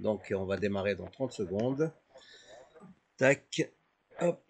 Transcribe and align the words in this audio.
Donc 0.00 0.32
on 0.34 0.46
va 0.46 0.56
démarrer 0.56 0.94
dans 0.94 1.06
30 1.06 1.32
secondes. 1.32 1.92
Tac, 3.18 3.70
hop. 4.20 4.42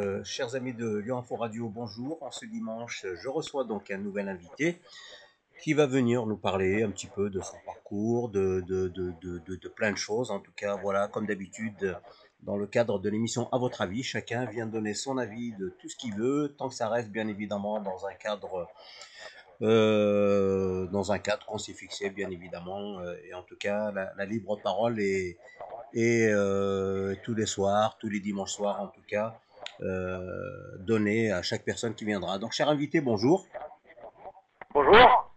Euh, 0.00 0.24
chers 0.24 0.54
amis 0.54 0.72
de 0.72 0.96
Lyon 0.96 1.18
Info 1.18 1.36
Radio, 1.36 1.68
bonjour. 1.68 2.22
En 2.22 2.30
ce 2.30 2.46
dimanche, 2.46 3.04
je 3.14 3.28
reçois 3.28 3.64
donc 3.64 3.90
un 3.90 3.98
nouvel 3.98 4.30
invité 4.30 4.80
qui 5.60 5.74
va 5.74 5.86
venir 5.86 6.24
nous 6.24 6.38
parler 6.38 6.82
un 6.82 6.90
petit 6.90 7.06
peu 7.06 7.28
de 7.28 7.40
son 7.40 7.56
parcours, 7.66 8.30
de, 8.30 8.64
de, 8.66 9.68
plein 9.68 9.92
de 9.92 9.98
choses. 9.98 10.30
En 10.30 10.40
tout 10.40 10.52
cas, 10.56 10.76
voilà, 10.76 11.06
comme 11.06 11.26
d'habitude, 11.26 11.98
dans 12.40 12.56
le 12.56 12.66
cadre 12.66 12.98
de 12.98 13.10
l'émission 13.10 13.52
À 13.52 13.58
votre 13.58 13.82
avis, 13.82 14.02
chacun 14.02 14.46
vient 14.46 14.66
donner 14.66 14.94
son 14.94 15.18
avis 15.18 15.52
de 15.52 15.68
tout 15.68 15.88
ce 15.88 15.96
qu'il 15.96 16.14
veut, 16.14 16.54
tant 16.56 16.70
que 16.70 16.74
ça 16.74 16.88
reste 16.88 17.10
bien 17.10 17.28
évidemment 17.28 17.80
dans 17.80 18.06
un 18.06 18.14
cadre 18.14 18.66
euh, 19.62 20.86
dans 20.88 21.12
un 21.12 21.18
cadre 21.20 21.46
qu'on 21.46 21.58
s'est 21.58 21.72
fixé, 21.72 22.10
bien 22.10 22.30
évidemment. 22.30 22.98
Euh, 22.98 23.14
et 23.24 23.34
en 23.34 23.42
tout 23.42 23.56
cas, 23.56 23.92
la, 23.92 24.24
libre 24.24 24.56
parole 24.56 24.98
est, 25.00 25.36
euh, 25.96 27.14
tous 27.22 27.34
les 27.34 27.46
soirs, 27.46 27.96
tous 28.00 28.08
les 28.08 28.18
dimanches 28.18 28.52
soirs, 28.52 28.80
en 28.80 28.88
tout 28.88 29.02
cas, 29.06 29.38
donnée 30.80 31.30
à 31.32 31.42
chaque 31.42 31.64
personne 31.64 31.94
qui 31.94 32.04
viendra. 32.04 32.38
Donc, 32.38 32.52
cher 32.52 32.68
invité, 32.68 33.00
bonjour. 33.00 33.46
Bonjour. 34.74 35.32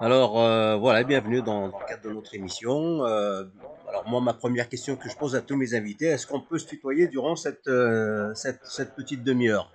Alors, 0.00 0.32
voilà, 0.80 1.04
bienvenue 1.04 1.42
dans, 1.42 1.66
le 1.66 1.86
cadre 1.86 2.02
de 2.02 2.10
notre 2.10 2.34
émission. 2.34 3.04
alors, 3.04 4.04
moi, 4.06 4.20
ma 4.22 4.32
première 4.32 4.68
question 4.68 4.96
que 4.96 5.10
je 5.10 5.16
pose 5.16 5.36
à 5.36 5.42
tous 5.42 5.56
mes 5.56 5.74
invités, 5.74 6.06
est-ce 6.06 6.26
qu'on 6.26 6.40
peut 6.40 6.58
se 6.58 6.66
tutoyer 6.66 7.06
durant 7.06 7.36
cette, 7.36 7.70
cette 8.34 8.94
petite 8.94 9.22
demi-heure? 9.22 9.70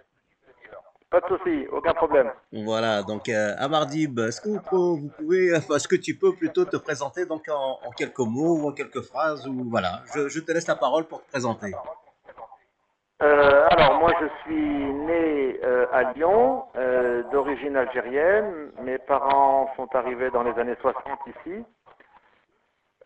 Pas 1.09 1.21
de 1.21 1.27
souci, 1.27 1.67
aucun 1.71 1.93
problème. 1.93 2.31
Voilà, 2.51 3.01
donc 3.01 3.29
euh, 3.29 3.55
Amardib, 3.59 4.19
est-ce 4.19 4.41
que 4.41 4.49
vous, 4.49 5.09
pouvez, 5.17 5.47
est-ce 5.47 5.87
que 5.87 5.95
tu 5.95 6.15
peux 6.17 6.33
plutôt 6.33 6.65
te 6.65 6.75
présenter 6.75 7.25
donc 7.25 7.43
en, 7.49 7.79
quelques 7.91 8.19
mots 8.19 8.57
ou 8.59 8.67
en 8.67 8.73
quelques 8.73 9.01
phrases 9.01 9.47
ou 9.47 9.69
voilà, 9.69 10.01
je, 10.13 10.39
te 10.39 10.51
laisse 10.51 10.67
la 10.67 10.75
parole 10.75 11.05
pour 11.05 11.23
te 11.23 11.29
présenter. 11.29 11.73
Euh, 13.23 13.67
alors 13.71 13.99
moi 13.99 14.11
je 14.19 14.27
suis 14.43 14.93
né 14.93 15.59
euh, 15.63 15.85
à 15.93 16.11
Lyon, 16.13 16.65
d'origine 17.31 17.77
algérienne. 17.77 18.71
Mes 18.81 18.97
parents 18.97 19.69
sont 19.77 19.87
arrivés 19.95 20.29
dans 20.31 20.43
les 20.43 20.59
années 20.59 20.75
60 20.81 21.03
ici. 21.27 21.63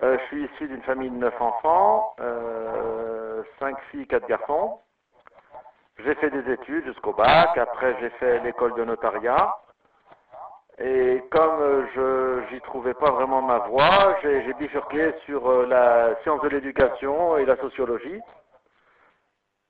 je 0.01 0.19
suis 0.27 0.45
issu 0.45 0.67
d'une 0.67 0.81
famille 0.81 1.11
de 1.11 1.17
neuf 1.17 1.39
enfants, 1.39 2.15
cinq 3.59 3.77
filles, 3.91 4.07
quatre 4.07 4.27
garçons. 4.27 4.79
J'ai 5.99 6.15
fait 6.15 6.29
des 6.29 6.51
études 6.51 6.85
jusqu'au 6.85 7.13
bac, 7.13 7.57
après 7.57 7.95
j'ai 7.99 8.09
fait 8.11 8.39
l'école 8.39 8.73
de 8.75 8.83
notariat. 8.83 9.55
Et 10.79 11.23
comme 11.29 11.61
euh, 11.61 11.85
je 11.93 12.41
j'y 12.49 12.61
trouvais 12.61 12.95
pas 12.95 13.11
vraiment 13.11 13.41
ma 13.41 13.59
voie, 13.59 14.15
j'ai 14.23 14.53
bifurqué 14.53 15.13
sur 15.25 15.47
euh, 15.47 15.67
la 15.67 16.15
science 16.23 16.41
de 16.41 16.47
l'éducation 16.49 17.37
et 17.37 17.45
la 17.45 17.55
sociologie. 17.57 18.19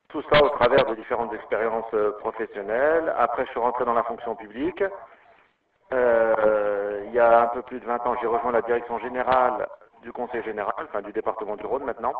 Tout 0.07 0.21
ça 0.31 0.41
au 0.43 0.49
travers 0.49 0.85
de 0.85 0.95
différentes 0.95 1.33
expériences 1.33 1.93
euh, 1.93 2.11
professionnelles. 2.19 3.13
Après, 3.17 3.45
je 3.45 3.51
suis 3.51 3.59
rentré 3.59 3.83
dans 3.83 3.93
la 3.93 4.03
fonction 4.03 4.35
publique. 4.35 4.83
il 5.91 7.11
y 7.13 7.19
a 7.19 7.41
un 7.41 7.47
peu 7.47 7.61
plus 7.63 7.79
de 7.81 7.85
20 7.85 8.07
ans, 8.07 8.15
j'ai 8.21 8.27
rejoint 8.27 8.53
la 8.53 8.61
direction 8.61 8.97
générale 8.99 9.67
du 10.03 10.13
Conseil 10.13 10.43
général, 10.43 10.73
enfin 10.87 11.01
du 11.01 11.11
département 11.11 11.57
du 11.57 11.65
Rhône 11.65 11.83
maintenant. 11.83 12.13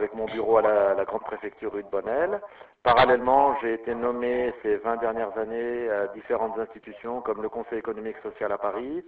Avec 0.00 0.14
mon 0.14 0.24
bureau 0.24 0.56
à 0.56 0.62
la, 0.62 1.04
grande 1.04 1.24
préfecture 1.24 1.72
rue 1.72 1.82
de 1.82 1.88
Bonnel. 1.88 2.40
Parallèlement, 2.82 3.54
j'ai 3.60 3.74
été 3.74 3.94
nommé 3.94 4.50
ces 4.62 4.76
20 4.76 4.96
dernières 4.96 5.36
années 5.36 5.90
à 5.90 6.06
différentes 6.08 6.58
institutions 6.58 7.20
comme 7.20 7.42
le 7.42 7.50
Conseil 7.50 7.78
économique 7.78 8.16
social 8.22 8.50
à 8.50 8.56
Paris, 8.56 9.04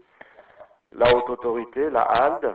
la 0.92 1.16
Haute 1.16 1.30
Autorité, 1.30 1.88
la 1.88 2.02
HALD. 2.02 2.54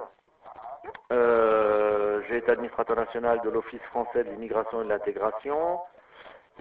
Euh, 1.11 2.21
j'ai 2.27 2.37
été 2.37 2.51
administrateur 2.51 2.95
national 2.95 3.41
de 3.41 3.49
l'Office 3.49 3.81
français 3.89 4.23
de 4.23 4.29
l'immigration 4.29 4.81
et 4.81 4.83
de 4.83 4.89
l'intégration. 4.89 5.79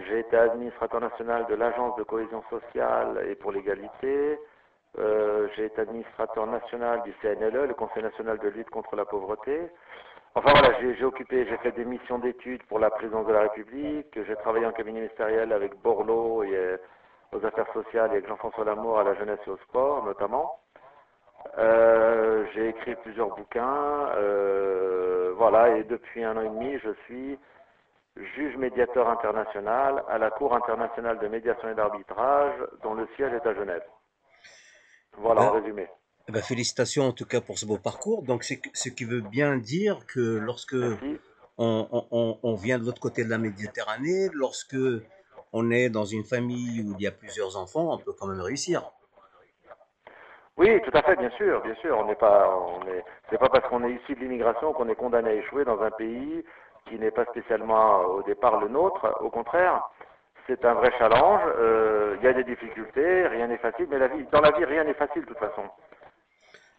J'ai 0.08 0.20
été 0.20 0.34
administrateur 0.34 1.02
national 1.02 1.44
de 1.46 1.54
l'Agence 1.54 1.94
de 1.96 2.04
cohésion 2.04 2.42
sociale 2.48 3.26
et 3.28 3.34
pour 3.34 3.52
l'égalité. 3.52 4.38
Euh, 4.98 5.48
j'ai 5.54 5.66
été 5.66 5.82
administrateur 5.82 6.46
national 6.46 7.02
du 7.02 7.12
CNLE, 7.20 7.66
le 7.66 7.74
Conseil 7.74 8.02
national 8.02 8.38
de 8.38 8.48
lutte 8.48 8.70
contre 8.70 8.96
la 8.96 9.04
pauvreté. 9.04 9.70
Enfin 10.36 10.52
voilà, 10.52 10.78
j'ai 10.78 11.02
occupé, 11.02 11.46
j'ai 11.46 11.56
fait 11.56 11.72
des 11.72 11.86
missions 11.86 12.18
d'études 12.18 12.62
pour 12.64 12.78
la 12.78 12.90
présidence 12.90 13.26
de 13.26 13.32
la 13.32 13.40
République, 13.40 14.06
j'ai 14.14 14.36
travaillé 14.36 14.66
en 14.66 14.72
cabinet 14.72 15.00
ministériel 15.00 15.50
avec 15.50 15.74
Borloo 15.80 16.44
et 16.44 16.54
euh, 16.54 16.76
aux 17.32 17.42
affaires 17.42 17.72
sociales 17.72 18.10
et 18.10 18.16
avec 18.16 18.28
Jean-François 18.28 18.66
Lamour 18.66 18.98
à 18.98 19.04
la 19.04 19.14
jeunesse 19.14 19.38
et 19.46 19.50
au 19.50 19.56
sport 19.56 20.04
notamment. 20.04 20.60
Euh, 21.56 22.44
j'ai 22.52 22.68
écrit 22.68 22.96
plusieurs 22.96 23.34
bouquins, 23.34 24.10
euh, 24.16 25.32
voilà, 25.38 25.74
et 25.78 25.84
depuis 25.84 26.22
un 26.22 26.36
an 26.36 26.42
et 26.42 26.50
demi, 26.50 26.78
je 26.80 26.92
suis 27.06 27.38
juge 28.16 28.58
médiateur 28.58 29.08
international 29.08 30.04
à 30.06 30.18
la 30.18 30.30
Cour 30.30 30.54
internationale 30.54 31.18
de 31.18 31.28
médiation 31.28 31.70
et 31.70 31.74
d'arbitrage, 31.74 32.62
dont 32.82 32.92
le 32.92 33.08
siège 33.16 33.32
est 33.32 33.46
à 33.46 33.54
Genève. 33.54 33.84
Voilà 35.16 35.44
en 35.44 35.50
résumé. 35.52 35.88
Eh 36.28 36.32
ben, 36.32 36.42
félicitations 36.42 37.04
en 37.04 37.12
tout 37.12 37.24
cas 37.24 37.40
pour 37.40 37.58
ce 37.58 37.66
beau 37.66 37.78
parcours. 37.78 38.22
Donc, 38.22 38.42
c'est 38.42 38.60
ce 38.74 38.88
qui 38.88 39.04
veut 39.04 39.20
bien 39.20 39.56
dire 39.56 40.06
que 40.06 40.38
lorsque 40.38 40.76
on, 41.58 42.54
vient 42.54 42.78
de 42.78 42.84
l'autre 42.84 43.00
côté 43.00 43.24
de 43.24 43.30
la 43.30 43.38
Méditerranée, 43.38 44.28
lorsque 44.32 44.76
on 45.52 45.70
est 45.70 45.88
dans 45.88 46.04
une 46.04 46.24
famille 46.24 46.82
où 46.82 46.94
il 46.98 47.02
y 47.02 47.06
a 47.06 47.12
plusieurs 47.12 47.56
enfants, 47.56 47.92
on 47.92 47.98
peut 47.98 48.12
quand 48.18 48.26
même 48.26 48.40
réussir. 48.40 48.82
Oui, 50.56 50.80
tout 50.82 50.90
à 50.94 51.02
fait, 51.02 51.16
bien 51.16 51.30
sûr, 51.30 51.62
bien 51.62 51.74
sûr. 51.76 51.96
On 51.98 52.06
n'est 52.06 52.16
pas, 52.16 52.48
on 52.48 52.80
est, 52.88 53.04
c'est 53.30 53.38
pas 53.38 53.48
parce 53.48 53.68
qu'on 53.68 53.84
est 53.84 53.92
issu 53.92 54.14
de 54.14 54.20
l'immigration 54.20 54.72
qu'on 54.72 54.88
est 54.88 54.94
condamné 54.96 55.30
à 55.30 55.34
échouer 55.34 55.64
dans 55.64 55.80
un 55.80 55.90
pays 55.90 56.44
qui 56.88 56.98
n'est 56.98 57.10
pas 57.10 57.26
spécialement 57.26 58.00
au 58.00 58.22
départ 58.22 58.58
le 58.60 58.68
nôtre. 58.68 59.16
Au 59.20 59.30
contraire, 59.30 59.90
c'est 60.46 60.64
un 60.64 60.74
vrai 60.74 60.92
challenge. 60.98 61.42
Euh, 61.58 62.16
il 62.18 62.24
y 62.24 62.28
a 62.28 62.32
des 62.32 62.44
difficultés, 62.44 63.26
rien 63.28 63.48
n'est 63.48 63.58
facile, 63.58 63.86
mais 63.90 63.98
la 63.98 64.08
vie, 64.08 64.24
dans 64.32 64.40
la 64.40 64.50
vie, 64.52 64.64
rien 64.64 64.84
n'est 64.84 64.94
facile 64.94 65.22
de 65.22 65.26
toute 65.26 65.38
façon. 65.38 65.62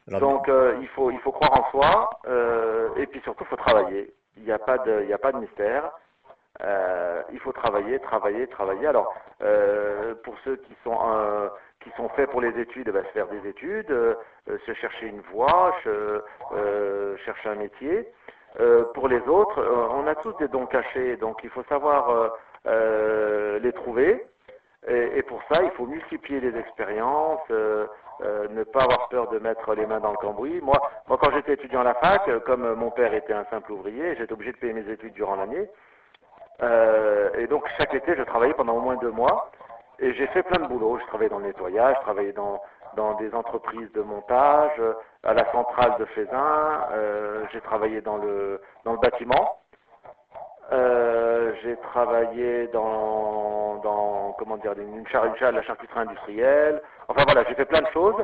Donc 0.07 0.47
euh, 0.47 0.78
il, 0.81 0.88
faut, 0.90 1.12
il 1.12 1.19
faut 1.19 1.31
croire 1.31 1.59
en 1.59 1.69
soi 1.72 2.09
euh, 2.28 2.90
et 2.95 3.07
puis 3.07 3.19
surtout 3.22 3.44
il 3.44 3.47
faut 3.47 3.57
travailler. 3.57 4.13
Il 4.38 4.44
n'y 4.44 4.51
a, 4.51 4.59
pas 4.59 4.78
de, 4.78 5.03
il 5.03 5.13
a 5.13 5.18
pas 5.18 5.31
de 5.31 5.40
mystère. 5.40 5.91
Euh, 6.63 7.22
il 7.31 7.40
faut 7.40 7.51
travailler, 7.51 8.00
travailler, 8.00 8.47
travailler. 8.47 8.88
Alors 8.88 9.13
pour 10.23 10.35
ceux 10.44 10.56
qui 10.57 10.75
sont, 10.84 10.97
qui 11.81 11.91
sont 11.97 12.07
faits 12.09 12.29
pour 12.29 12.41
les 12.41 12.57
études, 12.59 12.90
bah, 12.91 13.03
se 13.03 13.09
faire 13.09 13.28
des 13.28 13.47
études, 13.50 13.94
se 14.47 14.73
chercher 14.73 15.07
une 15.07 15.22
voie, 15.34 15.75
chercher 15.84 17.50
un 17.50 17.56
métier. 17.56 18.07
pour 18.94 19.07
les 19.07 19.22
autres, 19.28 19.62
on 19.91 20.07
a 20.07 20.16
tous 20.16 20.34
des 20.38 20.47
dons 20.47 20.68
cachés, 20.68 21.18
donc 21.18 21.44
il 21.44 21.50
faut 21.50 21.63
savoir 21.63 22.31
les 22.66 23.74
trouver. 23.74 24.25
Et, 24.87 25.21
pour 25.23 25.41
ça, 25.51 25.61
il 25.63 25.71
faut 25.71 25.85
multiplier 25.85 26.39
les 26.39 26.57
expériences, 26.57 27.41
euh, 27.51 28.47
ne 28.49 28.63
pas 28.63 28.83
avoir 28.83 29.09
peur 29.09 29.27
de 29.29 29.37
mettre 29.37 29.75
les 29.75 29.85
mains 29.85 29.99
dans 29.99 30.11
le 30.11 30.17
cambouis. 30.17 30.61
Moi, 30.61 30.77
moi 31.07 31.17
quand 31.21 31.29
j'étais 31.31 31.53
étudiant 31.53 31.81
à 31.81 31.83
la 31.83 31.93
fac, 31.95 32.27
euh, 32.29 32.39
comme 32.39 32.73
mon 32.73 32.89
père 32.89 33.13
était 33.13 33.33
un 33.33 33.43
simple 33.45 33.73
ouvrier, 33.73 34.15
j'étais 34.15 34.31
obligé 34.31 34.53
de 34.53 34.57
payer 34.57 34.73
mes 34.73 34.89
études 34.89 35.13
durant 35.13 35.35
l'année. 35.35 35.69
Euh, 36.63 37.29
et 37.37 37.47
donc 37.47 37.67
chaque 37.77 37.93
été, 37.93 38.15
je 38.15 38.23
travaillais 38.23 38.53
pendant 38.53 38.77
au 38.77 38.81
moins 38.81 38.95
deux 38.95 39.11
mois. 39.11 39.51
Et 39.99 40.13
j'ai 40.13 40.27
fait 40.27 40.43
plein 40.43 40.63
de 40.63 40.67
boulot. 40.67 40.99
Je 40.99 41.05
travaillais 41.07 41.29
dans 41.29 41.39
le 41.39 41.47
nettoyage, 41.47 41.95
je 41.97 42.01
travaillais 42.01 42.33
dans, 42.33 42.61
dans 42.95 43.15
des 43.15 43.33
entreprises 43.33 43.91
de 43.91 44.01
montage, 44.01 44.81
à 45.23 45.33
la 45.33 45.51
centrale 45.51 45.95
de 45.99 46.07
euh, 46.17 47.45
j'ai 47.51 47.61
travaillé 47.61 48.01
dans 48.01 48.17
le, 48.17 48.61
dans 48.85 48.93
le 48.93 48.99
bâtiment. 48.99 49.59
Euh, 50.72 51.53
j'ai 51.63 51.78
travaillé 51.78 52.67
dans, 52.67 53.78
dans 53.78 54.35
comment 54.38 54.57
dire, 54.57 54.73
une, 54.78 55.07
charcuterie, 55.07 55.53
la 55.53 55.61
charcuterie 55.61 56.00
industrielle. 56.01 56.81
Enfin 57.07 57.23
voilà, 57.23 57.45
j'ai 57.47 57.55
fait 57.55 57.66
plein 57.66 57.81
de 57.81 57.88
choses. 57.88 58.16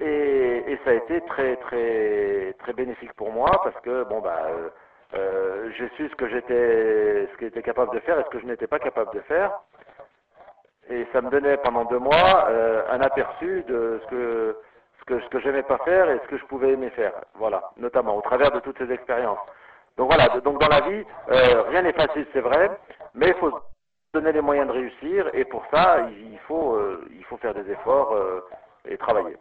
Et, 0.00 0.64
et, 0.66 0.80
ça 0.82 0.90
a 0.90 0.94
été 0.94 1.20
très 1.22 1.56
très 1.56 2.54
très 2.60 2.72
bénéfique 2.72 3.12
pour 3.14 3.30
moi 3.30 3.50
parce 3.62 3.78
que 3.82 4.04
bon 4.04 4.20
bah 4.20 4.46
euh, 4.48 4.70
euh 5.12 5.70
j'ai 5.76 5.90
su 5.90 6.08
ce 6.08 6.16
que 6.16 6.26
j'étais 6.26 7.28
ce 7.30 7.36
que 7.36 7.46
j'étais 7.46 7.62
capable 7.62 7.94
de 7.94 8.00
faire 8.00 8.18
et 8.18 8.24
ce 8.24 8.30
que 8.30 8.40
je 8.40 8.46
n'étais 8.46 8.66
pas 8.66 8.78
capable 8.78 9.12
de 9.12 9.20
faire. 9.20 9.52
Et 10.88 11.06
ça 11.12 11.20
me 11.20 11.28
donnait 11.28 11.58
pendant 11.58 11.84
deux 11.84 11.98
mois 11.98 12.46
euh, 12.48 12.82
un 12.88 13.00
aperçu 13.02 13.62
de 13.68 14.00
ce 14.02 14.06
que 14.08 14.56
ce 15.00 15.04
que 15.04 15.20
ce 15.20 15.28
que 15.28 15.40
j'aimais 15.40 15.64
pas 15.64 15.78
faire 15.84 16.08
et 16.08 16.18
ce 16.24 16.28
que 16.28 16.38
je 16.38 16.46
pouvais 16.46 16.70
aimer 16.70 16.90
faire. 16.90 17.12
Voilà, 17.34 17.70
notamment 17.76 18.16
au 18.16 18.22
travers 18.22 18.52
de 18.52 18.60
toutes 18.60 18.78
ces 18.78 18.90
expériences. 18.90 19.38
Donc 20.00 20.08
voilà, 20.08 20.28
donc 20.40 20.58
dans 20.58 20.68
la 20.68 20.80
vie, 20.80 21.04
euh, 21.30 21.62
rien 21.64 21.82
n'est 21.82 21.92
facile, 21.92 22.26
c'est 22.32 22.40
vrai, 22.40 22.70
mais 23.14 23.28
il 23.28 23.34
faut 23.34 23.52
donner 24.14 24.32
les 24.32 24.40
moyens 24.40 24.66
de 24.68 24.72
réussir 24.72 25.28
et 25.34 25.44
pour 25.44 25.62
ça, 25.70 26.08
il 26.08 26.38
faut, 26.48 26.74
euh, 26.74 27.06
il 27.12 27.22
faut 27.24 27.36
faire 27.36 27.52
des 27.52 27.70
efforts 27.70 28.14
euh, 28.14 28.40
et 28.88 28.96
travailler. 28.96 29.36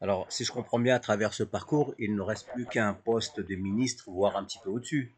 Alors, 0.00 0.26
si 0.28 0.44
je 0.44 0.52
comprends 0.52 0.78
bien 0.78 0.94
à 0.94 1.00
travers 1.00 1.32
ce 1.32 1.42
parcours, 1.42 1.94
il 1.98 2.14
ne 2.14 2.22
reste 2.22 2.48
plus 2.52 2.66
qu'un 2.66 2.94
poste 2.94 3.40
de 3.40 3.56
ministre, 3.56 4.04
voire 4.06 4.36
un 4.36 4.44
petit 4.44 4.60
peu 4.62 4.70
au-dessus. 4.70 5.12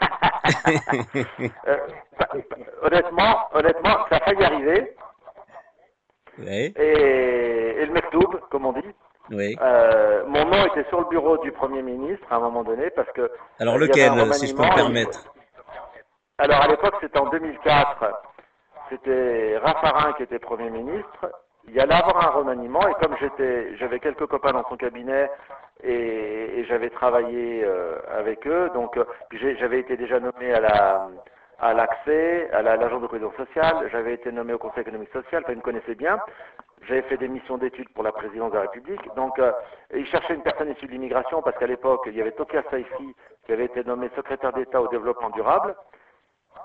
Bah, 2.18 2.28
honnêtement, 2.82 3.48
honnêtement, 3.52 4.06
ça 4.08 4.16
a 4.16 4.20
failli 4.20 4.42
arriver. 4.42 4.96
Et, 6.46 6.74
et 6.78 7.86
le 7.86 7.92
mektoub, 7.92 8.40
comme 8.50 8.64
on 8.66 8.72
dit. 8.72 8.94
Oui. 9.30 9.56
Euh, 9.60 10.24
mon 10.26 10.44
nom 10.44 10.66
était 10.66 10.88
sur 10.88 11.00
le 11.00 11.06
bureau 11.06 11.38
du 11.38 11.52
Premier 11.52 11.82
ministre 11.82 12.26
à 12.30 12.36
un 12.36 12.40
moment 12.40 12.62
donné 12.62 12.90
parce 12.90 13.10
que. 13.12 13.30
Alors 13.58 13.78
lequel, 13.78 14.12
si 14.34 14.46
je 14.46 14.54
peux 14.54 14.62
me 14.62 14.74
permettre 14.74 15.32
Alors 16.38 16.60
à 16.60 16.68
l'époque, 16.68 16.94
c'était 17.00 17.18
en 17.18 17.26
2004. 17.26 18.04
C'était 18.88 19.58
Raffarin 19.58 20.12
qui 20.12 20.22
était 20.22 20.38
Premier 20.38 20.70
ministre. 20.70 21.32
Il 21.68 21.74
y 21.74 21.80
allait 21.80 21.94
avoir 21.94 22.28
un 22.28 22.38
remaniement 22.38 22.86
et 22.88 22.94
comme 23.02 23.16
j'étais, 23.18 23.76
j'avais 23.76 23.98
quelques 23.98 24.26
copains 24.26 24.52
dans 24.52 24.64
son 24.68 24.76
cabinet 24.76 25.28
et, 25.82 26.64
j'avais 26.68 26.90
travaillé 26.90 27.62
euh, 27.64 27.98
avec 28.16 28.46
eux, 28.46 28.70
donc 28.74 28.98
j'avais 29.32 29.80
été 29.80 29.96
déjà 29.96 30.20
nommé 30.20 30.52
à 30.52 30.60
la 30.60 31.08
à 31.58 31.72
l'accès, 31.72 32.50
à 32.52 32.62
l'agence 32.62 33.00
de 33.00 33.06
cohésion 33.06 33.32
sociale, 33.32 33.88
j'avais 33.90 34.14
été 34.14 34.30
nommé 34.30 34.52
au 34.52 34.58
Conseil 34.58 34.82
économique 34.82 35.10
social, 35.12 35.42
enfin, 35.44 35.54
me 35.54 35.62
connaissaient 35.62 35.94
bien, 35.94 36.18
j'avais 36.82 37.02
fait 37.02 37.16
des 37.16 37.28
missions 37.28 37.56
d'études 37.56 37.88
pour 37.94 38.04
la 38.04 38.12
présidence 38.12 38.50
de 38.50 38.56
la 38.56 38.62
République, 38.62 39.00
donc 39.16 39.38
euh, 39.38 39.52
ils 39.94 40.06
cherchaient 40.06 40.34
une 40.34 40.42
personne 40.42 40.70
issue 40.70 40.86
de 40.86 40.92
l'immigration 40.92 41.40
parce 41.42 41.56
qu'à 41.58 41.66
l'époque, 41.66 42.02
il 42.06 42.16
y 42.16 42.20
avait 42.20 42.32
Tokia 42.32 42.62
Saifi 42.70 43.14
qui 43.46 43.52
avait 43.52 43.64
été 43.64 43.82
nommée 43.84 44.10
secrétaire 44.14 44.52
d'État 44.52 44.82
au 44.82 44.88
développement 44.88 45.30
durable, 45.30 45.74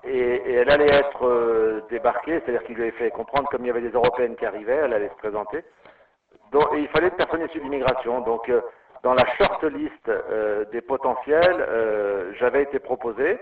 et, 0.04 0.54
elle 0.54 0.70
allait 0.70 0.90
être 0.90 1.26
euh, 1.26 1.82
débarquée, 1.90 2.42
c'est-à-dire 2.42 2.64
qu'il 2.64 2.76
lui 2.76 2.84
avait 2.84 2.92
fait 2.92 3.12
comprendre, 3.12 3.48
comme 3.50 3.64
il 3.64 3.68
y 3.68 3.72
avait 3.72 3.82
des 3.82 3.92
Européennes 3.92 4.36
qui 4.36 4.46
arrivaient, 4.46 4.82
elle 4.84 4.94
allait 4.94 5.10
se 5.10 5.18
présenter, 5.18 5.64
donc, 6.52 6.68
il 6.76 6.88
fallait 6.90 7.08
une 7.08 7.16
personne 7.16 7.46
issue 7.46 7.60
de 7.60 7.64
l'immigration, 7.64 8.20
donc 8.22 8.50
euh, 8.50 8.60
dans 9.04 9.14
la 9.14 9.26
short 9.38 9.64
list 9.64 10.12
des 10.72 10.82
potentiels, 10.82 12.34
j'avais 12.38 12.62
été 12.62 12.78
proposé, 12.78 13.40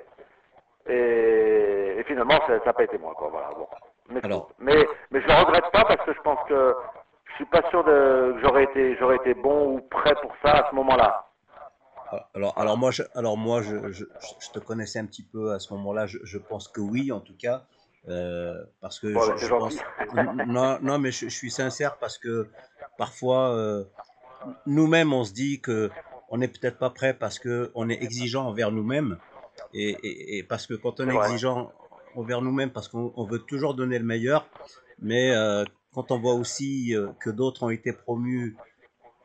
et, 0.90 2.04
finalement, 2.08 2.40
ça 2.48 2.60
n'a 2.66 2.74
pas 2.74 2.84
été 2.84 2.98
moi. 2.98 3.14
Quoi, 3.16 3.30
voilà, 3.30 3.50
bon. 3.56 3.68
mais, 4.10 4.22
mais, 4.60 4.88
mais, 5.12 5.22
je 5.22 5.28
ne 5.28 5.46
regrette 5.46 5.72
pas 5.72 5.86
parce 5.86 6.04
que 6.06 6.14
je 6.14 6.22
pense 6.22 6.40
que 6.48 6.76
je 7.26 7.34
suis 7.36 7.46
pas 7.46 7.62
sûr 7.70 7.84
de, 7.84 8.34
que 8.34 8.42
j'aurais 8.42 8.64
été, 8.64 8.98
j'aurais 8.98 9.18
été 9.18 9.34
bon 9.34 9.76
ou 9.76 9.82
prêt 9.82 10.16
pour 10.22 10.34
ça 10.44 10.52
à 10.52 10.70
ce 10.70 10.76
moment-là. 10.76 11.26
Alors, 12.34 12.58
alors 12.58 12.78
moi, 12.78 12.92
je, 12.92 13.04
alors 13.14 13.38
moi 13.38 13.62
je, 13.62 13.92
je, 13.92 14.06
je, 14.40 14.50
te 14.52 14.60
connaissais 14.60 15.00
un 15.00 15.06
petit 15.06 15.24
peu 15.24 15.54
à 15.54 15.60
ce 15.60 15.74
moment-là. 15.74 16.08
Je, 16.08 16.38
pense 16.38 16.68
que 16.68 16.82
oui, 16.82 17.12
en 17.12 17.20
tout 17.20 17.36
cas. 17.38 17.64
Euh, 18.08 18.64
parce 18.82 19.00
que 19.00 19.10
je, 19.10 19.48
pense... 19.48 19.76
non, 20.48 20.80
non, 20.82 20.98
mais 20.98 21.12
je, 21.12 21.28
suis 21.28 21.52
sincère 21.52 21.98
parce 21.98 22.18
que 22.18 22.48
parfois, 22.98 23.54
euh, 23.54 23.84
nous-mêmes, 24.66 25.14
on 25.14 25.24
se 25.24 25.34
dit 25.34 25.62
que 25.62 25.92
on 26.30 26.38
n'est 26.38 26.48
peut-être 26.48 26.78
pas 26.78 26.90
prêt 26.90 27.14
parce 27.14 27.40
que 27.40 27.72
on 27.76 27.90
est 27.90 28.02
exigeant 28.02 28.48
envers 28.48 28.72
nous-mêmes. 28.72 29.18
Et, 29.74 30.44
parce 30.48 30.68
que 30.68 30.74
quand 30.74 31.00
on 31.00 31.10
est 31.10 31.16
exigeant 31.16 31.72
envers 32.16 32.42
nous-mêmes, 32.42 32.72
parce 32.72 32.88
qu'on 32.88 33.26
veut 33.26 33.40
toujours 33.40 33.74
donner 33.74 34.00
le 34.00 34.06
meilleur, 34.06 34.48
mais 35.02 35.32
euh, 35.32 35.64
quand 35.94 36.12
on 36.12 36.20
voit 36.20 36.34
aussi 36.34 36.96
euh, 36.96 37.10
que 37.20 37.30
d'autres 37.30 37.64
ont 37.64 37.70
été 37.70 37.94
promus, 37.94 38.56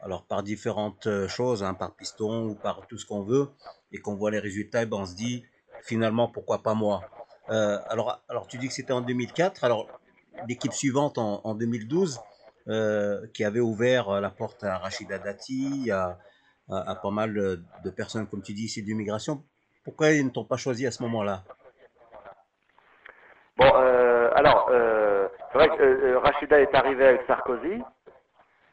alors 0.01 0.25
par 0.25 0.43
différentes 0.43 1.07
euh, 1.07 1.29
choses, 1.29 1.63
hein, 1.63 1.75
par 1.75 1.95
piston 1.95 2.47
ou 2.49 2.55
par 2.55 2.87
tout 2.87 2.99
ce 2.99 3.07
qu'on 3.07 3.23
veut, 3.23 3.49
et 3.93 3.99
qu'on 3.99 4.15
voit 4.15 4.31
les 4.31 4.39
résultats, 4.39 4.83
et 4.83 4.87
ben 4.87 4.99
on 4.99 5.07
se 5.07 5.15
dit 5.15 5.45
finalement 5.83 6.29
pourquoi 6.29 6.63
pas 6.63 6.75
moi? 6.75 7.03
alors, 7.47 8.23
alors 8.31 8.47
tu 8.47 8.57
dis 8.57 8.69
que 8.69 8.73
c'était 8.73 8.95
en 8.95 9.03
2004, 9.03 9.65
alors 9.65 9.87
l'équipe 10.49 10.73
suivante 10.73 11.19
en, 11.19 11.55
2012, 11.55 12.19
qui 13.35 13.45
avait 13.45 13.61
ouvert 13.61 14.19
la 14.19 14.31
porte 14.31 14.65
à 14.65 14.79
Rachida 14.79 15.19
Dati, 15.19 15.91
à, 15.91 16.19
à, 16.71 16.95
pas 16.95 17.11
mal 17.11 17.35
de 17.85 17.91
personnes, 17.91 18.27
comme 18.27 18.41
tu 18.41 18.55
dis, 18.55 18.65
ici 18.65 18.83
d'immigration. 18.83 19.45
Pourquoi 19.85 20.11
ils 20.13 20.25
ne 20.25 20.31
t'ont 20.31 20.45
pas 20.45 20.57
choisi 20.57 20.87
à 20.87 20.91
ce 20.91 21.03
moment-là? 21.03 21.43
Bon, 23.57 23.71
euh, 23.75 24.31
alors, 24.35 24.69
euh, 24.71 25.29
c'est 25.53 25.59
vrai 25.59 25.69
que 25.77 25.83
euh, 25.83 26.19
Rachida 26.19 26.59
est 26.61 26.75
arrivée 26.75 27.07
avec 27.07 27.23
Sarkozy. 27.27 27.83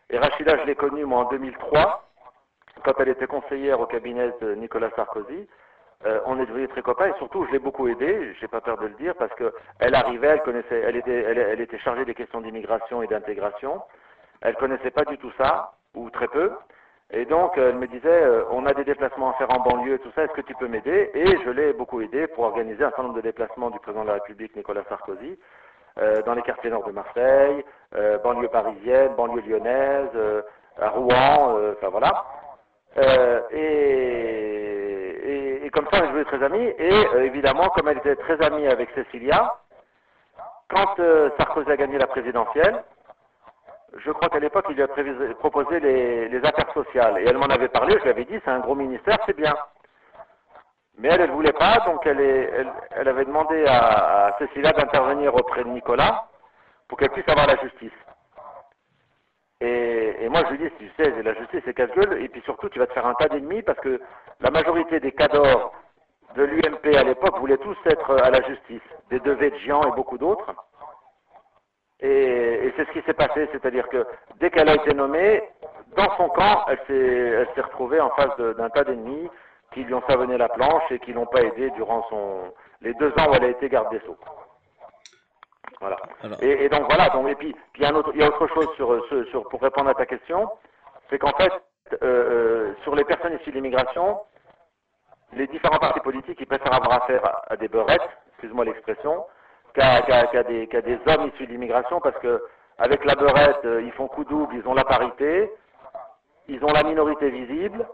Et 0.10 0.18
Rachida, 0.18 0.58
je 0.58 0.64
l'ai 0.64 0.76
connue 0.76 1.06
moi 1.06 1.26
en 1.26 1.30
2003, 1.30 2.10
quand 2.84 2.94
elle 3.00 3.10
était 3.10 3.28
conseillère 3.28 3.80
au 3.80 3.86
cabinet 3.86 4.34
de 4.42 4.56
Nicolas 4.56 4.90
Sarkozy. 4.96 5.48
on 6.26 6.40
est 6.40 6.46
devenus 6.46 6.70
très 6.70 6.82
copains 6.82 7.08
et 7.08 7.18
surtout, 7.18 7.46
je 7.46 7.52
l'ai 7.52 7.60
beaucoup 7.60 7.88
aidée, 7.88 8.34
j'ai 8.40 8.48
pas 8.48 8.60
peur 8.60 8.78
de 8.78 8.88
le 8.88 8.96
dire, 8.96 9.16
parce 9.16 9.34
qu'elle 9.36 9.96
arrivait, 9.96 10.28
elle 10.28 10.42
connaissait, 10.42 10.82
elle 10.82 10.96
était, 10.98 11.22
elle 11.22 11.62
était 11.62 11.80
chargée 11.80 12.04
des 12.06 12.16
questions 12.16 12.42
d'immigration 12.42 13.04
et 13.04 13.08
d'intégration. 13.08 13.82
Elle 14.42 14.56
connaissait 14.56 14.92
pas 14.92 15.06
du 15.06 15.18
tout 15.18 15.32
ça, 15.38 15.76
ou 15.94 16.10
très 16.10 16.28
peu. 16.28 16.52
Et 17.14 17.26
donc, 17.26 17.58
elle 17.58 17.76
me 17.76 17.88
disait, 17.88 18.08
euh, 18.08 18.46
on 18.52 18.66
a 18.66 18.74
des 18.74 18.86
déplacements 18.86 19.32
à 19.32 19.34
faire 19.34 19.52
en 19.52 19.60
banlieue, 19.60 20.00
tout 20.00 20.12
ça, 20.16 20.24
est-ce 20.24 20.32
que 20.32 20.42
tu 20.42 20.56
peux 20.56 20.70
m'aider 20.70 21.12
Et 21.14 21.38
je 21.44 21.50
l'ai 21.50 21.74
beaucoup 21.74 22.00
aidé 22.00 22.28
pour 22.28 22.46
organiser 22.46 22.86
un 22.86 22.88
certain 22.88 23.04
nombre 23.04 23.16
de 23.16 23.22
déplacements 23.22 23.70
du 23.70 23.80
président 23.80 24.04
de 24.04 24.08
la 24.08 24.14
République, 24.16 24.56
Nicolas 24.56 24.84
Sarkozy, 24.88 25.38
euh, 26.00 26.22
dans 26.22 26.34
les 26.36 26.42
quartiers 26.42 26.70
nord 26.70 26.88
de 26.88 26.94
Marseille, 26.94 27.66
euh, 27.96 28.18
banlieue 28.20 28.48
parisienne, 28.48 29.14
banlieue 29.16 29.42
lyonnaise, 29.42 30.10
à 30.80 30.90
Rouen, 30.90 31.60
enfin 31.74 31.90
voilà. 31.90 32.24
Et, 33.52 33.58
et, 35.66 35.70
comme 35.72 35.88
ça, 35.92 36.06
je 36.06 36.16
suis 36.16 36.26
très 36.26 36.42
amis. 36.44 36.74
Et 36.80 36.94
évidemment, 37.26 37.68
comme 37.76 37.90
elle 37.90 37.98
était 37.98 38.16
très 38.16 38.42
amie 38.42 38.68
avec 38.68 38.90
Cécilia, 38.92 39.54
quand 40.70 40.96
Sarkozy 41.38 41.72
a 41.72 41.78
gagné 41.78 41.98
la 41.98 42.08
présidentielle, 42.08 42.84
je 43.98 44.12
crois 44.12 44.30
qu'à 44.30 44.40
l'époque, 44.40 44.66
il 44.70 44.76
lui 44.76 44.84
a 44.84 44.88
proposé 45.36 45.80
les, 45.80 46.42
affaires 46.44 46.74
sociales. 46.74 47.18
Et 47.20 47.26
elle 47.28 47.38
m'en 47.38 47.48
avait 47.48 47.68
parlé, 47.68 47.96
je 47.98 48.04
lui 48.04 48.10
avais 48.10 48.26
dit, 48.26 48.40
c'est 48.44 48.52
un 48.52 48.60
gros 48.60 48.76
ministère, 48.76 49.18
c'est 49.26 49.36
bien. 49.36 49.54
Mais 50.98 51.10
elle, 51.10 51.22
elle 51.22 51.30
ne 51.30 51.36
voulait 51.36 51.54
pas, 51.54 51.80
donc 51.86 52.06
elle, 52.06 52.20
elle, 52.20 53.08
avait 53.08 53.26
demandé 53.26 53.66
à, 53.68 54.28
à 54.28 54.38
Cécilia 54.38 54.72
d'intervenir 54.72 55.34
auprès 55.36 55.64
de 55.64 55.70
Nicolas 55.70 56.28
pour 56.88 56.98
qu'elle 56.98 57.12
puisse 57.12 57.28
avoir 57.28 57.48
la 57.48 57.58
justice. 57.58 57.92
Et, 59.62 60.28
moi, 60.30 60.42
je 60.46 60.56
lui 60.56 60.58
dis, 60.58 60.72
tu 60.80 60.92
sais, 60.98 61.22
la 61.22 61.34
justice, 61.36 61.62
c'est 61.64 61.74
casse-gueule, 61.74 62.22
et 62.22 62.30
puis 62.30 62.42
surtout, 62.42 62.68
tu 62.70 62.80
vas 62.80 62.88
te 62.88 62.94
faire 62.94 63.06
un 63.06 63.14
tas 63.14 63.28
d'ennemis 63.28 63.62
parce 63.62 63.80
que 63.80 64.02
la 64.40 64.50
majorité 64.50 65.00
des 65.00 65.12
cadors 65.12 65.72
de 66.36 66.44
l'UMP 66.44 66.96
à 66.96 67.04
l'époque 67.04 67.38
voulaient 67.38 67.58
tous 67.58 67.78
être 67.86 68.16
à 68.22 68.32
la 68.32 68.42
justice, 68.42 68.82
des 69.12 69.20
de 69.20 69.38
Jean 69.66 69.84
et 69.84 69.96
beaucoup 69.96 70.18
d'autres. 70.18 70.56
Et, 72.02 72.74
c'est 72.76 72.88
ce 72.88 72.92
qui 72.92 73.02
s'est 73.04 73.14
passé, 73.14 73.48
c'est-à-dire 73.52 73.88
que 73.90 74.06
dès 74.40 74.50
qu'elle 74.50 74.70
a 74.70 74.76
été 74.76 74.94
nommée, 74.94 75.44
dans 75.96 76.16
son 76.18 76.30
camp, 76.30 76.66
elle 76.68 76.80
s'est 76.88 77.62
retrouvée 77.62 78.00
en 78.00 78.10
face 78.12 78.36
d'un 78.38 78.70
tas 78.70 78.84
d'ennemis 78.84 79.30
qui 79.74 79.84
lui 79.84 79.94
ont 79.94 80.04
savonné 80.08 80.38
la 80.38 80.50
planche 80.50 80.84
et 80.90 81.00
qui 81.00 81.14
l'ont 81.14 81.28
pas 81.28 81.42
aidé 81.42 81.70
durant 81.72 82.06
son, 82.10 82.54
les 82.82 82.94
deux 82.96 83.12
ans 83.20 83.30
où 83.30 83.34
elle 83.36 83.46
a 83.46 83.50
été 83.50 83.70
garde 83.70 83.90
des 83.92 84.00
Sceaux. 84.00 84.18
Voilà. 85.80 85.98
Et, 86.42 86.70
donc 86.70 86.84
voilà. 86.88 87.10
Donc, 87.10 87.28
et 87.28 87.36
puis, 87.36 87.56
il, 87.76 87.82
y 87.82 87.86
a 87.86 87.94
autre, 87.94 88.12
il 88.14 88.22
y 88.22 88.24
a 88.24 88.28
autre 88.28 88.48
chose 88.48 88.68
sur, 88.76 89.06
sur, 89.30 89.48
pour 89.50 89.62
répondre 89.62 89.90
à 89.90 89.94
ta 89.94 90.06
question, 90.06 90.50
c'est 91.10 91.20
qu'en 91.20 91.32
fait, 91.38 91.52
euh, 91.94 91.98
euh, 92.04 92.74
sur 92.84 92.96
les 92.96 93.04
personnes 93.04 93.34
issues 93.34 93.52
de 93.52 93.56
l'immigration, 93.56 94.20
les 95.34 95.48
différents 95.48 95.80
partis 95.80 96.00
politiques, 96.02 96.40
ils 96.40 96.48
préfèrent 96.48 96.74
avoir 96.74 97.04
affaire 97.04 97.26
à, 97.26 97.54
à 97.54 97.58
des 97.58 97.68
beurettes, 97.68 98.10
excuse-moi 98.30 98.66
l'expression, 98.66 99.26
qu'à 99.74 100.44
des, 100.44 100.68
des, 100.68 101.00
hommes 101.08 101.32
issus 101.34 101.48
de 101.48 101.52
l'immigration, 101.52 102.00
parce 102.02 102.18
que 102.20 102.42
avec 102.78 103.06
la 103.06 103.16
beurette, 103.16 103.64
euh, 103.66 103.82
ils 103.84 103.92
font 103.94 104.08
coup 104.08 104.24
double, 104.24 104.56
ils 104.56 104.68
ont 104.68 104.74
la 104.74 104.84
parité, 104.84 105.52
ils 106.48 106.64
ont 106.64 106.72
la 106.72 106.84
minorité 106.84 107.30
visible, 107.30 107.86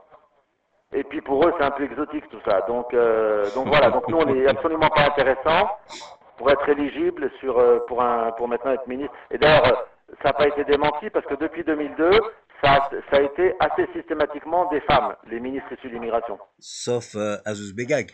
et 0.93 1.03
puis 1.03 1.22
pour 1.22 1.46
eux, 1.46 1.53
c'est 1.57 1.65
un 1.65 1.72
peu 1.72 1.84
exotique 1.84 2.29
tout 2.29 2.39
ça. 2.46 2.62
Donc, 2.67 2.93
euh, 2.93 3.50
donc 3.53 3.67
voilà, 3.67 3.89
donc 3.91 4.07
nous, 4.07 4.17
on 4.17 4.25
n'est 4.25 4.48
absolument 4.48 4.89
pas 4.89 5.07
intéressant 5.07 5.69
pour 6.38 6.50
être 6.50 6.69
éligible 6.69 7.29
sur, 7.39 7.60
euh, 7.60 7.79
pour, 7.88 8.01
un, 8.01 8.31
pour 8.31 8.48
maintenant 8.48 8.72
être 8.72 8.88
ministre. 8.88 9.13
Et 9.31 9.38
d'ailleurs, 9.38 9.88
ça 10.22 10.29
n'a 10.29 10.34
pas 10.34 10.48
été 10.48 10.63
démenti 10.63 11.10
parce 11.10 11.25
que 11.25 11.36
depuis 11.36 11.63
2002, 11.63 12.12
ça, 12.63 12.89
ça, 13.12 13.17
a 13.17 13.22
été 13.22 13.53
assez 13.60 13.88
systématiquement 13.93 14.65
des 14.69 14.79
femmes, 14.81 15.15
les 15.29 15.39
ministres 15.39 15.72
issus 15.74 15.89
de 15.89 15.93
l'immigration. 15.93 16.39
Sauf 16.60 17.15
Azouz 17.46 17.74
Begag. 17.75 18.12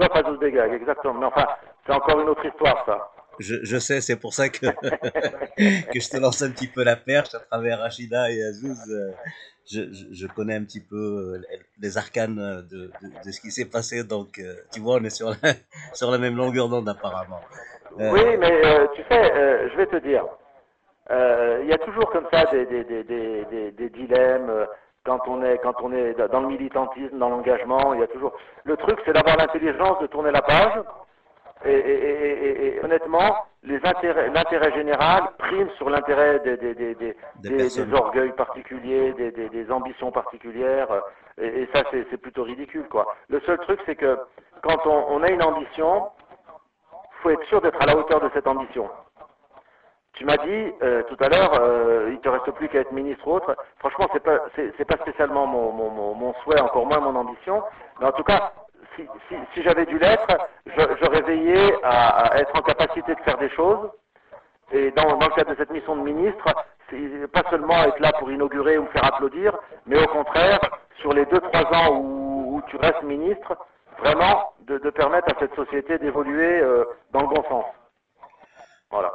Sauf 0.00 0.08
Azouz 0.16 0.38
Begag, 0.38 0.72
exactement. 0.72 1.14
Mais 1.14 1.26
enfin, 1.26 1.46
c'est 1.90 1.96
encore 1.96 2.20
une 2.20 2.28
autre 2.28 2.46
histoire, 2.46 2.84
ça. 2.86 3.10
Je, 3.38 3.78
sais, 3.78 4.02
c'est 4.02 4.20
pour 4.20 4.34
ça 4.34 4.48
que, 4.50 4.66
que 5.56 6.00
je 6.00 6.10
te 6.10 6.18
lance 6.18 6.42
un 6.42 6.50
petit 6.50 6.68
peu 6.68 6.84
la 6.84 6.96
perche 6.96 7.34
à 7.34 7.38
travers 7.38 7.78
Rachida 7.78 8.30
et 8.30 8.42
Azouz. 8.42 8.78
Euh, 8.90 9.12
je, 9.66 10.26
connais 10.26 10.54
un 10.54 10.64
petit 10.64 10.80
peu 10.80 10.96
euh, 10.96 11.42
les 11.80 11.96
arcanes 11.96 12.36
de, 12.70 12.90
de, 13.24 13.30
ce 13.30 13.40
qui 13.40 13.50
s'est 13.50 13.70
passé, 13.70 14.04
donc 14.04 14.38
euh, 14.38 14.54
tu 14.72 14.80
vois, 14.80 14.96
on 14.96 15.04
est 15.04 15.10
sur 15.10 15.30
la, 15.30 15.36
sur 15.94 16.10
la 16.10 16.18
même 16.18 16.36
longueur 16.36 16.68
d'onde 16.68 16.88
apparemment. 16.88 17.40
Oui, 17.96 18.36
mais 18.38 18.60
tu 18.94 19.02
sais, 19.10 19.32
je 19.72 19.76
vais 19.76 19.86
te 19.86 19.96
dire, 19.96 20.24
il 21.10 21.68
y 21.68 21.72
a 21.72 21.78
toujours 21.78 22.10
comme 22.10 22.26
ça 22.32 22.44
des, 22.52 22.66
des, 22.66 22.84
des, 23.04 23.72
des 23.72 23.90
dilemmes 23.90 24.66
quand 25.04 25.20
on 25.26 25.42
est 25.42 25.58
quand 25.58 25.74
on 25.82 25.92
est 25.92 26.14
dans 26.30 26.40
le 26.40 26.48
militantisme, 26.48 27.18
dans 27.18 27.30
l'engagement, 27.30 27.94
il 27.94 28.00
y 28.00 28.04
a 28.04 28.08
toujours. 28.08 28.32
Le 28.64 28.76
truc, 28.76 28.98
c'est 29.04 29.12
d'avoir 29.12 29.36
l'intelligence 29.36 29.98
de 30.00 30.06
tourner 30.08 30.30
la 30.30 30.42
page 30.42 30.82
et, 31.64 32.80
honnêtement, 32.82 33.46
l'intérêt 33.62 34.72
général 34.72 35.24
prime 35.38 35.68
sur 35.76 35.90
l'intérêt 35.90 36.40
des, 36.40 36.56
des, 36.56 37.94
orgueils 37.94 38.32
particuliers, 38.32 39.12
des, 39.12 39.70
ambitions 39.70 40.10
particulières, 40.10 40.88
et, 41.38 41.68
ça 41.74 41.82
c'est 41.92 42.16
plutôt 42.16 42.44
ridicule 42.44 42.88
quoi. 42.88 43.14
Le 43.28 43.40
seul 43.40 43.58
truc 43.58 43.80
c'est 43.86 43.96
que 43.96 44.18
quand 44.62 44.86
on, 44.86 45.22
a 45.22 45.30
une 45.30 45.42
ambition, 45.42 46.08
faut 47.22 47.30
être 47.30 47.44
sûr 47.44 47.60
d'être 47.60 47.80
à 47.80 47.86
la 47.86 47.96
hauteur 47.96 48.20
de 48.20 48.30
cette 48.32 48.46
ambition. 48.46 48.90
tu 50.14 50.24
m'as 50.24 50.38
dit 50.38 50.72
euh, 50.82 51.02
tout 51.04 51.16
à 51.20 51.28
l'heure, 51.28 51.52
euh, 51.60 52.10
il 52.12 52.20
te 52.20 52.28
reste 52.28 52.50
plus 52.52 52.68
qu'à 52.68 52.80
être 52.80 52.92
ministre 52.92 53.26
ou 53.26 53.32
autre. 53.32 53.54
Franchement, 53.78 54.08
c'est 54.12 54.22
pas, 54.22 54.40
c'est, 54.56 54.84
pas 54.84 54.96
spécialement 54.96 55.46
mon, 55.46 55.72
mon, 55.72 56.14
mon, 56.14 56.34
souhait, 56.42 56.60
encore 56.60 56.86
moins 56.86 57.00
mon 57.00 57.16
ambition. 57.16 57.62
Mais 58.00 58.06
en 58.06 58.12
tout 58.12 58.24
cas, 58.24 58.52
si, 58.96 59.62
j'avais 59.62 59.86
dû 59.86 59.98
l'être, 59.98 60.26
j'aurais 61.00 61.22
veillé 61.22 61.74
à, 61.82 62.38
être 62.38 62.54
en 62.56 62.62
capacité 62.62 63.14
de 63.14 63.20
faire 63.20 63.38
des 63.38 63.50
choses. 63.50 63.90
Et 64.72 64.90
dans, 64.92 65.18
le 65.18 65.34
cadre 65.34 65.50
de 65.50 65.56
cette 65.56 65.70
mission 65.70 65.96
de 65.96 66.02
ministre, 66.02 66.44
pas 67.32 67.50
seulement 67.50 67.82
être 67.84 67.98
là 67.98 68.12
pour 68.18 68.30
inaugurer 68.30 68.78
ou 68.78 68.86
faire 68.86 69.04
applaudir, 69.04 69.56
mais 69.86 69.98
au 69.98 70.06
contraire, 70.06 70.60
sur 71.00 71.12
les 71.12 71.26
deux 71.26 71.40
trois 71.40 71.66
ans 71.74 71.96
où, 71.96 72.62
tu 72.68 72.76
restes 72.76 73.02
ministre, 73.02 73.56
vraiment 73.98 74.52
de, 74.60 74.78
de, 74.78 74.90
permettre 74.90 75.34
à 75.34 75.40
cette 75.40 75.54
société 75.54 75.98
d'évoluer 75.98 76.60
euh, 76.60 76.84
dans 77.10 77.22
le 77.22 77.28
bon 77.28 77.42
sens. 77.48 77.64
Voilà 78.90 79.10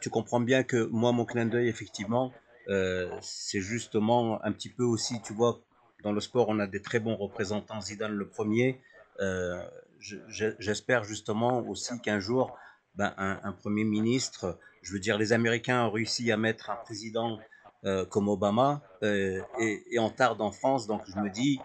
tu, 0.00 0.10
comprends 0.10 0.40
bien 0.40 0.62
que 0.62 0.88
moi, 0.90 1.12
mon 1.12 1.24
clin 1.24 1.46
d'œil, 1.46 1.68
effectivement, 1.68 2.32
euh, 2.68 3.10
c'est 3.20 3.60
justement 3.60 4.42
un 4.44 4.52
petit 4.52 4.70
peu 4.70 4.84
aussi, 4.84 5.20
tu 5.22 5.32
vois, 5.32 5.58
dans 6.04 6.12
le 6.12 6.20
sport, 6.20 6.48
on 6.50 6.60
a 6.60 6.66
des 6.66 6.82
très 6.82 7.00
bons 7.00 7.16
représentants, 7.16 7.80
Zidane 7.80 8.12
le 8.12 8.28
premier. 8.28 8.80
Euh, 9.20 9.60
j'espère 9.98 11.02
justement 11.02 11.66
aussi 11.66 11.98
qu'un 12.00 12.20
jour, 12.20 12.56
ben, 12.94 13.12
un, 13.16 13.52
Premier 13.52 13.84
ministre, 13.84 14.58
je 14.82 14.92
veux 14.92 15.00
dire, 15.00 15.16
les 15.18 15.32
Américains 15.32 15.86
ont 15.86 15.90
réussi 15.90 16.30
à 16.30 16.36
mettre 16.36 16.70
un 16.70 16.76
président 16.76 17.40
euh, 17.86 18.04
comme 18.04 18.28
Obama 18.28 18.82
et, 19.02 19.40
et, 19.58 19.98
on 19.98 20.10
tarde 20.10 20.40
en 20.42 20.52
France, 20.52 20.86
donc 20.86 21.02
je 21.08 21.18
me 21.18 21.30
dis, 21.30 21.58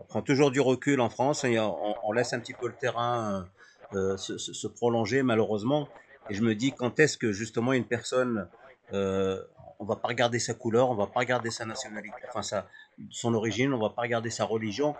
on 0.00 0.04
prend 0.04 0.22
toujours 0.22 0.50
du 0.50 0.60
recul 0.60 1.00
en 1.00 1.08
France 1.08 1.44
on, 1.44 2.12
laisse 2.12 2.32
un 2.32 2.40
petit 2.40 2.54
peu 2.54 2.66
le 2.66 2.74
terrain 2.74 3.46
se, 3.92 4.66
prolonger 4.66 5.22
malheureusement. 5.22 5.88
Et 6.30 6.34
je 6.34 6.42
me 6.42 6.54
dis, 6.54 6.72
quand 6.72 6.98
est-ce 6.98 7.16
que 7.16 7.32
justement 7.32 7.72
une 7.72 7.86
personne, 7.86 8.48
euh, 8.92 9.42
on 9.78 9.84
va 9.84 9.96
pas 9.96 10.08
regarder 10.08 10.38
sa 10.38 10.54
couleur, 10.54 10.90
on 10.90 10.94
va 10.94 11.06
pas 11.06 11.20
regarder 11.20 11.50
sa 11.50 11.64
nationalité, 11.64 12.16
enfin 12.28 12.42
sa, 12.42 12.66
son 13.10 13.34
origine, 13.34 13.72
on 13.72 13.78
va 13.78 13.90
pas 13.90 14.02
regarder 14.02 14.30
sa 14.30 14.44
religion, 14.44 14.94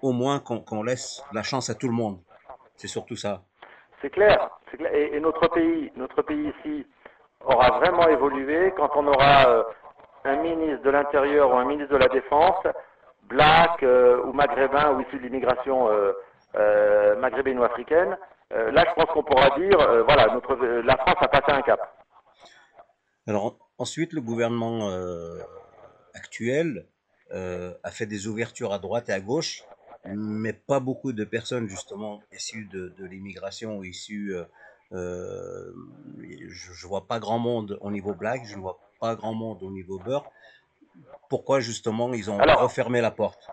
au 0.00 0.12
moins 0.12 0.40
qu'on 0.40 0.82
laisse 0.82 1.22
la 1.32 1.42
chance 1.42 1.68
à 1.68 1.74
tout 1.74 1.86
le 1.86 1.92
monde. 1.92 2.18
C'est 2.76 2.88
surtout 2.88 3.16
ça. 3.16 3.42
C'est 4.00 4.10
clair. 4.10 4.50
Et, 4.92 5.20
notre 5.20 5.48
pays, 5.48 5.92
notre 5.96 6.22
pays 6.22 6.52
ici 6.58 6.86
aura 7.44 7.78
vraiment 7.78 8.08
évolué 8.08 8.72
quand 8.76 8.90
on 8.96 9.06
aura 9.06 9.48
euh, 9.48 9.62
un 10.24 10.36
ministre 10.36 10.82
de 10.82 10.90
l'Intérieur 10.90 11.50
ou 11.50 11.56
un 11.58 11.66
ministre 11.66 11.92
de 11.92 11.98
la 11.98 12.08
Défense, 12.08 12.66
black 13.24 13.82
euh, 13.82 14.22
ou 14.24 14.32
maghrébin 14.32 14.92
ou 14.92 15.00
issu 15.02 15.18
de 15.18 15.22
l'immigration 15.24 15.88
maghrébine 17.18 17.58
ou 17.58 17.64
africaine, 17.64 18.16
là, 18.50 18.84
je 18.88 18.94
pense 18.94 19.10
qu'on 19.12 19.22
pourra 19.22 19.50
dire, 19.58 19.78
voilà, 20.04 20.32
notre, 20.32 20.54
la 20.56 20.96
France 20.96 21.16
a 21.20 21.28
passé 21.28 21.52
un 21.52 21.62
cap. 21.62 22.01
Alors 23.26 23.56
ensuite, 23.78 24.12
le 24.12 24.20
gouvernement 24.20 24.90
actuel 26.14 26.86
a 27.30 27.90
fait 27.90 28.06
des 28.06 28.26
ouvertures 28.26 28.72
à 28.72 28.78
droite 28.78 29.08
et 29.08 29.12
à 29.12 29.20
gauche, 29.20 29.64
mais 30.04 30.52
pas 30.52 30.80
beaucoup 30.80 31.12
de 31.12 31.24
personnes 31.24 31.68
justement 31.68 32.20
issues 32.32 32.66
de, 32.72 33.04
l'immigration 33.04 33.78
ou 33.78 33.84
issues. 33.84 34.34
je, 34.90 34.96
ne 34.96 36.88
vois 36.88 37.06
pas 37.06 37.20
grand 37.20 37.38
monde 37.38 37.78
au 37.80 37.90
niveau 37.90 38.14
black, 38.14 38.44
je 38.44 38.56
ne 38.56 38.60
vois 38.60 38.78
pas 39.00 39.14
grand 39.14 39.34
monde 39.34 39.62
au 39.62 39.70
niveau 39.70 39.98
beurre. 39.98 40.24
Pourquoi 41.28 41.60
justement 41.60 42.12
ils 42.12 42.30
ont 42.30 42.38
refermé 42.38 43.00
la 43.00 43.10
porte? 43.10 43.48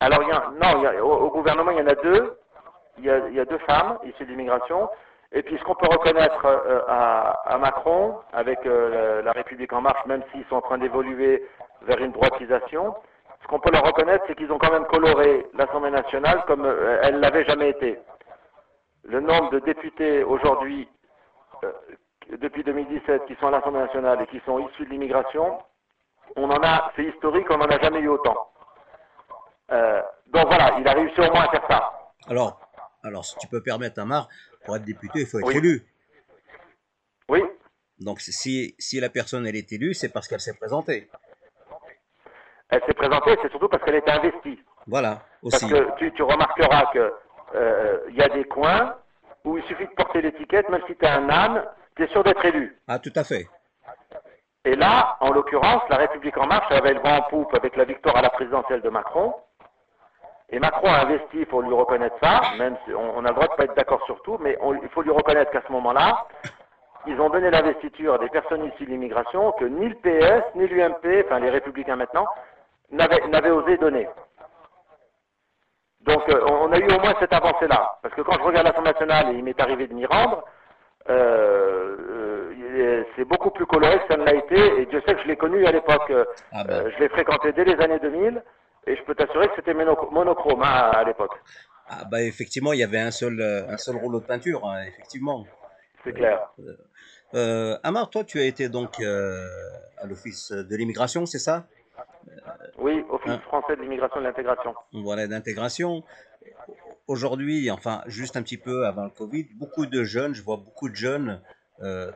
Alors, 0.00 0.22
y 0.22 0.32
a, 0.32 0.52
non, 0.60 1.00
au, 1.02 1.30
gouvernement, 1.30 1.70
il 1.70 1.78
y 1.78 1.80
en 1.80 1.86
a 1.86 1.94
deux 1.94 2.36
il 2.98 3.04
y, 3.04 3.34
y 3.34 3.40
a 3.40 3.44
deux 3.44 3.58
femmes 3.58 3.98
issues 4.04 4.26
d'immigration. 4.26 4.88
Et 5.36 5.42
puis 5.42 5.58
ce 5.58 5.64
qu'on 5.64 5.74
peut 5.74 5.88
reconnaître 5.88 6.46
euh, 6.46 6.80
à, 6.86 7.58
Macron, 7.58 8.20
avec 8.32 8.64
euh, 8.66 9.20
la, 9.22 9.32
République 9.32 9.72
en 9.72 9.80
marche, 9.80 10.06
même 10.06 10.22
s'ils 10.30 10.44
sont 10.46 10.56
en 10.56 10.62
train 10.62 10.78
d'évoluer 10.78 11.44
vers 11.82 11.98
une 11.98 12.12
droitisation, 12.12 12.94
ce 13.42 13.48
qu'on 13.48 13.58
peut 13.58 13.72
leur 13.72 13.84
reconnaître, 13.84 14.24
c'est 14.28 14.36
qu'ils 14.36 14.52
ont 14.52 14.58
quand 14.58 14.70
même 14.70 14.86
coloré 14.86 15.44
l'Assemblée 15.54 15.90
nationale 15.90 16.44
comme 16.46 16.64
euh, 16.64 17.00
elle 17.02 17.18
l'avait 17.18 17.44
jamais 17.44 17.70
été. 17.70 17.98
Le 19.02 19.20
nombre 19.20 19.50
de 19.50 19.58
députés 19.58 20.22
aujourd'hui, 20.22 20.88
depuis 22.38 22.62
2017, 22.62 23.26
qui 23.26 23.34
sont 23.34 23.48
à 23.48 23.50
l'Assemblée 23.50 23.80
nationale 23.80 24.22
et 24.22 24.26
qui 24.28 24.40
sont 24.46 24.60
issus 24.60 24.86
de 24.86 24.90
l'immigration, 24.90 25.58
on 26.36 26.48
en 26.48 26.62
a, 26.62 26.92
c'est 26.94 27.04
historique, 27.04 27.50
on 27.50 27.58
n'en 27.58 27.66
a 27.66 27.78
jamais 27.80 28.00
eu 28.00 28.08
autant. 28.08 28.36
donc 29.68 30.46
voilà, 30.46 30.76
il 30.78 30.88
a 30.88 30.92
réussi 30.92 31.20
au 31.20 31.30
moins 31.32 31.44
à 31.44 31.50
faire 31.50 31.66
ça. 31.68 31.92
Alors, 32.30 32.58
alors, 33.04 33.22
si 33.22 33.36
tu 33.36 33.46
peux 33.48 33.62
permettre, 33.62 34.00
Amar, 34.00 34.28
pour 34.64 34.76
être 34.76 34.84
député, 34.84 35.20
il 35.20 35.26
faut 35.26 35.38
être 35.38 35.56
élu. 35.56 35.82
Oui. 37.28 37.42
Donc, 37.98 38.20
si, 38.20 38.74
si 38.78 39.00
la 39.00 39.08
personne 39.08 39.46
elle 39.46 39.56
est 39.56 39.72
élue, 39.72 39.94
c'est 39.94 40.08
parce 40.08 40.28
qu'elle 40.28 40.40
s'est 40.40 40.54
présentée. 40.54 41.08
Elle 42.68 42.82
s'est 42.86 42.94
présentée, 42.94 43.36
c'est 43.42 43.50
surtout 43.50 43.68
parce 43.68 43.84
qu'elle 43.84 43.96
était 43.96 44.10
investie. 44.10 44.58
Voilà, 44.86 45.22
aussi. 45.42 45.68
Parce 45.68 45.98
que 45.98 46.08
tu, 46.10 46.22
remarqueras 46.22 46.86
qu'il 46.92 47.10
euh, 47.54 47.98
y 48.10 48.22
a 48.22 48.28
des 48.28 48.44
coins 48.44 48.96
où 49.44 49.56
il 49.56 49.64
suffit 49.64 49.86
de 49.86 49.92
porter 49.92 50.22
l'étiquette, 50.22 50.68
même 50.68 50.82
si 50.86 50.96
tu 50.96 51.04
es 51.04 51.08
un 51.08 51.28
âne, 51.28 51.64
tu 51.96 52.04
es 52.04 52.08
sûr 52.08 52.24
d'être 52.24 52.44
élu. 52.44 52.76
Ah, 52.88 52.98
tout 52.98 53.12
à 53.14 53.24
fait. 53.24 53.46
Et 54.64 54.76
là, 54.76 55.16
en 55.20 55.30
l'occurrence, 55.30 55.82
la 55.90 55.98
République 55.98 56.36
en 56.38 56.46
marche 56.46 56.70
avait 56.72 56.94
le 56.94 57.00
vent 57.00 57.18
en 57.18 57.22
poupe 57.22 57.54
avec 57.54 57.76
la 57.76 57.84
victoire 57.84 58.16
à 58.16 58.22
la 58.22 58.30
présidentielle 58.30 58.80
de 58.80 58.88
Macron. 58.88 59.34
Et 60.54 60.60
Macron 60.60 60.86
a 60.86 61.00
investi, 61.02 61.38
il 61.40 61.46
faut 61.46 61.62
lui 61.62 61.74
reconnaître 61.74 62.14
ça, 62.22 62.40
même 62.58 62.76
si 62.84 62.94
on, 62.94 63.24
a 63.24 63.28
le 63.28 63.34
droit 63.34 63.48
de 63.48 63.54
pas 63.56 63.64
être 63.64 63.74
d'accord 63.74 64.00
sur 64.06 64.22
tout, 64.22 64.38
mais 64.40 64.56
il 64.84 64.88
faut 64.90 65.02
lui 65.02 65.10
reconnaître 65.10 65.50
qu'à 65.50 65.62
ce 65.66 65.72
moment-là, 65.72 66.28
ils 67.08 67.20
ont 67.20 67.28
donné 67.28 67.50
l'investiture 67.50 68.14
à 68.14 68.18
des 68.18 68.28
personnes 68.28 68.64
issues 68.66 68.84
de 68.84 68.90
l'immigration 68.90 69.50
que 69.58 69.64
ni 69.64 69.88
le 69.88 69.96
PS, 69.96 70.44
ni 70.54 70.68
l'UMP, 70.68 71.24
enfin 71.26 71.40
les 71.40 71.50
républicains 71.50 71.96
maintenant, 71.96 72.28
n'avaient 72.92 73.50
osé 73.50 73.78
donner. 73.78 74.08
Donc 76.02 76.22
euh, 76.28 76.40
on 76.46 76.70
a 76.70 76.78
eu 76.78 76.86
au 76.86 77.00
moins 77.00 77.14
cette 77.18 77.32
avancée-là. 77.32 77.98
Parce 78.00 78.14
que 78.14 78.22
quand 78.22 78.38
je 78.38 78.44
regarde 78.44 78.68
l'Assemblée 78.68 78.92
nationale, 78.92 79.34
et 79.34 79.38
il 79.38 79.42
m'est 79.42 79.60
arrivé 79.60 79.88
de 79.88 79.94
m'y 79.94 80.06
rendre, 80.06 80.44
euh, 81.10 81.96
euh, 82.60 83.04
c'est 83.16 83.24
beaucoup 83.24 83.50
plus 83.50 83.66
coloré 83.66 83.98
que 83.98 84.06
ça 84.06 84.16
ne 84.16 84.24
l'a 84.24 84.34
été, 84.34 84.80
et 84.80 84.86
Dieu 84.86 85.02
sait 85.04 85.14
que 85.14 85.22
je 85.22 85.26
l'ai 85.26 85.36
connu 85.36 85.66
à 85.66 85.72
l'époque. 85.72 86.12
Ah 86.52 86.62
ben. 86.62 86.90
je 86.90 86.98
l'ai 87.00 87.08
fréquenté 87.08 87.50
dès 87.50 87.64
les 87.64 87.82
années 87.82 87.98
2000, 87.98 88.40
et 88.86 88.96
je 88.96 89.02
peux 89.04 89.14
t'assurer 89.14 89.48
que 89.48 89.54
c'était 89.56 89.74
monochrome 89.74 90.62
hein, 90.62 90.90
à 90.92 91.04
l'époque. 91.04 91.32
Ah 91.88 92.04
bah 92.10 92.22
effectivement, 92.22 92.72
il 92.72 92.78
y 92.78 92.82
avait 92.82 92.98
un 92.98 93.10
seul, 93.10 93.40
euh, 93.40 93.68
un 93.68 93.76
seul 93.76 93.96
rouleau 93.96 94.20
de 94.20 94.24
peinture, 94.24 94.66
hein, 94.66 94.84
effectivement. 94.86 95.46
C'est 96.02 96.12
clair. 96.12 96.50
Euh, 96.60 96.76
euh, 97.34 97.78
Amar, 97.82 98.08
toi, 98.08 98.24
tu 98.24 98.38
as 98.40 98.44
été 98.44 98.68
donc 98.68 99.00
à 99.00 100.06
l'Office 100.06 100.50
de 100.52 100.76
l'immigration, 100.76 101.26
c'est 101.26 101.38
ça? 101.38 101.66
Oui, 102.78 103.04
Office 103.10 103.32
hein? 103.32 103.40
français 103.46 103.76
de 103.76 103.82
l'immigration 103.82 104.16
et 104.20 104.20
de 104.20 104.28
l'intégration. 104.28 104.74
Voilà, 104.92 105.26
d'intégration. 105.26 106.02
Aujourd'hui, 107.06 107.70
enfin, 107.70 108.02
juste 108.06 108.36
un 108.36 108.42
petit 108.42 108.56
peu 108.56 108.86
avant 108.86 109.04
le 109.04 109.10
Covid, 109.10 109.48
beaucoup 109.54 109.84
de 109.84 110.04
jeunes, 110.04 110.34
je 110.34 110.42
vois 110.42 110.56
beaucoup 110.56 110.88
de 110.88 110.96
jeunes 110.96 111.40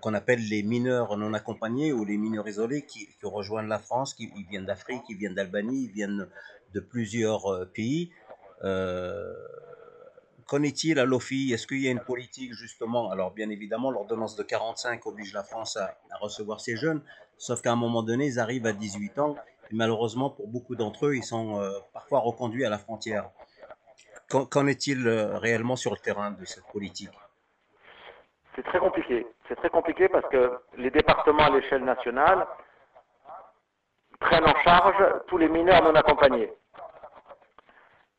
qu'on 0.01 0.15
appelle 0.15 0.41
les 0.49 0.63
mineurs 0.63 1.17
non 1.19 1.35
accompagnés 1.35 1.93
ou 1.93 2.05
les 2.05 2.17
mineurs 2.17 2.49
isolés 2.49 2.83
qui, 2.83 3.07
qui 3.07 3.27
rejoignent 3.27 3.69
la 3.69 3.79
France, 3.79 4.15
qui 4.15 4.31
viennent 4.49 4.65
d'Afrique, 4.65 5.03
qui 5.07 5.15
viennent 5.15 5.35
d'Albanie, 5.35 5.87
ils 5.87 5.93
viennent 5.93 6.27
de 6.75 6.81
plusieurs 6.81 7.47
euh, 7.47 7.65
pays. 7.65 8.11
Euh, 8.65 9.33
qu'en 10.47 10.63
est-il 10.63 10.99
à 10.99 11.05
l'OFI 11.05 11.53
Est-ce 11.53 11.67
qu'il 11.67 11.81
y 11.81 11.89
a 11.89 11.91
une 11.91 12.01
politique 12.01 12.53
justement? 12.53 13.11
Alors 13.11 13.33
bien 13.33 13.51
évidemment, 13.51 13.91
l'ordonnance 13.91 14.37
de 14.37 14.43
45 14.43 15.07
oblige 15.07 15.33
la 15.33 15.45
France 15.45 15.77
à, 15.77 15.97
recevoir 16.21 16.61
ces 16.61 16.77
jeunes, 16.77 17.03
sauf 17.37 17.63
qu'à 17.63 17.73
un 17.73 17.77
moment 17.77 18.03
donné, 18.03 18.27
ils 18.27 18.41
arrivent 18.41 18.67
à 18.67 18.73
18 18.73 19.19
ans 19.19 19.37
et 19.71 19.75
malheureusement 19.75 20.31
pour 20.31 20.49
beaucoup 20.49 20.75
d'entre 20.77 21.07
eux, 21.07 21.17
ils 21.17 21.25
sont 21.25 21.61
euh, 21.61 21.71
parfois 21.93 22.21
reconduits 22.21 22.65
à 22.65 22.71
la 22.71 22.79
frontière. 22.79 23.31
Qu'en 24.29 24.67
est-il 24.67 25.09
réellement 25.09 25.77
sur 25.77 25.93
le 25.93 25.97
terrain 25.97 26.33
de 26.33 26.45
cette 26.45 26.67
politique? 26.67 27.09
C'est 28.55 28.63
très 28.65 28.79
compliqué. 28.79 29.27
C'est 29.49 29.57
très 29.57 29.71
compliqué 29.71 30.09
parce 30.09 30.29
que 30.29 30.53
les 30.77 30.91
départements 30.91 31.45
à 31.45 31.51
l'échelle 31.51 31.83
nationale 31.83 32.47
prennent 34.21 34.45
en 34.45 34.63
charge 34.63 34.97
tous 35.29 35.39
les 35.39 35.49
mineurs 35.49 35.83
non 35.83 35.95
accompagnés. 35.95 36.53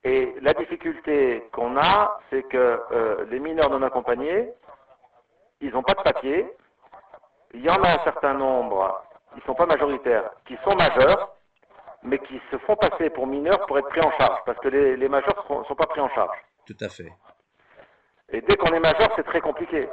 Et 0.03 0.33
la 0.41 0.53
difficulté 0.53 1.43
qu'on 1.51 1.77
a, 1.77 2.19
c'est 2.29 2.43
que 2.43 2.81
euh, 2.91 3.25
les 3.29 3.39
mineurs 3.39 3.69
non 3.69 3.81
accompagnés, 3.81 4.49
ils 5.59 5.71
n'ont 5.71 5.83
pas 5.83 5.93
de 5.93 6.01
papier. 6.01 6.49
Il 7.53 7.61
y 7.61 7.69
en 7.69 7.83
a 7.83 7.95
un 7.95 8.03
certain 8.03 8.33
nombre, 8.33 9.03
ils 9.33 9.39
ne 9.39 9.43
sont 9.43 9.55
pas 9.55 9.65
majoritaires, 9.65 10.31
qui 10.45 10.57
sont 10.63 10.75
majeurs, 10.75 11.35
mais 12.03 12.17
qui 12.19 12.39
se 12.49 12.57
font 12.59 12.77
passer 12.77 13.09
pour 13.09 13.27
mineurs 13.27 13.65
pour 13.65 13.77
être 13.77 13.89
pris 13.89 14.01
en 14.01 14.11
charge, 14.11 14.39
parce 14.45 14.57
que 14.59 14.69
les, 14.69 15.09
majeurs 15.09 15.45
ne 15.49 15.63
sont, 15.65 15.75
pas 15.75 15.87
pris 15.87 15.99
en 15.99 16.09
charge. 16.09 16.37
Tout 16.65 16.77
à 16.79 16.87
fait. 16.87 17.11
Et 18.29 18.41
dès 18.41 18.55
qu'on 18.55 18.73
est 18.73 18.79
majeur, 18.79 19.11
c'est 19.15 19.25
très 19.25 19.41
compliqué. 19.41 19.89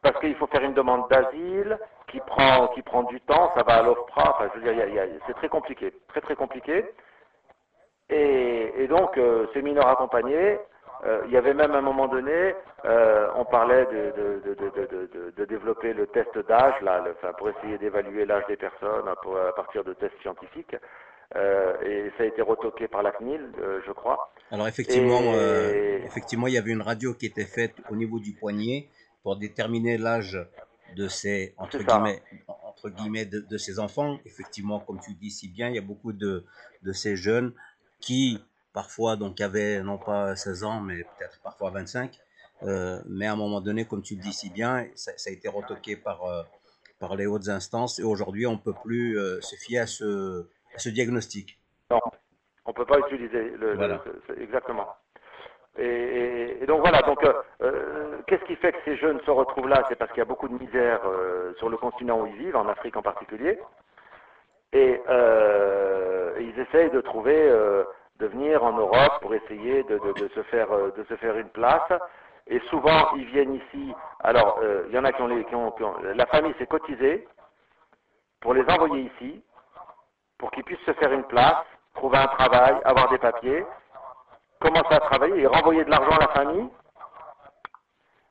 Parce 0.00 0.18
qu'il 0.20 0.34
faut 0.36 0.46
faire 0.46 0.62
une 0.62 0.74
demande 0.74 1.08
d'asile 1.10 1.78
qui 2.10 2.20
prend, 2.20 2.68
qui 2.68 2.82
prend 2.82 3.04
du 3.04 3.20
temps, 3.20 3.52
ça 3.56 3.62
va 3.62 3.74
à 3.74 3.82
l'OFPRA, 3.82 4.34
enfin, 4.34 4.50
je 4.54 4.60
veux 4.60 4.74
dire, 4.74 4.84
c'est 5.26 5.34
très 5.34 5.48
compliqué, 5.48 5.92
très 6.08 6.20
très 6.20 6.34
compliqué. 6.36 6.84
Et, 8.10 8.86
donc, 8.88 9.18
euh, 9.18 9.46
ces 9.52 9.62
mineurs 9.62 9.88
accompagnés, 9.88 10.58
Euh, 11.04 11.22
il 11.26 11.32
y 11.32 11.36
avait 11.36 11.54
même 11.54 11.70
à 11.76 11.78
un 11.78 11.88
moment 11.92 12.08
donné, 12.08 12.56
euh, 12.84 13.28
on 13.36 13.44
parlait 13.44 13.86
de, 13.86 14.02
de, 14.18 14.54
de, 14.54 15.30
de, 15.38 15.44
développer 15.44 15.94
le 15.94 16.08
test 16.08 16.36
d'âge, 16.48 16.74
là, 16.82 17.04
enfin, 17.14 17.32
pour 17.38 17.48
essayer 17.50 17.78
d'évaluer 17.78 18.26
l'âge 18.26 18.42
des 18.48 18.56
personnes 18.56 19.06
à, 19.06 19.12
à, 19.12 19.52
partir 19.52 19.84
de 19.84 19.92
tests 19.94 20.20
scientifiques. 20.22 20.74
Euh, 21.36 21.80
et 21.82 22.10
ça 22.16 22.24
a 22.24 22.26
été 22.26 22.42
retoqué 22.42 22.88
par 22.88 23.04
la 23.04 23.12
CNIL, 23.12 23.44
je 23.86 23.92
crois. 23.92 24.18
Alors 24.50 24.66
effectivement, 24.66 25.20
effectivement, 26.10 26.48
il 26.48 26.54
y 26.54 26.58
avait 26.58 26.72
une 26.72 26.82
radio 26.82 27.14
qui 27.14 27.26
était 27.26 27.50
faite 27.58 27.76
au 27.92 27.94
niveau 27.94 28.18
du 28.18 28.32
poignet 28.32 28.88
pour 29.22 29.36
déterminer 29.36 29.98
l'âge 29.98 30.36
de 30.96 31.08
ces 31.08 31.54
entre 31.58 31.78
guillemets, 31.78 32.22
entre 32.64 32.90
guillemets 32.90 33.26
de, 33.26 33.40
de, 33.40 33.58
ces 33.58 33.78
enfants. 33.78 34.18
Effectivement, 34.24 34.80
comme 34.80 35.00
tu 35.00 35.14
dis 35.14 35.30
si 35.30 35.48
bien, 35.48 35.68
il 35.68 35.74
y 35.74 35.78
a 35.78 35.82
beaucoup 35.82 36.12
de, 36.12 36.44
de 36.82 36.92
ces 36.92 37.16
jeunes 37.16 37.52
qui 38.00 38.42
parfois 38.72 39.16
donc 39.16 39.40
avaient 39.40 39.82
non 39.82 39.98
pas 39.98 40.36
16 40.36 40.64
ans, 40.64 40.80
mais 40.80 40.98
peut-être 40.98 41.40
parfois 41.42 41.70
25. 41.70 42.18
Euh, 42.64 43.00
mais 43.08 43.26
à 43.26 43.32
un 43.32 43.36
moment 43.36 43.60
donné, 43.60 43.84
comme 43.84 44.02
tu 44.02 44.16
le 44.16 44.20
dis 44.20 44.32
si 44.32 44.50
bien, 44.50 44.86
ça, 44.94 45.12
a 45.12 45.30
été 45.30 45.48
retoqué 45.48 45.96
par, 45.96 46.24
euh, 46.24 46.42
par 46.98 47.14
les 47.14 47.26
hautes 47.26 47.48
instances 47.48 47.98
et 47.98 48.02
aujourd'hui, 48.02 48.46
on 48.46 48.52
ne 48.52 48.58
peut 48.58 48.74
plus 48.84 49.18
euh, 49.18 49.40
se 49.40 49.54
fier 49.56 49.78
à 49.78 49.86
ce, 49.86 50.48
ce, 50.76 50.88
diagnostic. 50.88 51.60
Non, 51.90 52.00
on 52.64 52.70
ne 52.70 52.74
peut 52.74 52.86
pas 52.86 52.98
utiliser 52.98 53.50
le, 53.50 53.78
exactement. 54.40 54.88
Et, 55.78 56.64
donc 56.66 56.80
voilà, 56.80 57.00
donc 57.02 57.20
qu'est-ce 58.28 58.44
qui 58.44 58.56
fait 58.56 58.72
que 58.72 58.78
ces 58.84 58.96
jeunes 58.96 59.20
se 59.22 59.30
retrouvent 59.30 59.68
là? 59.68 59.82
C'est 59.88 59.96
parce 59.96 60.10
qu'il 60.12 60.18
y 60.18 60.22
a 60.22 60.26
beaucoup 60.26 60.48
de 60.48 60.54
misère 60.54 61.00
sur 61.56 61.68
le 61.68 61.76
continent 61.76 62.20
où 62.20 62.26
ils 62.26 62.36
vivent, 62.36 62.56
en 62.56 62.68
Afrique 62.68 62.96
en 62.96 63.02
particulier. 63.02 63.58
Et 64.72 65.00
ils 66.38 66.60
essayent 66.60 66.90
de 66.90 67.00
trouver 67.00 67.50
de 68.18 68.26
venir 68.26 68.64
en 68.64 68.72
Europe 68.72 69.20
pour 69.20 69.34
essayer 69.34 69.84
de, 69.84 70.00
se 70.34 70.42
faire 70.44 70.70
euh, 70.72 70.90
de 70.96 71.04
se 71.04 71.14
faire 71.16 71.36
une 71.36 71.48
place. 71.50 71.92
Et 72.46 72.60
souvent, 72.70 73.14
ils 73.16 73.26
viennent 73.26 73.54
ici. 73.54 73.94
Alors, 74.20 74.58
euh, 74.62 74.84
il 74.88 74.94
y 74.94 74.98
en 74.98 75.04
a 75.04 75.12
qui 75.12 75.22
ont, 75.22 75.26
les, 75.26 75.44
qui 75.44 75.54
ont, 75.54 75.72
la 76.02 76.26
famille 76.26 76.54
s'est 76.58 76.66
cotisée 76.66 77.28
pour 78.40 78.54
les 78.54 78.64
envoyer 78.68 79.10
ici, 79.14 79.42
pour 80.38 80.50
qu'ils 80.50 80.64
puissent 80.64 80.84
se 80.86 80.92
faire 80.94 81.12
une 81.12 81.24
place, 81.24 81.56
trouver 81.94 82.18
un 82.18 82.26
travail, 82.28 82.76
avoir 82.84 83.08
des 83.10 83.18
papiers, 83.18 83.64
commencer 84.60 84.94
à 84.94 85.00
travailler 85.00 85.42
et 85.42 85.46
renvoyer 85.46 85.84
de 85.84 85.90
l'argent 85.90 86.16
à 86.16 86.20
la 86.20 86.28
famille. 86.28 86.68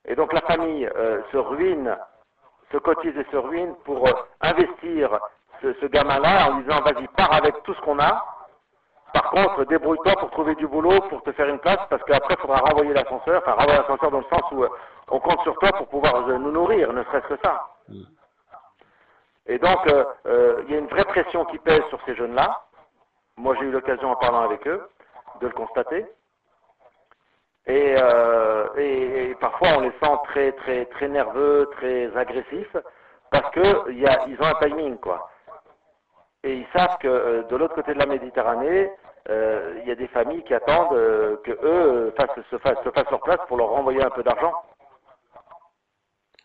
Et 0.07 0.15
donc 0.15 0.33
la 0.33 0.41
famille 0.41 0.89
euh, 0.95 1.21
se 1.31 1.37
ruine, 1.37 1.95
se 2.71 2.77
cotise 2.77 3.17
et 3.17 3.25
se 3.31 3.37
ruine 3.37 3.75
pour 3.85 4.07
investir 4.41 5.19
ce, 5.61 5.85
gamin-là 5.85 6.51
en 6.51 6.59
disant 6.59 6.81
vas-y, 6.81 7.07
pars 7.09 7.33
avec 7.33 7.61
tout 7.63 7.73
ce 7.73 7.81
qu'on 7.81 7.99
a, 7.99 8.23
par 9.13 9.29
contre, 9.31 9.65
débrouille-toi 9.65 10.13
pour 10.19 10.29
trouver 10.31 10.55
du 10.55 10.67
boulot, 10.67 11.01
pour 11.09 11.23
te 11.23 11.31
faire 11.31 11.47
une 11.47 11.59
place, 11.59 11.79
parce 11.89 12.03
qu'après, 12.03 12.35
il 12.35 12.41
faudra 12.41 12.57
renvoyer 12.57 12.93
l'ascenseur, 12.93 13.41
enfin 13.41 13.53
renvoyer 13.53 13.79
l'ascenseur 13.79 14.11
dans 14.11 14.19
le 14.19 14.25
sens 14.25 14.43
où 14.51 14.63
euh, 14.63 14.69
on 15.09 15.19
compte 15.19 15.41
sur 15.41 15.57
toi 15.57 15.71
pour 15.71 15.87
pouvoir 15.87 16.27
euh, 16.27 16.37
nous 16.37 16.51
nourrir, 16.51 16.91
ne 16.93 17.03
serait-ce 17.05 17.27
que 17.27 17.39
ça. 17.43 17.67
Et 19.47 19.57
donc, 19.59 19.87
euh, 19.87 20.63
il 20.67 20.73
y 20.73 20.75
a 20.75 20.79
une 20.79 20.87
vraie 20.87 21.05
pression 21.05 21.45
qui 21.45 21.57
pèse 21.57 21.83
sur 21.85 21.99
ces 22.05 22.15
jeunes-là. 22.15 22.63
Moi, 23.37 23.55
j'ai 23.59 23.65
eu 23.65 23.71
l'occasion, 23.71 24.11
en 24.11 24.15
parlant 24.17 24.41
avec 24.41 24.67
eux, 24.67 24.87
de 25.41 25.47
le 25.47 25.53
constater. 25.53 26.05
Et, 27.67 27.95
et, 28.77 29.35
parfois, 29.41 29.69
on 29.77 29.81
les 29.81 29.91
sent 30.01 30.17
très, 30.25 30.51
très, 30.53 30.85
très 30.85 31.07
nerveux, 31.09 31.69
très 31.73 32.15
agressifs, 32.15 32.77
parce 33.29 33.51
qu'ils 33.51 34.37
ont 34.39 34.45
un 34.45 34.67
timing, 34.67 34.97
quoi 34.97 35.29
et 36.47 36.53
ils 36.57 36.67
savent 36.73 36.97
que 36.99 37.07
euh, 37.07 37.43
de 37.43 37.55
l'autre 37.55 37.75
côté 37.75 37.93
de 37.93 37.99
la 37.99 38.05
Méditerranée, 38.05 38.89
euh, 39.29 39.79
il 39.81 39.87
y 39.87 39.91
a 39.91 39.95
des 39.95 40.07
familles 40.07 40.43
qui 40.43 40.53
attendent 40.53 40.93
euh, 40.93 41.37
que 41.43 41.51
eux 41.51 42.13
se, 42.49 42.57
fassent, 42.57 42.77
leur 43.11 43.21
place 43.21 43.39
pour 43.47 43.57
leur 43.57 43.69
renvoyer 43.69 44.01
un 44.03 44.09
peu 44.09 44.23
d'argent. 44.23 44.53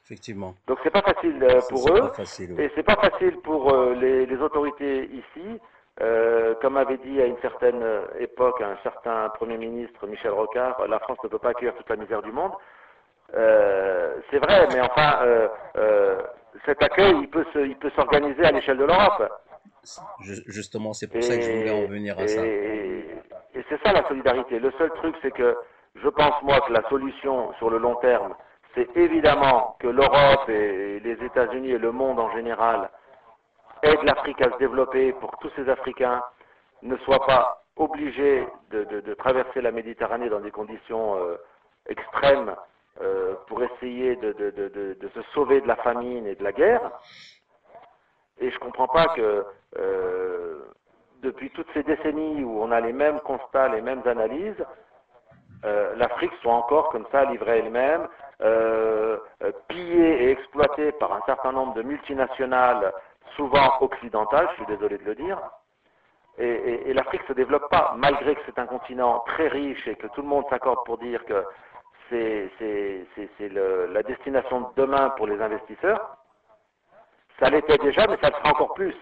Effectivement. 0.05 0.55
Donc 0.67 0.79
c'est 0.83 0.91
pas 0.91 1.03
facile 1.03 1.39
pour 1.71 1.89
eux, 1.91 2.13
et 2.59 2.71
c'est 2.75 2.83
pas 2.83 2.97
facile 2.97 3.39
pour 3.43 3.73
les, 3.95 4.37
autorités 4.37 5.05
ici. 5.05 5.61
Comme 6.61 6.77
avait 6.77 6.99
dit 6.99 7.21
à 7.21 7.27
une 7.27 7.39
certaine 7.39 7.85
époque 8.19 8.61
un 8.61 8.77
certain 8.83 9.29
Premier 9.31 9.57
ministre 9.57 10.07
Michel 10.07 10.33
Rocard, 10.33 10.87
la 10.89 10.99
France 10.99 11.19
ne 11.23 11.29
peut 11.29 11.39
pas 11.39 11.51
accueillir 11.51 11.75
toute 11.75 11.89
la 11.89 11.97
misère 11.97 12.23
du 12.23 12.33
monde. 12.33 12.53
c'est 13.33 14.39
vrai, 14.39 14.67
mais 14.73 14.81
enfin, 14.81 15.49
cet 16.65 16.83
accueil, 16.83 17.15
il 17.21 17.29
peut 17.77 17.91
s'organiser 17.97 18.45
à 18.45 18.53
l'échelle 18.53 18.79
de 18.79 18.85
l'Europe. 18.85 19.29
Justement, 20.21 20.93
c'est 20.93 21.09
pour 21.09 21.23
ça 21.23 21.37
que 21.37 21.43
je 21.43 21.51
voulais 21.51 21.85
en 21.85 21.87
venir 21.87 22.19
à 22.19 22.27
ça. 22.27 22.45
Et, 22.45 23.05
c'est 23.69 23.81
ça 23.85 23.93
la 23.93 24.07
solidarité. 24.09 24.59
Le 24.59 24.71
seul 24.79 24.91
truc, 24.93 25.15
c'est 25.23 25.31
que 25.31 25.57
je 25.95 26.09
pense, 26.09 26.43
moi, 26.43 26.61
que 26.67 26.73
la 26.73 26.83
solution 26.89 27.53
sur 27.59 27.69
le 27.69 27.79
long 27.79 27.97
terme, 27.97 28.35
c'est 28.75 28.89
évidemment 28.97 29.77
que 29.79 29.89
l'Europe 29.89 30.49
et 30.49 31.01
les 31.01 31.23
États-Unis 31.25 31.73
et 31.73 31.79
le 31.79 31.93
monde 31.93 32.19
en 32.19 32.33
général 32.33 32.91
aident 33.83 34.05
l'Afrique 34.05 34.41
à 34.41 34.51
se 34.51 34.59
développer 34.59 35.13
pour 35.15 35.33
que 35.33 35.37
tous 35.49 35.53
ces 35.57 35.69
Africains 35.69 36.23
ne 36.83 36.97
soient 36.99 37.27
pas 37.27 37.63
obligés 37.77 38.47
de, 38.71 39.15
traverser 39.15 39.61
la 39.61 39.71
Méditerranée 39.71 40.29
dans 40.29 40.41
des 40.41 40.51
conditions 40.51 41.17
euh, 41.17 41.37
extrêmes 41.89 42.55
euh, 43.01 43.35
pour 43.47 43.63
essayer 43.63 44.17
de, 44.17 44.97
se 45.15 45.23
sauver 45.35 45.61
de 45.61 45.69
la 45.69 45.77
famine 45.77 46.27
et 46.27 46.35
de 46.35 46.45
la 46.45 46.53
guerre. 46.53 46.91
Et 48.41 48.51
je 48.51 48.55
ne 48.57 48.61
comprends 48.61 48.89
pas 48.89 49.09
que 49.15 49.45
euh, 49.79 50.61
depuis 51.23 51.51
toutes 51.51 51.71
ces 51.73 51.83
décennies 51.83 52.43
où 52.43 52.63
on 52.63 52.73
a 52.73 52.81
les 52.81 52.93
mêmes 52.93 53.21
constats, 53.21 53.69
les 53.69 53.83
mêmes 53.83 54.03
analyses, 54.07 54.65
l'Afrique 55.97 56.33
soit 56.43 56.55
encore 56.55 56.89
comme 56.89 57.07
ça 57.13 57.25
livrée 57.27 57.61
elle-même, 57.61 58.09
pillée 59.69 60.25
et 60.25 60.31
exploitée 60.33 60.91
par 60.91 61.13
un 61.13 61.21
certain 61.25 61.53
nombre 61.53 61.75
de 61.75 61.83
multinationales, 61.83 62.93
souvent 63.37 63.81
occidentales, 63.81 64.49
je 64.51 64.55
suis 64.57 64.67
désolé 64.67 64.99
de 64.99 65.05
le 65.05 65.15
dire. 65.15 65.39
Et, 66.39 66.93
l'Afrique 66.95 67.23
ne 67.23 67.29
se 67.29 67.33
développe 67.35 67.69
pas, 67.71 67.95
malgré 67.97 68.35
que 68.35 68.41
c'est 68.47 68.59
un 68.59 68.67
continent 68.67 69.23
très 69.27 69.49
riche 69.49 69.87
et 69.87 69.95
que 69.97 70.07
tout 70.09 70.23
le 70.23 70.29
monde 70.29 70.45
s'accorde 70.49 70.85
pour 70.87 70.99
dire 70.99 71.25
que 71.27 71.45
c'est 72.09 72.51
la 73.41 74.03
destination 74.03 74.63
de 74.63 74.67
demain 74.77 75.11
pour 75.11 75.27
les 75.27 75.41
investisseurs. 75.41 76.17
Ça 77.39 77.51
l'était 77.51 77.79
déjà, 77.79 78.07
mais 78.07 78.17
ça 78.21 78.29
le 78.29 78.35
sera 78.37 78.51
encore 78.51 78.75
plus. 78.75 78.95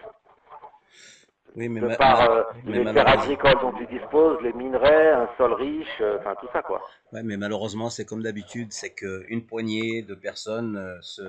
Oui, 1.57 1.69
mais 1.69 1.81
de 1.81 1.97
par 1.97 2.31
euh, 2.31 2.43
les 2.65 2.85
terres 2.85 3.09
agricoles 3.09 3.59
dont 3.61 3.73
tu 3.73 3.87
disposes, 3.87 4.41
les 4.43 4.53
minerais, 4.53 5.13
un 5.13 5.29
sol 5.37 5.53
riche, 5.55 6.01
euh, 6.01 6.19
enfin 6.21 6.35
tout 6.41 6.47
ça 6.53 6.63
quoi. 6.63 6.81
Ouais, 7.13 7.23
mais 7.25 7.37
malheureusement, 7.37 7.91
c'est 7.91 8.05
comme 8.05 8.23
d'habitude, 8.23 8.73
c'est 8.73 8.95
qu'une 8.95 9.45
poignée 9.47 10.03
de 10.03 10.15
personnes 10.15 10.77
euh, 10.77 11.01
se, 11.01 11.23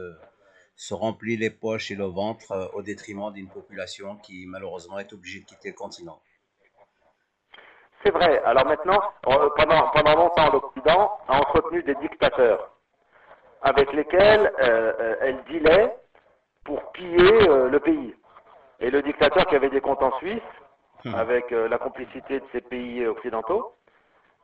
se 0.81 0.93
remplit 0.93 1.37
les 1.37 1.51
poches 1.51 1.91
et 1.91 1.95
le 1.95 2.05
ventre 2.05 2.71
au 2.73 2.81
détriment 2.81 3.31
d'une 3.31 3.49
population 3.49 4.15
qui 4.17 4.45
malheureusement 4.47 4.97
est 4.97 5.13
obligée 5.13 5.41
de 5.41 5.45
quitter 5.45 5.69
le 5.69 5.75
continent. 5.75 6.19
C'est 8.03 8.11
vrai. 8.11 8.41
Alors 8.43 8.65
maintenant, 8.65 8.99
pendant, 9.21 9.89
pendant 9.89 10.15
longtemps, 10.15 10.51
l'Occident 10.51 11.11
a 11.27 11.39
entretenu 11.39 11.83
des 11.83 11.93
dictateurs 11.95 12.71
avec 13.61 13.93
lesquels 13.93 14.51
elle 15.21 15.43
dealait 15.43 15.95
pour 16.63 16.91
piller 16.91 17.49
euh, 17.49 17.69
le 17.69 17.79
pays. 17.79 18.15
Et 18.79 18.89
le 18.89 19.01
dictateur 19.01 19.45
qui 19.47 19.55
avait 19.55 19.69
des 19.69 19.81
comptes 19.81 20.01
en 20.01 20.17
Suisse, 20.17 20.41
hmm. 21.05 21.15
avec 21.15 21.51
euh, 21.51 21.67
la 21.67 21.77
complicité 21.77 22.39
de 22.39 22.45
ces 22.51 22.61
pays 22.61 23.05
occidentaux, 23.05 23.75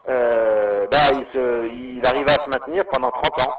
euh, 0.10 0.88
bah, 0.88 1.12
il, 1.12 1.26
se, 1.34 1.68
il 1.68 2.06
arrivait 2.06 2.32
à 2.32 2.46
se 2.46 2.50
maintenir 2.50 2.86
pendant 2.88 3.12
30 3.12 3.40
ans. 3.40 3.54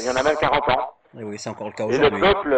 Il 0.00 0.06
y 0.06 0.10
en 0.10 0.16
a 0.16 0.22
même 0.22 0.36
40 0.36 0.68
ans. 0.70 0.92
Et 1.18 1.24
oui, 1.24 1.38
c'est 1.38 1.50
encore 1.50 1.66
le 1.66 1.74
cas 1.74 1.84
aujourd'hui. 1.84 2.06
Et 2.06 2.10
le 2.10 2.20
peuple, 2.20 2.56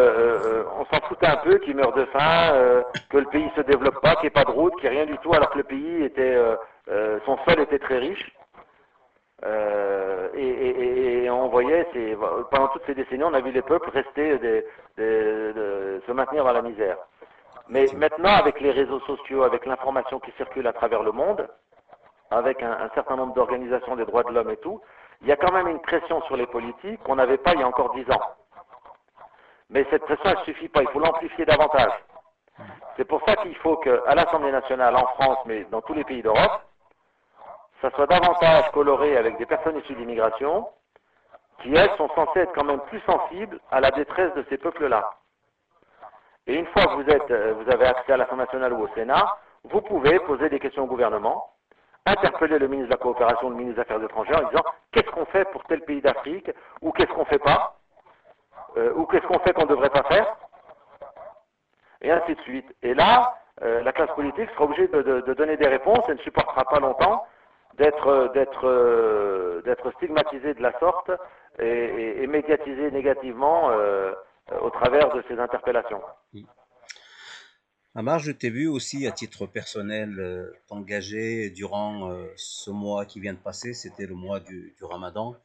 on 0.79 0.85
s'en 0.85 1.01
foutait 1.09 1.27
un 1.27 1.37
peu, 1.39 1.59
qu'il 1.59 1.75
meurt 1.75 1.97
de 1.97 2.05
faim, 2.07 2.85
que 3.11 3.19
le 3.19 3.27
pays 3.27 3.51
se 3.57 3.63
développe 3.63 4.01
pas, 4.01 4.15
qu'il 4.17 4.23
n'y 4.23 4.27
ait 4.29 4.31
pas 4.31 4.45
de 4.45 4.51
route, 4.51 4.73
qu'il 4.81 4.91
n'y 4.91 4.97
ait 4.97 5.01
rien 5.01 5.07
du 5.13 5.19
tout, 5.19 5.35
alors 5.35 5.51
que 5.51 5.59
le 5.59 5.65
pays 5.65 6.05
était, 6.05 6.39
son 7.27 7.37
sol 7.45 7.61
était 7.61 7.81
très 7.81 7.99
riche. 7.99 8.33
Euh, 9.45 10.29
et, 10.35 11.29
on 11.31 11.49
voyait, 11.49 11.87
pendant 12.51 12.69
toutes 12.69 12.85
ces 12.87 12.95
décennies, 12.95 13.25
on 13.25 13.35
a 13.35 13.41
vu 13.41 13.51
les 13.51 13.63
peuples 13.63 13.91
rester, 13.91 14.39
de, 14.39 16.01
se 16.07 16.13
maintenir 16.13 16.45
dans 16.45 16.53
la 16.53 16.63
misère. 16.63 16.97
Mais 17.69 17.87
maintenant, 17.97 18.35
avec 18.35 18.61
les 18.61 18.71
réseaux 18.71 19.01
sociaux, 19.01 19.43
avec 19.43 19.67
l'information 19.67 20.21
qui 20.21 20.31
circule 20.33 20.67
à 20.67 20.73
travers 20.73 21.03
le 21.03 21.13
monde, 21.13 21.49
avec 22.31 22.63
un, 22.63 22.89
certain 22.95 23.17
nombre 23.17 23.35
d'organisations 23.35 23.97
des 23.97 24.05
droits 24.05 24.23
de 24.23 24.33
l'homme 24.33 24.51
et 24.51 24.57
tout, 24.59 24.81
il 25.23 25.29
y 25.29 25.33
a 25.33 25.37
quand 25.37 25.53
même 25.53 25.69
une 25.69 25.81
pression 25.81 26.23
sur 26.23 26.37
les 26.37 26.47
politiques 26.47 27.03
qu'on 27.03 27.17
n'avait 27.17 27.39
pas 27.39 27.53
il 27.55 27.61
y 27.61 27.63
a 27.63 27.69
encore 27.69 27.95
dix 27.95 28.11
ans. 28.11 28.23
Mais 29.71 29.87
cette 29.91 30.05
pression, 30.05 30.25
elle 30.27 30.39
ne 30.39 30.45
suffit 30.45 30.69
pas, 30.69 30.83
il 30.83 30.89
faut 30.89 31.01
l'amplifier 31.01 31.45
davantage. 31.45 31.93
C'est 32.97 33.05
pour 33.05 33.23
ça 33.27 33.37
qu'il 33.37 33.57
faut 33.57 33.77
qu'à 33.79 34.15
l'Assemblée 34.15 34.53
nationale, 34.53 34.95
en 34.95 35.07
France, 35.07 35.39
mais 35.47 35.65
dans 35.65 35.81
tous 35.83 35.95
les 35.95 36.05
pays 36.05 36.23
d'Europe, 36.23 36.63
ça 37.81 37.91
soit 37.91 38.07
davantage 38.07 38.71
coloré 38.71 39.17
avec 39.17 39.37
des 39.39 39.47
personnes 39.47 39.77
issues 39.79 39.95
d'immigration, 39.95 40.69
qui 41.63 41.75
elles 41.75 41.91
sont 41.97 42.09
censées 42.15 42.41
être 42.41 42.53
quand 42.55 42.65
même 42.65 42.81
plus 42.83 43.01
sensibles 43.01 43.61
à 43.71 43.81
la 43.81 43.91
détresse 43.91 44.33
de 44.35 44.45
ces 44.49 44.59
peuples-là. 44.59 45.11
Et 46.47 46.55
une 46.55 46.67
fois 46.67 46.85
que 46.85 46.95
vous, 47.03 47.09
êtes, 47.09 47.31
euh, 47.31 47.55
vous 47.55 47.71
avez 47.71 47.87
accès 47.87 48.13
à 48.13 48.17
l'Assemblée 48.17 48.45
nationale 48.45 48.73
ou 48.75 48.83
au 48.83 48.89
Sénat, 48.89 49.39
vous 49.65 49.81
pouvez 49.81 50.19
poser 50.21 50.51
des 50.51 50.61
questions 50.61 50.85
au 50.85 50.87
gouvernement 50.87 51.54
interpeller 52.07 52.59
le 52.59 52.69
ministre 52.69 52.91
de 52.91 52.95
la 52.95 53.03
Coopération, 53.03 53.51
le 53.51 53.57
ministre 53.57 53.77
des 53.77 53.83
Affaires 53.83 54.03
étrangères 54.03 54.45
en 54.45 54.49
disant 54.49 54.65
qu'est-ce 54.93 55.11
qu'on 55.11 55.25
fait 55.27 55.45
pour 55.51 55.65
tel 55.65 55.81
pays 55.83 56.01
d'Afrique, 56.01 56.51
ou 56.83 56.93
qu'est-ce 56.93 57.13
qu'on 57.13 57.25
fait 57.25 57.39
pas, 57.39 57.77
euh, 58.77 58.93
ou 58.95 59.07
qu'est-ce 59.07 59.27
qu'on 59.27 59.39
fait 59.39 59.53
qu'on 59.53 59.63
ne 59.63 59.69
devrait 59.69 59.91
pas 59.91 60.03
faire, 60.05 60.37
et 62.03 62.11
ainsi 62.11 62.35
de 62.35 62.41
suite. 62.43 62.67
Et 62.83 62.95
là, 62.95 63.35
euh, 63.63 63.83
la 63.83 63.93
classe 63.93 64.11
politique 64.15 64.51
sera 64.51 64.65
obligée 64.65 64.89
de, 64.89 65.21
donner 65.35 65.57
des 65.57 65.69
réponses 65.69 66.07
et 66.09 66.13
ne 66.13 66.19
supportera 66.19 66.65
pas 66.65 66.81
longtemps 66.81 67.25
d'être 67.75 68.33
d'être 69.65 69.91
stigmatisée 69.97 70.55
de 70.55 70.63
la 70.63 70.79
sorte 70.79 71.11
et, 71.59 72.25
médiatisée 72.29 72.91
négativement 72.93 73.71
au 74.61 74.71
travers 74.71 75.13
de 75.13 75.25
ces 75.29 75.41
interpellations. 75.41 76.01
Amar, 77.97 78.19
je 78.19 78.33
t'ai 78.33 78.51
vu 78.51 78.67
aussi 78.67 79.07
à 79.07 79.13
titre 79.13 79.47
personnel 79.47 80.19
euh, 80.19 80.53
t'engager 80.67 81.51
durant 81.51 82.11
euh, 82.11 82.27
ce 82.35 82.73
mois 82.73 83.07
qui 83.07 83.21
vient 83.21 83.35
de 83.35 83.39
passer, 83.39 83.73
c'était 83.73 84.07
le 84.07 84.17
mois 84.17 84.41
du, 84.41 84.75
ramadan, 84.83 85.37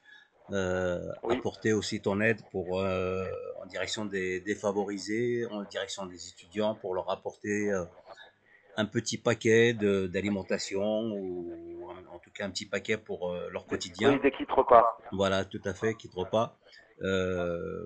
euh, 0.52 1.12
apporter 1.30 1.74
aussi 1.74 2.02
ton 2.02 2.20
aide 2.22 2.42
pour, 2.50 2.80
en 2.80 3.66
direction 3.68 4.06
des 4.06 4.40
défavorisés, 4.40 5.46
en 5.52 5.62
direction 5.62 6.08
des 6.08 6.30
étudiants, 6.30 6.74
pour 6.74 6.96
leur 6.96 7.12
apporter 7.12 7.72
un 8.78 8.86
petit 8.86 9.20
paquet 9.20 9.74
d'alimentation 9.74 11.04
ou 11.12 11.88
en, 12.12 12.18
tout 12.18 12.32
cas 12.32 12.46
un 12.46 12.50
petit 12.50 12.66
paquet 12.66 12.98
pour 12.98 13.32
leur 13.52 13.68
quotidien. 13.68 14.14
Oui, 14.14 14.20
des 14.22 14.32
kits 14.32 14.48
repas. 14.50 14.98
Voilà, 15.12 15.46
tout 15.46 15.62
à 15.66 15.76
fait, 15.76 15.94
kits 15.94 16.10
repas. 16.16 16.58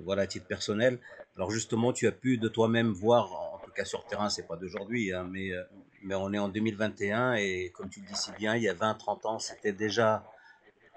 voilà, 0.06 0.22
à 0.22 0.28
titre 0.28 0.48
personnel. 0.48 1.00
Alors 1.36 1.52
justement, 1.52 1.92
tu 1.92 2.08
as 2.08 2.14
pu 2.14 2.38
de 2.38 2.48
toi-même 2.48 2.94
voir 2.94 3.53
cas 3.74 3.86
sur 3.86 4.06
terrain, 4.06 4.30
c'est 4.30 4.48
pas 4.48 4.56
d'aujourd'hui, 4.56 5.14
hein, 5.14 5.28
mais, 5.30 5.52
euh, 5.52 5.64
mais 6.04 6.16
on 6.16 6.32
est 6.34 6.40
en 6.40 6.50
2021 6.50 7.34
et 7.36 7.72
comme 7.76 7.90
tu 7.90 8.00
le 8.02 8.08
dis 8.08 8.16
si 8.16 8.32
bien, 8.34 8.56
il 8.56 8.64
y 8.64 8.70
a 8.70 8.74
20-30 8.74 9.28
ans, 9.28 9.40
c'était 9.40 9.74
déjà 9.74 10.24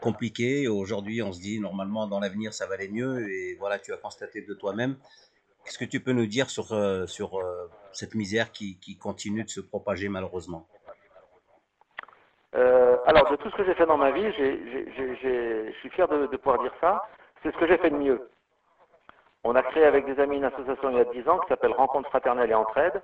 compliqué. 0.01 0.69
Aujourd'hui, 0.69 1.23
on 1.23 1.33
se 1.33 1.41
dit 1.41 1.61
normalement 1.61 2.07
dans 2.07 2.21
l'avenir, 2.21 2.53
ça 2.53 2.67
va 2.67 2.75
aller 2.75 2.89
mieux 2.89 3.29
et 3.29 3.57
voilà, 3.59 3.79
tu 3.79 3.93
as 3.93 3.97
constaté 3.97 4.43
de 4.43 4.55
toi-même. 4.55 4.97
Qu'est-ce 5.65 5.79
que 5.79 5.85
tu 5.85 6.01
peux 6.01 6.13
nous 6.13 6.27
dire 6.27 6.49
sur, 6.49 6.73
euh, 6.73 7.07
sur 7.07 7.39
euh, 7.39 7.69
cette 7.93 8.15
misère 8.15 8.53
qui, 8.53 8.79
qui, 8.79 8.97
continue 8.97 9.43
de 9.43 9.51
se 9.51 9.61
propager 9.61 10.09
malheureusement? 10.09 10.67
Alors, 13.07 13.31
de 13.31 13.37
tout 13.37 13.49
ce 13.51 13.57
que 13.57 13.65
j'ai 13.65 13.75
fait 13.75 13.87
dans 13.87 13.99
ma 13.99 14.11
vie, 14.11 14.33
je 14.33 15.73
suis 15.79 15.91
fier 15.91 16.09
de, 16.09 16.27
de 16.27 16.37
pouvoir 16.37 16.61
dire 16.61 16.73
ça. 16.81 17.05
C'est 17.43 17.53
ce 17.53 17.59
que 17.59 17.69
j'ai 17.69 17.79
fait 17.79 17.91
de 17.91 17.97
mieux. 17.97 18.29
On 19.49 19.55
a 19.55 19.63
créé 19.63 19.85
avec 19.85 20.05
des 20.07 20.21
amis 20.21 20.39
une 20.39 20.45
association 20.45 20.91
il 20.91 20.97
y 20.97 21.01
a 21.01 21.05
10 21.05 21.29
ans 21.29 21.39
qui 21.39 21.47
s'appelle 21.47 21.71
Rencontre 21.71 22.09
fraternelle 22.09 22.51
et 22.51 22.55
entraide. 22.55 23.01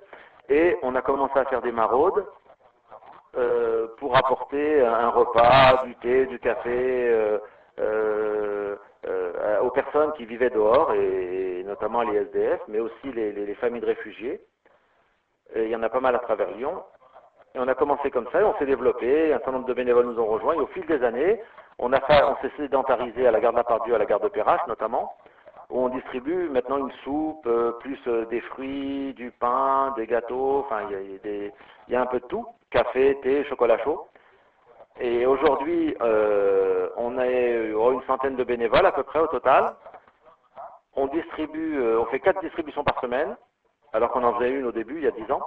Et 0.49 0.77
on 0.83 0.93
a 0.93 1.01
commencé 1.01 1.39
à 1.39 1.45
faire 1.45 1.61
des 1.61 1.71
maraudes 1.71 2.25
euh, 3.37 3.87
pour 3.97 4.17
apporter 4.17 4.81
un 4.81 5.09
repas, 5.09 5.85
du 5.85 5.95
thé, 5.95 6.25
du 6.25 6.39
café 6.39 6.69
euh, 6.69 7.39
euh, 7.79 8.75
aux 9.61 9.71
personnes 9.71 10.11
qui 10.17 10.25
vivaient 10.25 10.49
dehors, 10.49 10.93
et, 10.93 11.63
notamment 11.65 12.01
les 12.01 12.17
SDF, 12.17 12.59
mais 12.67 12.81
aussi 12.81 13.13
les, 13.13 13.55
familles 13.55 13.79
de 13.79 13.85
réfugiés. 13.85 14.41
il 15.55 15.69
y 15.69 15.75
en 15.77 15.83
a 15.83 15.89
pas 15.89 16.01
mal 16.01 16.13
à 16.13 16.19
travers 16.19 16.51
Lyon. 16.51 16.83
Et 17.55 17.59
on 17.59 17.67
a 17.69 17.75
commencé 17.75 18.11
comme 18.11 18.27
ça, 18.33 18.41
et 18.41 18.43
on 18.43 18.57
s'est 18.57 18.65
développé, 18.65 19.31
un 19.31 19.37
certain 19.37 19.53
nombre 19.53 19.67
de 19.67 19.73
bénévoles 19.73 20.07
nous 20.07 20.19
ont 20.19 20.25
rejoints, 20.25 20.55
et 20.55 20.59
au 20.59 20.67
fil 20.67 20.85
des 20.87 21.03
années, 21.03 21.41
on, 21.79 21.89
s'est 21.89 22.51
sédentarisé 22.57 23.27
à 23.27 23.31
la 23.31 23.39
gare 23.39 23.53
de 23.53 23.57
la 23.57 23.63
Pardieu, 23.63 23.95
à 23.95 23.97
la 23.97 24.05
gare 24.05 24.19
de 24.19 24.27
Perrache 24.27 24.67
notamment, 24.67 25.13
où 25.73 25.79
on 25.85 25.89
distribue 25.89 26.49
maintenant 26.49 26.77
une 26.77 26.91
soupe, 27.03 27.47
euh, 27.47 27.71
plus 27.79 27.99
euh, 28.07 28.25
des 28.27 28.41
fruits, 28.41 29.13
du 29.15 29.31
pain, 29.31 29.91
des 29.97 30.05
gâteaux, 30.05 30.59
enfin 30.59 30.87
il 30.87 31.51
y, 31.89 31.95
a, 31.95 32.01
un 32.01 32.05
peu 32.05 32.19
de 32.19 32.25
tout, 32.27 32.45
café, 32.69 33.17
thé, 33.23 33.43
chocolat 33.45 33.79
chaud. 33.79 34.07
Et 34.99 35.25
aujourd'hui, 35.25 35.95
euh, 36.01 36.89
on 36.95 37.17
a 37.17 37.25
une 37.25 38.03
centaine 38.05 38.35
de 38.35 38.43
bénévoles 38.43 38.85
à 38.85 38.91
peu 38.91 39.01
près 39.01 39.17
au 39.17 39.25
total. 39.25 39.73
On 40.95 41.07
distribue, 41.07 41.81
on 41.97 42.05
fait 42.05 42.19
quatre 42.19 42.41
distributions 42.41 42.83
par 42.83 43.01
semaine, 43.01 43.35
alors 43.93 44.11
qu'on 44.11 44.23
en 44.23 44.35
faisait 44.35 44.51
une 44.51 44.67
au 44.67 44.71
début, 44.71 44.97
il 44.97 45.03
y 45.05 45.07
a 45.07 45.11
dix 45.11 45.31
ans. 45.31 45.41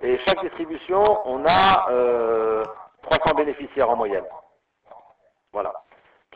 Et 0.00 0.16
chaque 0.20 0.40
distribution, 0.40 1.20
on 1.26 1.44
a 1.46 2.64
300 3.02 3.34
bénéficiaires 3.34 3.90
en 3.90 3.96
moyenne. 3.96 4.24
Voilà 5.52 5.74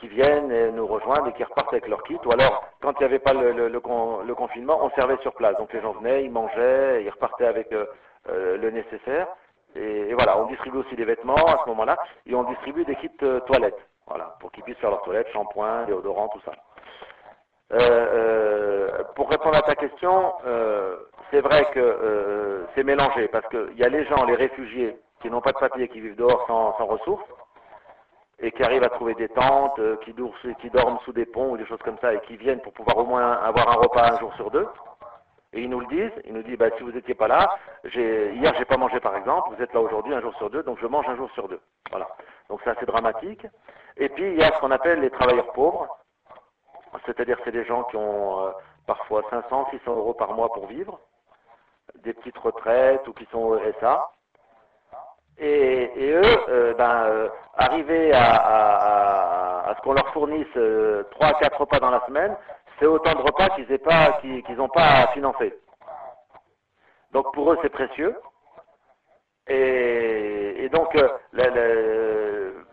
qui 0.01 0.09
viennent 0.09 0.51
et 0.51 0.73
nous 0.73 0.87
rejoindre 0.87 1.29
et 1.29 1.33
qui 1.35 1.45
repartent 1.45 1.73
avec 1.73 1.87
leur 1.87 2.03
kit. 2.05 2.19
Ou 2.25 2.33
alors, 2.33 2.65
quand 2.81 2.93
il 2.93 2.99
n'y 3.01 3.05
avait 3.05 3.19
pas 3.19 3.35
le, 3.35 4.35
confinement, 4.35 4.81
on 4.83 4.91
servait 4.91 5.19
sur 5.19 5.35
place. 5.35 5.57
Donc 5.59 5.73
les 5.73 5.81
gens 5.81 5.93
venaient, 5.93 6.25
ils 6.25 6.31
mangeaient, 6.31 7.05
ils 7.05 7.11
repartaient 7.11 7.47
avec 7.47 7.71
euh, 7.73 7.85
euh, 8.29 8.57
le 8.57 8.71
nécessaire. 8.71 9.29
Et, 9.77 10.13
voilà, 10.15 10.39
on 10.39 10.47
distribue 10.47 10.79
aussi 10.79 10.97
des 10.97 11.05
vêtements 11.05 11.35
à 11.35 11.61
ce 11.63 11.69
moment-là. 11.69 11.97
Et 12.27 12.35
on 12.35 12.45
distribue 12.45 12.85
des 12.85 12.97
kits 12.97 13.11
euh, 13.23 13.41
toilettes. 13.41 13.79
Voilà, 14.07 14.37
pour 14.41 14.51
qu'ils 14.51 14.65
puissent 14.65 14.79
faire 14.79 14.91
leur 14.91 15.03
toilette, 15.03 15.29
shampoing, 15.33 15.85
déodorant, 15.85 16.29
tout 16.29 16.41
ça. 16.41 16.53
pour 19.15 19.31
répondre 19.31 19.57
à 19.57 19.63
ta 19.63 19.77
question, 19.77 20.33
c'est 21.31 21.41
vrai 21.41 21.65
que 21.73 22.67
c'est 22.75 22.83
mélangé 22.83 23.29
parce 23.29 23.47
qu'il 23.51 23.77
y 23.77 23.85
a 23.85 23.89
les 23.89 24.05
gens, 24.07 24.25
les 24.25 24.35
réfugiés, 24.35 24.97
qui 25.23 25.31
n'ont 25.31 25.41
pas 25.41 25.53
de 25.53 25.59
papier, 25.59 25.87
qui 25.87 26.01
vivent 26.01 26.17
dehors 26.17 26.45
sans 26.49 26.87
ressources 26.87 27.23
et 28.41 28.53
qui 28.53 28.63
arrivent 28.63 28.85
à 28.85 28.89
trouver 28.89 29.15
des 29.15 29.29
tentes, 29.29 29.79
euh, 29.79 29.97
qui, 30.05 30.15
qui, 30.61 30.71
dorment 30.71 30.99
sous 31.05 31.13
des 31.13 31.27
ponts 31.27 31.51
ou 31.51 31.57
des 31.57 31.67
choses 31.67 31.83
comme 31.85 31.99
ça, 32.01 32.15
et 32.15 32.21
qui 32.21 32.37
viennent 32.37 32.61
pour 32.61 32.73
pouvoir 32.73 32.97
au 32.99 33.05
moins 33.05 33.33
avoir 33.33 33.69
un 33.69 33.81
repas 33.81 34.15
un 34.15 34.19
jour 34.19 34.35
sur 34.35 34.51
deux. 34.51 34.67
Et 35.53 35.63
ils 35.63 35.69
nous 35.69 35.81
le 35.81 35.87
disent, 35.87 36.23
ils 36.25 36.33
nous 36.33 36.43
disent, 36.43 36.57
bah, 36.57 36.69
si 36.77 36.83
vous 36.83 36.93
n'étiez 36.93 37.15
pas 37.15 37.27
là, 37.27 37.49
hier 37.93 38.55
j'ai 38.57 38.65
pas 38.65 38.77
mangé 38.77 39.01
par 39.01 39.17
exemple, 39.17 39.55
vous 39.55 39.63
êtes 39.63 39.75
là 39.75 39.81
aujourd'hui 39.81 40.15
un 40.15 40.21
jour 40.21 40.35
sur 40.37 40.49
deux, 40.49 40.63
donc 40.63 40.79
je 40.81 40.87
mange 40.87 41.09
un 41.09 41.17
jour 41.17 41.29
sur 41.33 41.49
deux. 41.49 41.61
Voilà. 41.91 42.09
Donc 42.49 42.61
c'est 42.63 42.71
assez 42.71 42.87
dramatique. 42.87 43.45
Et 43.97 44.09
puis 44.09 44.31
il 44.33 44.39
y 44.39 44.45
a 44.45 44.53
ce 44.53 44.61
qu'on 44.61 44.71
appelle 44.71 45.01
les 45.01 45.11
travailleurs 45.11 45.53
pauvres, 45.53 45.89
c'est-à-dire 47.05 47.39
c'est 47.45 47.51
des 47.51 47.65
gens 47.65 47.83
qui 47.85 47.97
ont 47.97 48.47
euh, 48.47 48.51
parfois 48.87 49.23
500, 49.29 49.69
600 49.71 49.97
euros 49.97 50.15
par 50.15 50.33
mois 50.35 50.53
pour 50.53 50.67
vivre, 50.67 51.01
des 51.97 52.15
petites 52.15 52.39
retraites 52.39 53.07
ou 53.09 53.13
qui 53.13 53.27
sont 53.33 53.39
au 53.39 53.59
RSA. 53.59 54.09
Et, 55.43 56.13
eux, 56.13 56.23
euh, 56.51 56.75
ben, 56.75 57.05
euh, 57.07 57.29
arriver 57.57 58.13
à, 58.13 59.75
ce 59.75 59.83
qu'on 59.83 59.95
leur 59.95 60.07
fournisse 60.13 60.47
euh, 60.57 61.05
trois 61.13 61.29
à 61.29 61.35
quatre 61.35 61.59
repas 61.59 61.81
dans 61.81 61.91
la 61.91 62.05
semaine, 62.07 62.37
c'est 62.79 62.85
autant 62.87 63.15
de 63.15 63.23
repas 63.23 63.49
qu'ils 63.51 64.57
n'ont 64.57 64.69
pas, 64.69 65.07
pas 65.07 65.13
financé. 65.15 65.59
Donc 67.13 67.33
pour 67.33 67.53
eux, 67.53 67.59
c'est 67.63 67.71
précieux. 67.71 68.15
Et, 69.47 70.69
donc 70.71 70.95
la, 71.33 71.49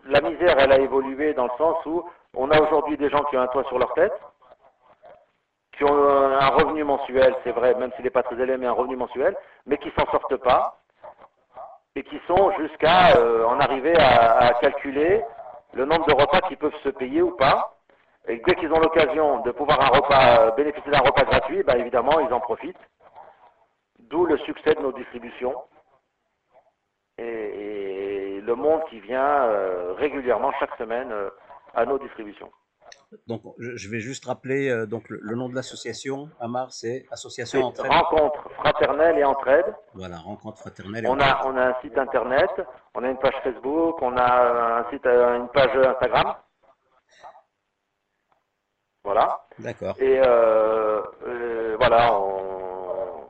la, 0.04 0.20
misère, 0.20 0.56
elle 0.58 0.72
a 0.72 0.78
évolué 0.78 1.32
dans 1.32 1.44
le 1.44 1.56
sens 1.56 1.84
où 1.86 2.04
on 2.34 2.50
a 2.50 2.60
aujourd'hui 2.60 2.96
des 2.98 3.08
gens 3.08 3.24
qui 3.24 3.36
ont 3.36 3.40
un 3.40 3.48
toit 3.48 3.64
sur 3.64 3.78
leur 3.78 3.92
tête, 3.94 4.12
qui 5.76 5.84
ont 5.84 6.08
un 6.08 6.48
revenu 6.48 6.84
mensuel, 6.84 7.34
c'est 7.44 7.52
vrai, 7.52 7.74
même 7.74 7.90
s'il 7.94 8.04
n'est 8.04 8.10
pas 8.10 8.22
très 8.22 8.36
élevé, 8.36 8.58
mais 8.58 8.66
un 8.66 8.72
revenu 8.72 8.96
mensuel, 8.96 9.34
mais 9.66 9.78
qui 9.78 9.90
s'en 9.98 10.06
sortent 10.10 10.36
pas 10.36 10.78
et 11.94 12.02
qui 12.02 12.20
sont 12.26 12.52
jusqu'à 12.58 13.16
euh, 13.16 13.44
en 13.44 13.58
arriver 13.60 13.94
à, 13.96 14.54
calculer 14.60 15.22
le 15.72 15.84
nombre 15.84 16.06
de 16.06 16.12
repas 16.12 16.40
qu'ils 16.42 16.56
peuvent 16.56 16.76
se 16.82 16.88
payer 16.90 17.22
ou 17.22 17.32
pas. 17.36 17.74
Et 18.26 18.40
dès 18.46 18.54
qu'ils 18.56 18.72
ont 18.72 18.80
l'occasion 18.80 19.40
de 19.40 19.50
pouvoir 19.52 19.78
euh, 20.10 20.50
bénéficier 20.52 20.90
d'un 20.90 21.00
repas 21.00 21.24
gratuit, 21.24 21.62
ben 21.62 21.78
évidemment, 21.78 22.20
ils 22.20 22.32
en 22.32 22.40
profitent. 22.40 22.76
D'où 23.98 24.26
le 24.26 24.38
succès 24.38 24.74
de 24.74 24.80
nos 24.80 24.92
distributions 24.92 25.54
et, 27.18 28.40
le 28.40 28.54
monde 28.54 28.82
qui 28.88 29.00
vient 29.00 29.42
euh, 29.42 29.92
régulièrement 29.98 30.52
chaque 30.58 30.74
semaine 30.76 31.12
à 31.74 31.84
nos 31.84 31.98
distributions. 31.98 32.50
Donc, 33.26 33.40
je 33.58 33.88
vais 33.88 34.00
juste 34.00 34.26
rappeler 34.26 34.68
euh, 34.68 34.84
donc 34.84 35.08
le, 35.08 35.34
nom 35.34 35.48
de 35.48 35.54
l'association, 35.54 36.28
Amar, 36.40 36.72
c'est 36.72 37.06
Association 37.10 37.62
Entraide. 37.62 37.90
Rencontre 37.90 38.50
fraternelle 38.50 39.18
et 39.18 39.24
entraide. 39.24 39.74
Voilà, 39.94 40.18
Rencontre 40.18 40.58
fraternelle 40.58 41.06
et 41.06 41.08
on 41.08 41.18
A, 41.18 41.46
on 41.46 41.56
a 41.56 41.68
un 41.68 41.74
site 41.80 41.96
internet, 41.96 42.50
on 42.94 43.02
a 43.02 43.08
une 43.08 43.18
page 43.18 43.32
Facebook, 43.42 43.96
on 44.02 44.14
a 44.16 44.80
un 44.80 44.90
site, 44.90 45.06
euh, 45.06 45.38
une 45.38 45.48
page 45.48 45.74
Instagram. 45.74 46.34
Voilà. 49.04 49.40
D'accord. 49.58 49.96
Et 50.00 50.20
euh, 50.22 51.00
voilà, 51.78 52.20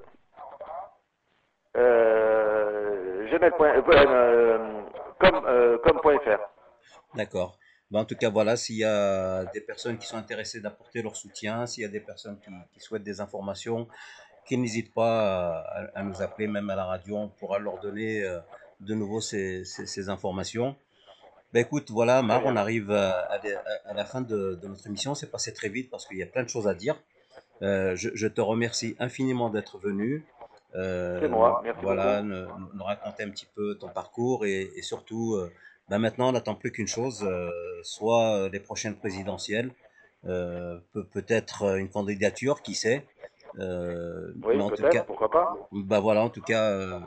euh, 1.76 3.28
euh, 3.32 3.82
euh, 5.24 5.78
comme, 5.84 6.02
D'accord. 7.16 7.58
Ben, 7.90 8.00
en 8.00 8.06
tout 8.06 8.16
cas, 8.16 8.30
voilà, 8.30 8.56
s'il 8.56 8.78
y 8.78 8.84
a 8.84 9.46
des 9.46 9.62
personnes 9.62 9.98
qui 9.98 10.08
sont 10.08 10.18
intéressées 10.18 10.60
d'apporter 10.60 11.02
leur 11.02 11.16
soutien, 11.16 11.66
s'il 11.66 11.84
y 11.84 11.86
a 11.86 11.90
des 11.90 12.00
personnes 12.00 12.40
qui, 12.72 12.80
souhaitent 12.80 13.04
des 13.04 13.22
informations, 13.22 13.88
qui 14.46 14.58
n'hésitent 14.58 14.94
pas 14.94 15.62
à, 15.96 16.04
nous 16.04 16.22
appeler, 16.22 16.48
même 16.48 16.70
à 16.70 16.76
la 16.76 16.86
radio, 16.86 17.18
on 17.18 17.30
pourra 17.30 17.60
leur 17.60 17.80
donner 17.80 18.24
de 18.80 18.94
nouveau 18.94 19.22
ces 19.22 20.10
informations. 20.10 20.76
Ben 21.54 21.60
écoute, 21.62 21.92
voilà, 21.92 22.24
Mar, 22.24 22.42
on 22.46 22.56
arrive 22.56 22.90
à, 22.90 23.40
la 23.94 24.06
fin 24.06 24.22
de, 24.22 24.60
notre 24.64 24.88
émission. 24.88 25.14
C'est 25.14 25.30
passé 25.30 25.54
très 25.54 25.70
vite 25.70 25.92
parce 25.92 26.08
qu'il 26.08 26.18
y 26.18 26.24
a 26.24 26.26
plein 26.26 26.42
de 26.42 26.50
choses 26.50 26.68
à 26.68 26.74
dire. 26.74 26.96
Euh, 27.62 27.96
je, 27.96 28.28
te 28.28 28.42
remercie 28.42 28.96
infiniment 28.98 29.52
d'être 29.52 29.78
venu. 29.78 30.26
Euh, 30.74 31.20
c'est 31.22 31.28
moi, 31.30 31.62
merci 31.64 31.80
Voilà, 31.84 32.24
nous, 32.24 32.84
raconter 32.84 33.24
un 33.24 33.30
petit 33.30 33.46
peu 33.56 33.76
ton 33.76 33.90
parcours 33.90 34.48
et, 34.48 34.72
surtout, 34.82 35.36
euh, 35.36 35.54
ben 35.90 36.00
maintenant, 36.00 36.30
on 36.30 36.32
n'attend 36.32 36.56
plus 36.56 36.72
qu'une 36.72 36.88
chose, 36.88 37.24
soit 37.84 38.50
les 38.50 38.60
prochaines 38.60 38.96
présidentielles, 38.96 39.70
peut-être 40.24 41.78
une 41.78 41.90
candidature, 41.90 42.64
qui 42.64 42.74
sait. 42.74 43.06
oui, 43.60 44.58
peut-être, 44.76 45.06
pourquoi 45.06 45.30
pas. 45.30 45.56
Ben 45.72 46.00
voilà, 46.00 46.24
en 46.24 46.30
tout 46.30 46.42
cas 46.42 47.00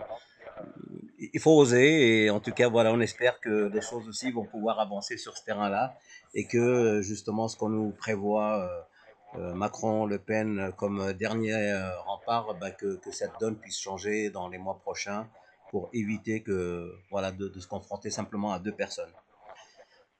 il 1.18 1.40
faut 1.40 1.56
oser 1.56 2.24
et 2.24 2.30
en 2.30 2.40
tout 2.40 2.52
cas 2.52 2.68
voilà 2.68 2.92
on 2.92 3.00
espère 3.00 3.40
que 3.40 3.70
les 3.72 3.80
choses 3.80 4.08
aussi 4.08 4.30
vont 4.30 4.44
pouvoir 4.44 4.80
avancer 4.80 5.16
sur 5.16 5.36
ce 5.36 5.44
terrain-là 5.44 5.96
et 6.34 6.46
que 6.46 7.00
justement 7.00 7.48
ce 7.48 7.56
qu'on 7.56 7.70
nous 7.70 7.90
prévoit 7.90 8.60
euh, 8.60 9.40
euh, 9.40 9.54
Macron, 9.54 10.06
Le 10.06 10.18
Pen 10.18 10.72
comme 10.76 11.12
dernier 11.14 11.54
euh, 11.54 11.98
rempart, 12.00 12.54
bah, 12.60 12.70
que, 12.70 12.98
cette 13.10 13.32
donne 13.40 13.56
puisse 13.56 13.80
changer 13.80 14.30
dans 14.30 14.48
les 14.48 14.58
mois 14.58 14.78
prochains 14.78 15.26
pour 15.70 15.88
éviter 15.92 16.42
que 16.42 16.92
voilà 17.10 17.32
de, 17.32 17.52
se 17.58 17.66
confronter 17.66 18.10
simplement 18.10 18.52
à 18.52 18.58
deux 18.58 18.72
personnes. 18.72 19.10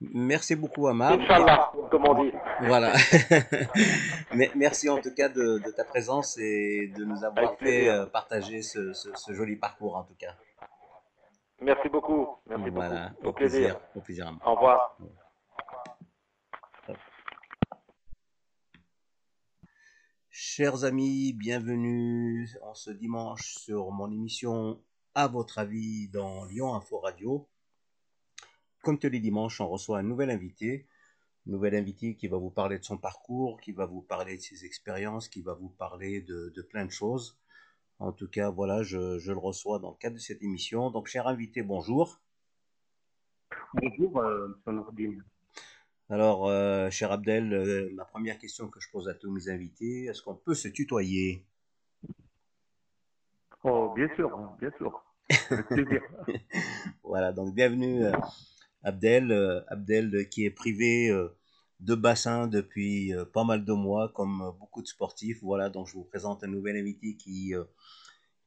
Merci 0.01 0.57
beaucoup 0.57 0.89
Amar. 0.89 1.13
Inch'Allah, 1.13 1.73
comme 1.91 2.05
on 2.07 2.25
dit. 2.25 2.33
Voilà. 2.63 2.93
Merci 4.55 4.91
en 4.91 4.99
tout 4.99 5.15
cas 5.15 5.29
de, 5.29 5.63
ta 5.75 5.85
présence 5.85 6.37
et 6.39 6.93
de 6.95 7.05
nous 7.05 7.25
avoir 7.25 7.57
fait 7.59 7.89
partager 8.13 8.61
ce, 8.61 8.93
joli 9.31 9.57
parcours 9.57 9.97
en 9.97 10.03
tout 10.03 10.17
cas. 10.19 10.35
Merci 11.61 11.89
beaucoup. 11.89 12.29
Merci 12.47 12.71
voilà, 12.71 13.15
Au, 13.25 13.33
plaisir. 13.33 13.81
Au 13.95 14.01
plaisir. 14.01 14.39
Au 14.45 14.55
revoir. 14.55 14.99
Chers 20.29 20.85
amis, 20.85 21.33
bienvenue 21.33 22.47
en 22.63 22.75
ce 22.75 22.91
dimanche 22.91 23.55
sur 23.57 23.91
mon 23.91 24.11
émission 24.11 24.83
À 25.15 25.29
votre 25.29 25.59
avis 25.59 26.09
dans 26.09 26.45
Lyon 26.45 26.75
Info 26.75 26.99
Radio. 26.99 27.49
Comme 28.83 28.99
tous 28.99 29.09
les 29.09 29.21
dimanches, 29.21 29.61
on 29.63 29.69
reçoit 29.69 29.99
un 29.99 30.03
nouvel 30.03 30.31
invité. 30.31 30.87
Un 31.49 31.53
nouvel 31.53 31.75
invité 31.75 32.17
qui 32.17 32.29
va 32.29 32.37
vous 32.37 32.51
parler 32.51 32.79
de 32.79 32.85
son 32.85 32.99
parcours, 32.99 33.59
qui 33.63 33.73
va 33.73 33.87
vous 33.87 34.03
parler 34.03 34.37
de 34.37 34.43
ses 34.43 34.67
expériences, 34.67 35.29
qui 35.29 35.41
va 35.41 35.55
vous 35.55 35.71
parler 35.71 36.21
de, 36.21 36.53
de 36.55 36.63
plein 36.63 36.85
de 36.85 36.91
choses. 36.91 37.39
En 37.99 38.13
tout 38.13 38.29
cas, 38.29 38.51
voilà, 38.51 38.83
je, 38.83 39.31
le 39.31 39.39
reçois 39.39 39.79
dans 39.79 39.91
le 39.91 39.97
cadre 39.97 40.17
de 40.17 40.21
cette 40.21 40.43
émission. 40.43 40.91
Donc, 40.91 41.07
cher 41.07 41.27
invité, 41.27 41.63
bonjour. 41.63 42.21
Bonjour, 43.73 44.19
euh, 44.19 44.49
M. 44.67 45.23
Alors, 46.11 46.47
euh, 46.47 46.91
cher 46.91 47.11
Abdel, 47.11 47.53
euh, 47.55 47.91
ma 47.95 48.05
première 48.05 48.39
question 48.39 48.69
que 48.69 48.81
je 48.81 48.91
pose 48.91 49.09
à 49.09 49.15
tous 49.15 49.31
mes 49.31 49.49
invités, 49.49 50.05
est-ce 50.05 50.23
qu'on 50.23 50.35
peut 50.35 50.55
se 50.55 50.69
tutoyer? 50.69 51.47
Oh, 53.65 53.93
bien 53.97 54.15
sûr, 54.15 54.31
bien 54.61 54.71
sûr. 54.77 55.03
voilà, 57.03 57.33
donc 57.33 57.55
bienvenue 57.55 58.05
Abdel, 58.85 59.65
Abdel 59.69 60.29
qui 60.29 60.45
est 60.45 60.51
privé 60.51 61.11
de 61.81 61.95
bassin 61.95 62.47
depuis 62.47 63.13
pas 63.33 63.45
mal 63.45 63.65
de 63.65 63.73
mois, 63.73 64.11
comme 64.15 64.53
beaucoup 64.59 64.83
de 64.83 64.87
sportifs. 64.87 65.39
Voilà, 65.43 65.71
donc 65.71 65.89
je 65.89 65.95
vous 65.95 66.05
présente 66.05 66.43
un 66.45 66.49
nouvel 66.49 66.77
invité 66.77 67.17
qui 67.17 67.55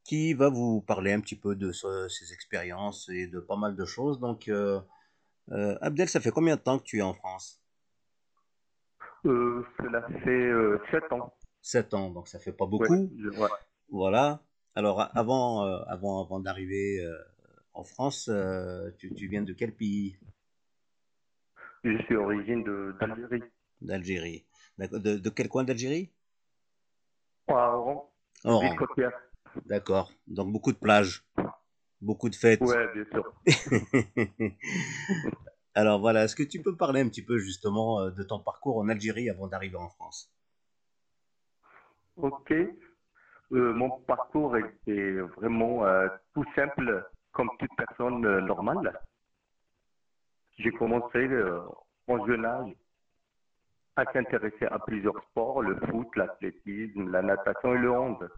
qui 0.10 0.34
va 0.34 0.50
vous 0.50 0.82
parler 0.82 1.14
un 1.14 1.20
petit 1.20 1.36
peu 1.36 1.56
de 1.56 1.72
ses 1.72 2.34
expériences 2.34 3.10
et 3.10 3.28
de 3.28 3.40
pas 3.40 3.56
mal 3.56 3.76
de 3.76 3.86
choses. 3.86 4.20
Donc, 4.20 4.48
euh, 4.48 4.82
euh, 5.52 5.78
Abdel, 5.82 6.10
ça 6.10 6.20
fait 6.20 6.32
combien 6.32 6.56
de 6.56 6.62
temps 6.62 6.80
que 6.80 6.84
tu 6.84 6.98
es 6.98 7.04
en 7.04 7.14
France? 7.14 7.62
Euh, 9.26 9.64
Cela 9.78 10.02
fait 10.24 10.92
7 10.92 11.12
ans. 11.14 11.32
7 11.62 11.94
ans, 11.94 12.10
donc 12.10 12.28
ça 12.28 12.40
fait 12.40 12.54
pas 12.54 12.66
beaucoup. 12.66 13.12
Voilà. 13.92 14.42
Alors, 14.74 15.00
avant, 15.16 15.62
avant, 15.62 16.24
avant 16.24 16.40
d'arriver 16.40 17.06
en 17.76 17.84
France, 17.84 18.32
tu, 18.98 19.14
tu, 19.14 19.28
viens 19.28 19.44
de 19.44 19.54
quel 19.54 19.76
pays? 19.76 20.18
Je 21.84 21.98
suis 22.04 22.16
origine 22.16 22.64
d'Algérie. 23.00 23.44
D'Algérie. 23.82 24.46
De, 24.78 25.18
de, 25.18 25.30
quel 25.30 25.50
coin 25.50 25.64
d'Algérie? 25.64 26.12
Oran. 27.48 28.12
Oran. 28.44 28.76
D'accord. 29.66 30.12
Donc 30.28 30.52
beaucoup 30.52 30.72
de 30.72 30.78
plages, 30.78 31.26
beaucoup 32.02 32.30
de 32.30 32.36
fêtes. 32.36 32.62
Ouais, 32.62 32.88
bien 32.94 33.06
sûr. 33.12 33.34
Alors 35.76 36.00
voilà, 36.00 36.26
est-ce 36.26 36.36
que 36.36 36.44
tu 36.44 36.62
peux 36.62 36.76
parler 36.76 37.02
un 37.02 37.10
petit 37.10 37.24
peu 37.24 37.38
justement 37.38 38.02
euh, 38.02 38.12
de 38.12 38.24
ton 38.24 38.40
parcours 38.40 38.78
en 38.78 38.90
Algérie 38.90 39.30
avant 39.30 39.48
d'arriver 39.48 39.78
en 39.78 39.90
France? 39.90 40.32
Ok. 42.18 42.52
Euh, 42.52 43.74
mon 43.74 43.90
parcours 44.02 44.58
était 44.58 45.14
vraiment 45.38 45.86
euh, 45.86 46.08
tout 46.34 46.46
simple, 46.56 47.10
comme 47.32 47.50
toute 47.60 47.72
personne 47.78 48.22
normale. 48.46 49.00
J'ai 50.60 50.72
commencé 50.72 51.28
en 52.08 52.26
jeune 52.26 52.46
âge 52.46 52.74
à 53.96 54.04
s'intéresser 54.12 54.66
à 54.66 54.80
plusieurs 54.80 55.18
sports, 55.30 55.62
le 55.62 55.76
foot, 55.88 56.08
l'athlétisme, 56.16 57.10
la 57.10 57.22
natation 57.22 57.76
et 57.76 57.78
le 57.78 57.92
hand. 57.92 58.30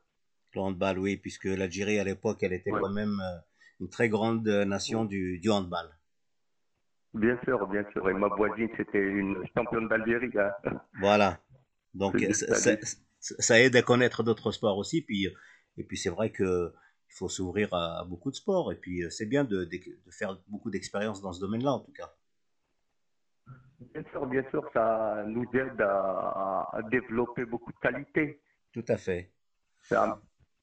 Le 0.53 0.61
handball, 0.61 0.99
oui, 0.99 1.17
puisque 1.17 1.45
l'Algérie 1.45 1.99
à 1.99 2.03
l'époque, 2.03 2.43
elle 2.43 2.53
était 2.53 2.71
quand 2.71 2.91
même 2.91 3.19
euh, 3.21 3.39
une 3.79 3.89
très 3.89 4.07
grande 4.07 4.47
euh, 4.47 4.65
nation 4.65 5.05
du, 5.05 5.39
du, 5.39 5.49
handball. 5.49 5.87
Bien 7.13 7.39
sûr, 7.43 7.65
bien 7.67 7.85
sûr. 7.91 8.07
Et 8.09 8.13
ma 8.13 8.27
voisine, 8.27 8.69
c'était 8.77 8.99
une 8.99 9.43
championne 9.55 9.87
d'Algérie. 9.87 10.31
Hein. 10.37 10.79
Voilà. 10.99 11.39
Donc, 11.93 12.23
ça, 13.19 13.59
aide 13.59 13.75
à 13.75 13.81
connaître 13.81 14.23
d'autres 14.23 14.51
sports 14.51 14.77
aussi. 14.77 15.01
Puis, 15.01 15.27
et 15.77 15.83
puis, 15.83 15.97
c'est 15.97 16.09
vrai 16.09 16.29
que 16.31 16.73
il 17.11 17.17
faut 17.17 17.29
s'ouvrir 17.29 17.73
à, 17.73 18.03
beaucoup 18.05 18.31
de 18.31 18.35
sports. 18.35 18.71
Et 18.71 18.75
puis, 18.75 19.03
c'est 19.11 19.25
bien 19.25 19.43
de, 19.43 19.65
de, 19.65 20.11
faire 20.11 20.39
beaucoup 20.47 20.71
d'expériences 20.71 21.21
dans 21.21 21.33
ce 21.33 21.41
domaine-là, 21.41 21.73
en 21.73 21.79
tout 21.79 21.91
cas. 21.91 22.13
Bien 23.93 24.03
sûr, 24.11 24.25
bien 24.27 24.43
sûr, 24.49 24.63
ça 24.73 25.23
nous 25.27 25.45
aide 25.53 25.81
à, 25.81 26.69
à 26.71 26.81
développer 26.89 27.45
beaucoup 27.45 27.71
de 27.71 27.79
qualités. 27.79 28.41
Tout 28.71 28.85
à 28.87 28.97
fait. 28.97 29.31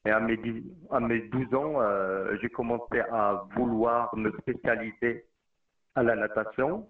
Et 0.07 0.11
à 0.11 0.21
mes, 0.21 0.39
à 0.91 1.01
mes 1.01 1.21
12 1.29 1.55
ans, 1.55 1.81
euh, 1.81 2.37
j'ai 2.41 2.49
commencé 2.49 3.01
à 3.13 3.45
vouloir 3.57 4.15
me 4.17 4.33
spécialiser 4.41 5.27
à 5.95 6.03
la 6.03 6.17
natation. 6.17 6.89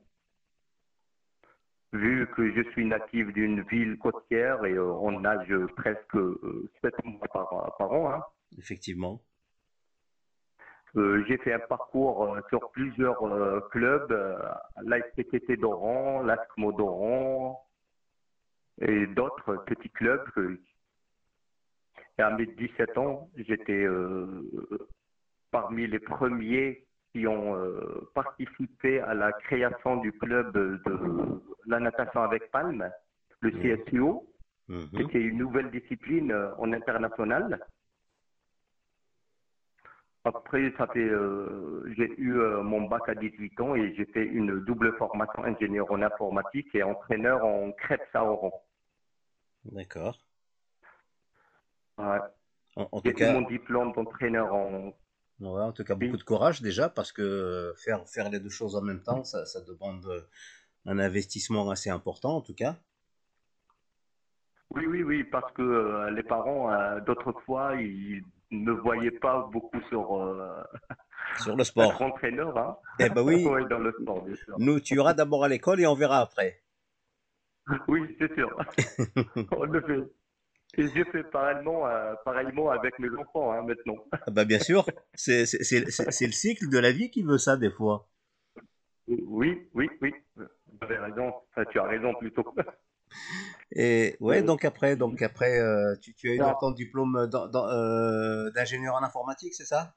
Vu 1.92 2.28
que 2.36 2.52
je 2.54 2.70
suis 2.70 2.84
natif 2.84 3.32
d'une 3.32 3.62
ville 3.62 3.98
côtière 3.98 4.64
et 4.66 4.74
euh, 4.74 4.92
on 4.92 5.20
nage 5.20 5.52
presque 5.76 6.12
7 6.12 6.14
euh, 6.14 6.90
mois 7.04 7.28
par, 7.32 7.92
an. 7.92 8.12
Hein. 8.12 8.22
Effectivement. 8.58 9.22
J'ai 10.94 11.36
fait 11.38 11.52
un 11.52 11.58
parcours 11.58 12.36
sur 12.48 12.70
plusieurs 12.70 13.18
clubs, 13.70 14.12
l'ASPTT 14.82 15.58
d'Oran, 15.58 16.22
l'ASCMO 16.22 16.72
d'Oran 16.72 17.64
et 18.80 19.06
d'autres 19.08 19.56
petits 19.66 19.90
clubs 19.90 20.24
et 22.18 22.22
à 22.22 22.30
mes 22.30 22.46
17 22.46 22.98
ans, 22.98 23.30
j'étais 23.36 23.84
euh, 23.84 24.42
parmi 25.52 25.86
les 25.86 26.00
premiers 26.00 26.84
qui 27.12 27.26
ont 27.26 27.54
euh, 27.56 28.08
participé 28.14 29.00
à 29.00 29.14
la 29.14 29.32
création 29.32 29.98
du 29.98 30.12
club 30.12 30.52
de 30.52 30.80
la 31.66 31.78
natation 31.78 32.22
avec 32.22 32.50
palme, 32.50 32.90
le 33.40 33.50
mmh. 33.50 33.84
CSUO, 33.84 34.26
mmh. 34.68 34.80
C'était 34.96 35.22
une 35.22 35.38
nouvelle 35.38 35.70
discipline 35.70 36.32
euh, 36.32 36.54
en 36.58 36.72
international. 36.72 37.64
Après, 40.24 40.72
ça 40.76 40.86
fait, 40.88 41.08
j'ai 41.96 42.12
eu 42.18 42.34
mon 42.62 42.82
bac 42.82 43.08
à 43.08 43.14
18 43.14 43.60
ans 43.60 43.74
et 43.74 43.94
j'ai 43.94 44.04
fait 44.06 44.24
une 44.24 44.60
double 44.64 44.94
formation 44.98 45.44
ingénieur 45.44 45.90
en 45.90 46.02
informatique 46.02 46.74
et 46.74 46.82
entraîneur 46.82 47.44
en 47.44 47.72
crêpes 47.72 48.02
à 48.14 48.24
Oran. 48.24 48.52
D'accord. 49.64 50.18
Ouais. 51.96 52.18
En, 52.76 53.00
tout 53.00 53.12
cas, 53.12 53.32
mon 53.32 53.42
diplôme 53.42 53.92
d'entraîneur 53.92 54.52
en. 54.52 54.92
Ouais, 55.40 55.62
en 55.62 55.72
tout 55.72 55.84
cas, 55.84 55.94
beaucoup 55.94 56.16
de 56.16 56.22
courage 56.22 56.60
déjà 56.62 56.88
parce 56.88 57.12
que 57.12 57.72
faire, 57.76 58.06
faire 58.08 58.28
les 58.28 58.40
deux 58.40 58.50
choses 58.50 58.76
en 58.76 58.82
même 58.82 59.02
temps, 59.02 59.24
ça, 59.24 59.46
ça 59.46 59.60
demande 59.62 60.28
un 60.84 60.98
investissement 60.98 61.70
assez 61.70 61.90
important 61.90 62.36
en 62.36 62.40
tout 62.40 62.54
cas. 62.54 62.76
Oui, 64.70 64.86
oui, 64.86 65.02
oui, 65.02 65.24
parce 65.24 65.50
que 65.52 65.62
euh, 65.62 66.10
les 66.10 66.22
parents, 66.22 66.70
euh, 66.70 67.00
d'autres 67.00 67.32
fois, 67.46 67.74
ils 67.80 68.22
ne 68.50 68.72
voyaient 68.72 69.10
pas 69.10 69.48
beaucoup 69.52 69.80
sur, 69.88 70.16
euh, 70.16 70.62
sur 71.42 71.56
le 71.56 71.64
sport. 71.64 71.92
Être 71.92 72.02
entraîneur, 72.02 72.56
hein. 72.56 72.76
Eh 72.98 73.08
ben 73.10 73.22
oui. 73.22 73.44
dans 73.70 73.78
le 73.78 73.92
sport, 74.00 74.22
bien 74.22 74.36
sûr. 74.36 74.56
Nous, 74.58 74.80
tu 74.80 74.94
iras 74.94 75.14
d'abord 75.14 75.44
à 75.44 75.48
l'école 75.48 75.80
et 75.80 75.86
on 75.86 75.94
verra 75.94 76.20
après. 76.20 76.62
Oui, 77.86 78.16
c'est 78.18 78.32
sûr. 78.34 78.56
on 79.52 79.64
le 79.64 79.80
fait. 79.82 80.10
Et 80.76 80.86
je 80.86 81.04
fais 81.10 81.24
pareillement, 81.24 81.86
euh, 81.86 82.14
pareillement 82.24 82.70
avec 82.70 82.98
mes 82.98 83.08
enfants 83.16 83.52
hein, 83.52 83.62
maintenant. 83.62 83.96
Ah 84.12 84.30
bah 84.30 84.44
bien 84.44 84.58
sûr, 84.58 84.84
c'est 85.14 85.40
le 85.40 86.32
cycle 86.32 86.68
de 86.68 86.78
la 86.78 86.92
vie 86.92 87.10
qui 87.10 87.22
veut 87.22 87.38
ça 87.38 87.56
des 87.56 87.70
fois. 87.70 88.06
Oui, 89.08 89.68
oui, 89.74 89.88
oui. 90.02 90.12
Tu 90.36 90.44
avais 90.82 90.98
raison. 90.98 91.32
Enfin, 91.50 91.64
tu 91.70 91.78
as 91.78 91.84
raison 91.84 92.14
plutôt. 92.14 92.44
Et 93.72 94.16
ouais, 94.20 94.42
donc 94.42 94.64
après, 94.64 94.96
donc 94.96 95.20
après, 95.22 95.60
euh, 95.60 95.94
tu, 96.00 96.14
tu 96.14 96.30
as 96.30 96.34
eu 96.34 96.54
ton 96.60 96.70
diplôme 96.70 97.16
euh, 97.16 98.50
d'ingénieur 98.50 98.94
en 98.94 99.02
informatique, 99.02 99.54
c'est 99.54 99.66
ça? 99.66 99.94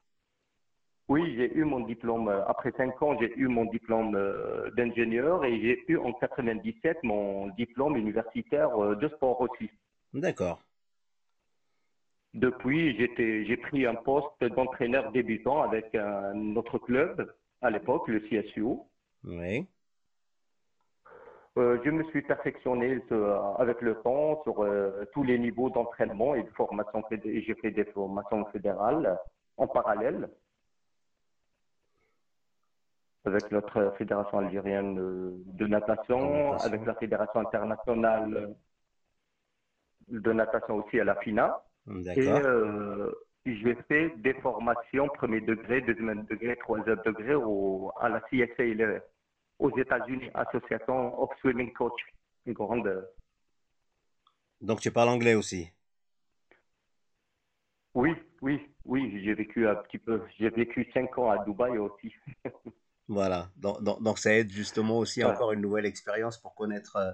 Oui, 1.08 1.34
j'ai 1.36 1.52
eu 1.54 1.64
mon 1.64 1.80
diplôme, 1.80 2.28
euh, 2.28 2.44
après 2.46 2.72
cinq 2.76 3.00
ans, 3.02 3.16
j'ai 3.18 3.32
eu 3.36 3.48
mon 3.48 3.64
diplôme 3.64 4.18
d'ingénieur 4.76 5.44
et 5.44 5.60
j'ai 5.60 5.84
eu 5.88 5.96
en 5.96 6.12
97 6.12 6.98
mon 7.02 7.48
diplôme 7.48 7.96
universitaire 7.96 8.70
de 8.96 9.08
sport 9.08 9.40
aussi. 9.40 9.70
D'accord. 10.12 10.60
Depuis, 12.34 12.96
j'ai 12.96 13.56
pris 13.58 13.86
un 13.86 13.94
poste 13.94 14.42
d'entraîneur 14.42 15.12
débutant 15.12 15.62
avec 15.62 15.94
un 15.94 16.56
autre 16.56 16.78
club 16.78 17.30
à 17.60 17.70
l'époque, 17.70 18.08
le 18.08 18.20
CSU. 18.20 18.64
Oui. 19.24 19.66
Euh, 21.58 21.78
je 21.84 21.90
me 21.90 22.02
suis 22.04 22.22
perfectionné 22.22 22.98
euh, 23.12 23.38
avec 23.58 23.82
le 23.82 23.96
temps 23.96 24.42
sur 24.42 24.62
euh, 24.64 25.04
tous 25.12 25.22
les 25.22 25.38
niveaux 25.38 25.68
d'entraînement 25.68 26.34
et 26.34 26.42
de 26.42 26.48
formation. 26.50 27.04
et 27.10 27.42
J'ai 27.42 27.54
fait 27.56 27.70
des 27.70 27.84
formations 27.86 28.44
fédérales 28.46 29.18
en 29.58 29.66
parallèle 29.66 30.30
avec 33.24 33.50
notre 33.52 33.94
fédération 33.98 34.38
algérienne 34.38 34.94
de 34.96 35.66
natation, 35.66 36.54
avec 36.54 36.84
la 36.86 36.94
fédération 36.94 37.40
internationale 37.40 38.56
de 40.08 40.32
natation 40.32 40.76
aussi 40.76 40.98
à 41.00 41.04
la 41.04 41.14
FINA. 41.16 41.62
Et 42.16 42.30
j'ai 43.44 43.74
fait 43.88 44.10
des 44.18 44.34
formations 44.34 45.08
premier 45.08 45.40
degré, 45.40 45.82
deuxième 45.82 46.24
degré, 46.24 46.56
troisième 46.56 47.00
degré 47.04 47.34
au, 47.34 47.92
à 48.00 48.08
la 48.08 48.20
CSA 48.22 48.64
le- 48.64 49.02
aux 49.62 49.76
États-Unis, 49.78 50.30
Association 50.34 51.20
of 51.22 51.30
Swimming 51.40 51.72
Coach, 51.74 52.00
une 52.46 52.54
grande. 52.54 52.86
euh, 52.86 53.02
Donc 54.62 54.80
tu 54.80 54.90
parles 54.90 55.10
anglais 55.10 55.34
aussi? 55.34 55.68
Oui, 57.94 58.10
oui, 58.42 58.60
oui, 58.84 59.22
j'ai 59.24 59.34
vécu 59.34 59.66
un 59.68 59.74
petit 59.76 59.98
peu. 59.98 60.22
J'ai 60.38 60.50
vécu 60.50 60.90
cinq 60.92 61.16
ans 61.18 61.30
à 61.30 61.38
Dubaï 61.38 61.78
aussi. 61.78 62.14
Voilà. 63.08 63.50
Donc, 63.56 63.82
donc, 63.84 64.02
donc 64.02 64.18
ça 64.18 64.34
aide 64.34 64.50
justement 64.50 64.98
aussi 64.98 65.22
Ouais. 65.22 65.30
encore 65.30 65.52
une 65.52 65.60
nouvelle 65.60 65.86
expérience 65.86 66.36
pour 66.38 66.54
connaître 66.56 66.96
euh, 66.96 67.12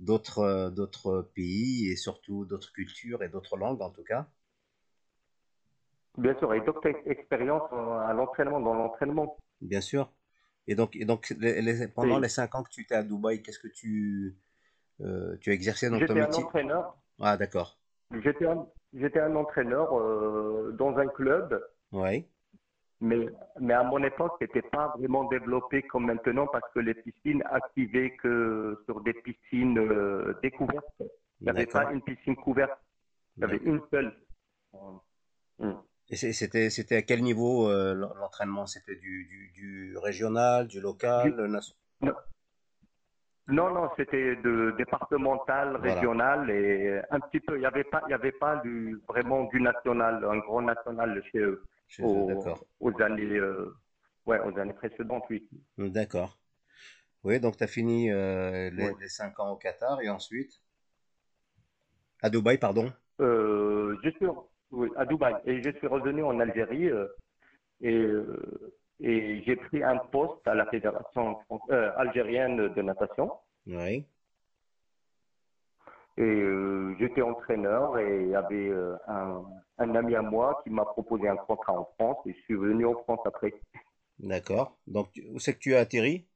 d'autres 0.00 0.40
euh, 0.40 0.70
d'autres 0.70 1.30
pays 1.34 1.88
et 1.90 1.96
surtout 1.96 2.44
d'autres 2.46 2.72
cultures 2.72 3.22
et 3.24 3.28
d'autres 3.30 3.56
langues 3.58 3.82
en 3.82 3.90
tout 3.90 4.04
cas. 4.04 4.28
Bien 6.18 6.34
sûr, 6.38 6.52
et 6.52 6.60
d'autres 6.60 6.86
ex- 6.86 7.00
expériences 7.06 7.72
à 7.72 8.12
l'entraînement, 8.12 8.60
dans 8.60 8.74
l'entraînement. 8.74 9.38
Bien 9.60 9.80
sûr. 9.80 10.12
Et 10.68 10.74
donc, 10.74 10.94
et 10.94 11.06
donc 11.06 11.30
les- 11.30 11.62
les- 11.62 11.88
pendant 11.88 12.16
Oui. 12.16 12.22
les 12.22 12.28
cinq 12.28 12.54
ans 12.54 12.62
que 12.62 12.68
tu 12.68 12.82
étais 12.82 12.94
à 12.94 13.02
Dubaï, 13.02 13.42
qu'est-ce 13.42 13.58
que 13.58 13.68
tu, 13.68 14.36
euh, 15.00 15.36
tu 15.40 15.50
exercé 15.50 15.88
dans 15.88 15.94
ton 15.98 16.00
J'étais 16.06 16.20
un 16.20 16.26
métier? 16.26 16.44
entraîneur. 16.44 16.96
Ah, 17.20 17.36
d'accord. 17.38 17.78
J'étais 18.12 18.46
un, 18.46 18.66
un 18.94 19.36
entraîneur 19.36 19.98
euh, 19.98 20.72
dans 20.78 20.96
un 20.98 21.06
club. 21.08 21.58
Oui. 21.92 22.26
Mais, 23.00 23.26
mais 23.60 23.74
à 23.74 23.82
mon 23.84 24.02
époque, 24.02 24.32
c'était 24.40 24.60
pas 24.62 24.92
vraiment 24.98 25.24
développé 25.24 25.82
comme 25.84 26.06
maintenant 26.06 26.46
parce 26.48 26.70
que 26.74 26.80
les 26.80 26.94
piscines 26.94 27.42
activaient 27.50 28.16
que 28.16 28.78
sur 28.84 29.00
des 29.00 29.14
piscines 29.14 29.78
euh, 29.78 30.34
découvertes. 30.42 30.84
Il 31.40 31.44
n'y 31.44 31.50
avait 31.50 31.66
pas 31.66 31.92
une 31.92 32.02
piscine 32.02 32.34
couverte, 32.36 32.78
il 33.36 33.40
y 33.42 33.44
avait 33.44 33.58
une 33.58 33.80
seule. 33.90 34.12
Mm. 35.60 35.70
Et 36.10 36.16
c'était, 36.16 36.68
c'était 36.70 36.96
à 36.96 37.02
quel 37.02 37.22
niveau 37.22 37.68
euh, 37.70 37.94
l'en- 37.94 38.12
l'entraînement? 38.14 38.66
C'était 38.66 38.96
du, 38.96 39.24
du, 39.26 39.50
du 39.54 39.96
régional, 39.98 40.66
du 40.68 40.80
local, 40.80 41.30
Du- 41.30 41.48
nation- 41.48 41.74
Non, 43.48 43.70
non, 43.70 43.88
c'était 43.96 44.36
de 44.36 44.74
départemental, 44.76 45.76
Voilà. 45.76 45.94
régional 45.94 46.50
et 46.50 47.00
un 47.10 47.18
petit 47.20 47.40
peu. 47.40 47.56
Il 47.56 47.60
n'y 47.60 47.66
avait 47.66 47.84
pas, 47.84 48.02
il 48.06 48.10
y 48.10 48.14
avait 48.14 48.32
pas 48.32 48.56
du, 48.56 49.00
vraiment 49.08 49.44
du 49.44 49.60
national, 49.60 50.22
un 50.24 50.36
grand 50.38 50.60
national 50.60 51.22
chez 51.32 51.38
eux 51.38 51.64
chez 51.88 52.02
aux, 52.04 52.26
d'accord. 52.26 52.62
aux 52.80 53.02
années, 53.02 53.38
euh, 53.38 53.74
ouais, 54.26 54.38
aux 54.40 54.58
années 54.58 54.74
précédentes, 54.74 55.24
oui. 55.30 55.48
D'accord. 55.78 56.38
Oui, 57.24 57.40
donc 57.40 57.56
tu 57.58 57.64
as 57.64 57.68
fini 57.68 58.10
euh, 58.10 58.70
les, 58.70 58.86
Ouais. 58.86 58.94
les 58.94 59.08
cinq 59.08 59.40
ans 59.40 59.50
au 59.52 59.56
Qatar 59.56 60.00
et 60.02 60.10
ensuite? 60.10 60.60
À 62.22 62.30
Dubaï, 62.30 62.58
pardon? 62.58 62.92
Euh, 63.20 63.96
suis 64.02 64.26
oui, 64.70 64.88
à 64.96 65.04
Dubaï 65.06 65.34
et 65.44 65.62
je 65.62 65.70
suis 65.78 65.86
revenu 65.86 66.22
en 66.22 66.38
Algérie 66.40 66.88
euh, 66.90 67.06
et, 67.80 67.94
euh, 67.96 68.72
et 69.00 69.42
j'ai 69.44 69.56
pris 69.56 69.82
un 69.82 69.96
poste 69.98 70.46
à 70.46 70.54
la 70.54 70.66
fédération 70.66 71.38
euh, 71.70 71.90
algérienne 71.96 72.68
de 72.74 72.82
natation 72.82 73.30
Oui. 73.66 74.06
et 76.16 76.22
euh, 76.22 76.94
j'étais 76.98 77.22
entraîneur 77.22 77.98
et 77.98 78.22
il 78.22 78.28
y 78.30 78.34
avait 78.34 78.68
euh, 78.68 78.96
un, 79.06 79.44
un 79.78 79.94
ami 79.94 80.14
à 80.16 80.22
moi 80.22 80.60
qui 80.64 80.70
m'a 80.70 80.84
proposé 80.84 81.28
un 81.28 81.36
contrat 81.36 81.78
en 81.78 81.84
France 81.98 82.18
et 82.26 82.32
je 82.32 82.38
suis 82.42 82.54
venu 82.54 82.84
en 82.86 82.94
France 83.04 83.20
après. 83.24 83.54
D'accord. 84.18 84.76
Donc, 84.86 85.08
où 85.30 85.38
c'est 85.38 85.54
que 85.54 85.60
tu 85.60 85.74
as 85.76 85.80
atterri? 85.80 86.26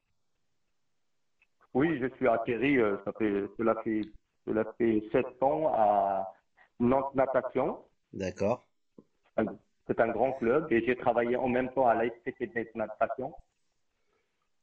Oui, 1.75 1.99
je 2.01 2.07
suis 2.16 2.29
atterri, 2.29 2.79
euh, 2.79 2.97
ça 3.05 3.12
fait, 3.14 3.45
cela 3.57 3.75
fait, 3.83 4.03
cela 4.47 4.64
fait 4.79 5.03
sept 5.11 5.42
ans 5.42 5.73
à 5.75 6.33
Nantes 6.79 7.14
Natation. 7.14 7.79
D'accord. 8.14 8.66
C'est 9.87 10.01
un 10.01 10.09
grand 10.09 10.33
club 10.33 10.72
et 10.72 10.85
j'ai 10.87 10.96
travaillé 10.96 11.37
en 11.37 11.48
même 11.48 11.70
temps 11.75 11.87
à 11.87 11.94
l'ASPT 11.94 12.40
de 12.55 12.70
Natation. 12.79 13.35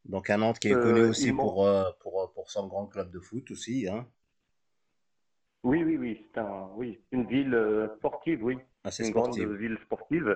Donc, 0.03 0.29
à 0.29 0.35
Nantes 0.35 0.59
qui 0.59 0.67
est 0.67 0.75
Euh, 0.75 0.83
connu 0.83 1.03
aussi 1.03 1.31
pour, 1.31 1.65
euh, 1.65 1.89
pour, 2.01 2.21
euh, 2.21 2.27
pour 2.33 2.51
son 2.51 2.67
grand 2.67 2.87
club 2.87 3.11
de 3.11 3.19
foot 3.21 3.49
aussi, 3.51 3.87
hein. 3.87 4.05
Oui, 5.63 5.83
oui, 5.83 5.97
oui, 5.97 6.25
c'est 6.33 6.39
un, 6.39 6.69
oui, 6.75 6.99
une 7.11 7.25
ville 7.27 7.53
euh, 7.53 7.87
sportive, 7.97 8.43
oui, 8.43 8.57
Assez 8.83 9.03
une 9.03 9.11
grande 9.11 9.37
ville 9.37 9.77
sportive. 9.85 10.35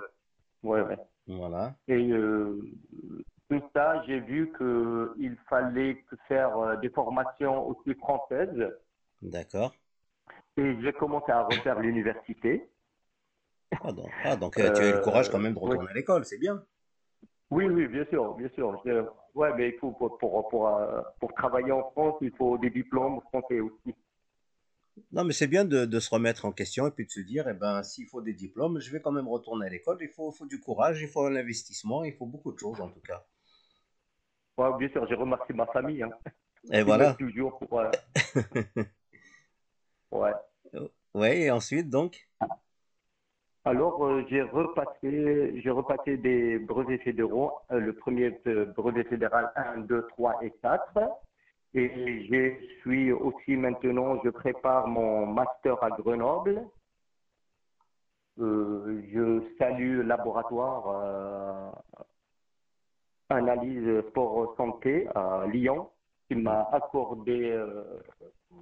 Ouais, 0.63 0.81
ouais. 0.81 0.97
Voilà. 1.27 1.75
Et 1.87 2.09
tout 3.49 3.61
ça, 3.73 4.03
j'ai 4.05 4.19
vu 4.19 4.51
que 4.51 5.13
il 5.17 5.37
fallait 5.49 6.03
faire 6.27 6.77
des 6.79 6.89
formations 6.89 7.67
aussi 7.67 7.93
françaises. 7.95 8.71
D'accord. 9.23 9.73
Et 10.57 10.75
j'ai 10.81 10.93
commencé 10.93 11.31
à 11.31 11.43
refaire 11.43 11.79
l'université. 11.79 12.69
Ah, 13.81 13.91
donc, 13.91 14.11
ah, 14.23 14.35
donc, 14.35 14.57
euh, 14.59 14.71
tu 14.71 14.81
as 14.81 14.87
eu 14.87 14.93
le 14.93 14.99
courage 14.99 15.29
quand 15.29 15.39
même 15.39 15.53
de 15.53 15.59
Euh, 15.59 15.61
oui. 15.61 15.77
retourner 15.77 15.89
à 15.89 15.93
l'école, 15.93 16.25
c'est 16.25 16.37
bien. 16.39 16.63
Oui, 17.51 17.65
oui, 17.69 17.87
bien 17.87 18.05
sûr, 18.05 18.33
bien 18.35 18.49
sûr. 18.49 18.81
Je- 18.85 19.05
ouais, 19.35 19.53
mais 19.55 19.69
il 19.69 19.77
faut 19.79 19.91
pour, 19.91 20.17
pour, 20.17 20.49
pour, 20.49 20.67
euh, 20.67 21.01
pour 21.19 21.33
travailler 21.35 21.71
en 21.71 21.89
France, 21.91 22.15
il 22.21 22.31
faut 22.35 22.57
des 22.57 22.69
diplômes 22.69 23.21
français 23.31 23.59
aussi. 23.59 23.95
Non, 25.13 25.23
mais 25.23 25.31
c'est 25.31 25.47
bien 25.47 25.63
de, 25.63 25.85
de 25.85 25.99
se 26.01 26.09
remettre 26.09 26.43
en 26.43 26.51
question 26.51 26.87
et 26.87 26.91
puis 26.91 27.05
de 27.05 27.09
se 27.11 27.21
dire, 27.21 27.47
eh 27.47 27.53
ben, 27.53 27.83
s'il 27.83 28.05
faut 28.05 28.21
des 28.21 28.33
diplômes, 28.33 28.81
je 28.81 28.91
vais 28.91 28.99
quand 28.99 29.13
même 29.13 29.29
retourner 29.29 29.67
à 29.67 29.69
l'école. 29.69 29.97
Il 30.01 30.09
faut, 30.09 30.29
faut 30.33 30.45
du 30.45 30.59
courage, 30.59 31.01
il 31.01 31.07
faut 31.07 31.25
un 31.25 31.35
investissement, 31.37 32.03
il 32.03 32.13
faut 32.13 32.25
beaucoup 32.25 32.51
de 32.51 32.59
choses 32.59 32.81
en 32.81 32.89
tout 32.89 32.99
cas. 32.99 33.25
Ouais, 34.57 34.69
bien 34.77 34.89
sûr, 34.89 35.05
j'ai 35.07 35.15
remercié 35.15 35.53
ma 35.55 35.65
famille. 35.67 36.03
Hein, 36.03 36.11
Et 36.71 36.81
voilà. 36.83 37.17
toujours 37.17 37.57
pour. 37.59 37.79
euh, 37.79 37.91
ouais. 40.11 40.33
Ouais, 41.13 41.41
et 41.41 41.51
ensuite, 41.51 41.89
donc, 41.89 42.27
Alors, 43.65 44.03
euh, 44.05 44.25
j'ai 44.29 44.41
repassé, 44.41 45.61
j'ai 45.61 45.69
repassé 45.69 46.17
des 46.17 46.59
brevets 46.59 47.01
fédéraux, 47.01 47.53
euh, 47.71 47.79
le 47.79 47.93
premier 47.93 48.37
euh, 48.47 48.65
brevet 48.75 49.05
fédéral 49.05 49.53
1, 49.55 49.81
2, 49.81 50.05
3 50.07 50.43
et 50.43 50.51
4. 50.61 50.99
Et 51.73 52.25
je 52.25 52.79
suis 52.81 53.13
aussi 53.13 53.55
maintenant, 53.55 54.21
je 54.23 54.29
prépare 54.31 54.87
mon 54.87 55.25
master 55.27 55.81
à 55.81 55.91
Grenoble. 55.91 56.61
Je 58.37 59.41
salue 59.57 59.97
le 59.97 60.01
laboratoire 60.03 61.73
analyse 63.29 64.01
sport 64.09 64.55
santé 64.57 65.07
à 65.15 65.45
Lyon 65.47 65.89
qui 66.27 66.35
m'a 66.35 66.67
accordé, 66.71 67.59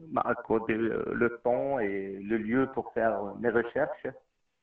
le 0.10 1.40
temps 1.44 1.80
et 1.80 2.18
le 2.22 2.38
lieu 2.38 2.70
pour 2.74 2.94
faire 2.94 3.34
mes 3.40 3.50
recherches 3.50 4.08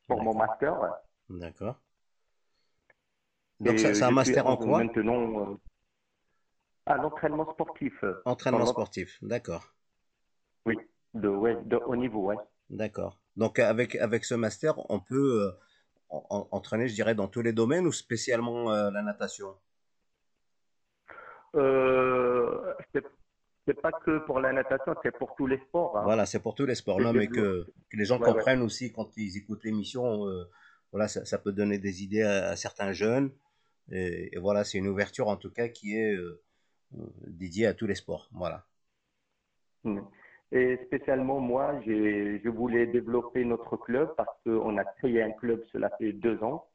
pour 0.08 0.22
mon 0.22 0.34
master. 0.34 0.74
d'accord. 1.30 1.76
Donc, 3.60 3.78
c'est 3.78 4.02
un 4.02 4.10
master 4.10 4.46
en 4.46 4.56
quoi? 4.56 4.78
Maintenant, 4.78 5.52
euh, 5.52 5.56
à 6.86 6.96
l'entraînement 6.96 7.50
sportif. 7.52 8.04
Entraînement 8.24 8.66
sportif. 8.66 9.18
D'accord. 9.22 9.74
Oui, 10.66 10.76
de, 11.14 11.28
ouais, 11.28 11.56
de 11.64 11.76
haut 11.76 11.96
niveau, 11.96 12.26
ouais. 12.26 12.36
D'accord. 12.70 13.18
Donc, 13.36 13.58
avec, 13.58 13.94
avec 13.96 14.24
ce 14.24 14.34
master, 14.34 14.74
on 14.90 15.00
peut 15.00 15.42
euh, 15.42 15.50
en- 16.10 16.24
en- 16.30 16.48
entraîner, 16.50 16.88
je 16.88 16.94
dirais, 16.94 17.14
dans 17.14 17.28
tous 17.28 17.42
les 17.42 17.52
domaines 17.52 17.86
ou 17.86 17.92
spécialement 17.92 18.72
euh, 18.72 18.90
la 18.90 19.02
natation? 19.02 19.54
Euh, 21.54 22.74
c'est 23.68 23.80
pas 23.80 23.92
que 23.92 24.18
pour 24.26 24.40
la 24.40 24.52
natation, 24.52 24.94
c'est 25.02 25.16
pour 25.16 25.34
tous 25.36 25.46
les 25.46 25.58
sports. 25.58 25.96
hein. 25.96 26.02
Voilà, 26.04 26.26
c'est 26.26 26.40
pour 26.40 26.54
tous 26.54 26.66
les 26.66 26.74
sports. 26.74 27.00
Non, 27.00 27.12
mais 27.12 27.28
que, 27.28 27.66
que 27.90 27.96
les 27.96 28.04
gens 28.04 28.18
Ouais, 28.18 28.26
ouais. 28.26 28.32
comprennent 28.32 28.62
aussi 28.62 28.92
quand 28.92 29.16
ils 29.16 29.36
écoutent 29.36 29.64
l'émission, 29.64 30.26
euh, 30.26 30.44
voilà, 30.90 31.06
ça, 31.06 31.24
ça 31.24 31.38
peut 31.38 31.52
donner 31.52 31.78
des 31.78 32.02
idées 32.02 32.22
à, 32.22 32.48
à 32.48 32.56
certains 32.56 32.92
jeunes. 32.92 33.30
Et, 33.92 34.34
et 34.34 34.38
voilà, 34.38 34.64
c'est 34.64 34.78
une 34.78 34.88
ouverture 34.88 35.28
en 35.28 35.36
tout 35.36 35.50
cas 35.50 35.68
qui 35.68 35.96
est, 35.96 36.14
euh, 36.14 36.42
dédié 37.26 37.66
à 37.66 37.74
tous 37.74 37.86
les 37.86 37.94
sports. 37.94 38.28
Voilà. 38.32 38.64
Mm. 39.84 40.00
Et 40.50 40.78
spécialement, 40.86 41.40
moi, 41.40 41.78
je 41.86 42.48
voulais 42.48 42.86
développer 42.86 43.44
notre 43.44 43.76
club 43.76 44.14
parce 44.16 44.34
qu'on 44.44 44.78
a 44.78 44.84
créé 44.84 45.22
un 45.22 45.32
club, 45.32 45.62
cela 45.72 45.90
fait 45.98 46.12
deux 46.12 46.42
ans. 46.42 46.66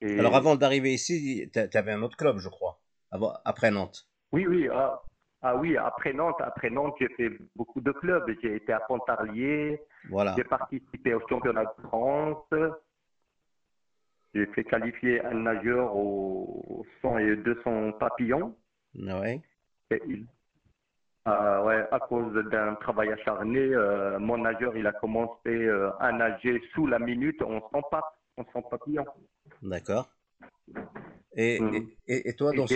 Alors, 0.00 0.36
avant 0.36 0.54
d'arriver 0.56 0.92
ici, 0.94 1.50
tu 1.52 1.76
avais 1.76 1.92
un 1.92 2.02
autre 2.02 2.16
club, 2.16 2.38
je 2.38 2.48
crois, 2.48 2.80
avant, 3.10 3.32
après 3.44 3.70
Nantes. 3.72 4.06
Oui, 4.32 4.46
oui. 4.46 4.68
Ah, 4.70 5.02
ah, 5.42 5.56
oui, 5.56 5.76
après 5.76 6.12
Nantes, 6.12 6.40
après 6.40 6.70
Nantes, 6.70 6.96
j'ai 7.00 7.08
fait 7.10 7.30
beaucoup 7.54 7.80
de 7.80 7.92
clubs. 7.92 8.24
J'ai 8.42 8.56
été 8.56 8.72
à 8.72 8.80
Pontarlier. 8.80 9.80
Voilà. 10.08 10.34
J'ai 10.36 10.44
participé 10.44 11.14
au 11.14 11.20
championnat 11.28 11.64
de 11.64 11.82
France. 11.88 12.44
J'ai 14.34 14.46
fait 14.46 14.64
qualifier 14.64 15.24
un 15.24 15.34
nageur 15.34 15.94
au 15.94 16.84
100 17.02 17.18
et 17.18 17.36
200 17.36 17.92
papillons. 17.92 18.54
Ouais. 18.94 19.40
Et 19.90 20.02
il, 20.06 20.26
euh, 21.26 21.64
ouais, 21.64 21.84
à 21.90 21.98
cause 21.98 22.32
d'un 22.50 22.76
travail 22.76 23.10
acharné, 23.10 23.58
euh, 23.58 24.16
mon 24.20 24.38
nageur, 24.38 24.76
il 24.76 24.86
a 24.86 24.92
commencé 24.92 25.48
euh, 25.48 25.90
à 25.98 26.12
nager 26.12 26.62
sous 26.72 26.86
la 26.86 27.00
minute 27.00 27.42
on 27.42 27.60
sent 27.60 27.82
pas, 27.90 28.16
on 28.36 28.44
sent 28.44 28.64
papillon. 28.70 29.04
D'accord. 29.60 30.08
Et, 31.34 31.60
mm. 31.60 31.88
et, 32.06 32.28
et, 32.28 32.36
toi, 32.36 32.52
dans 32.52 32.66
ce, 32.68 32.74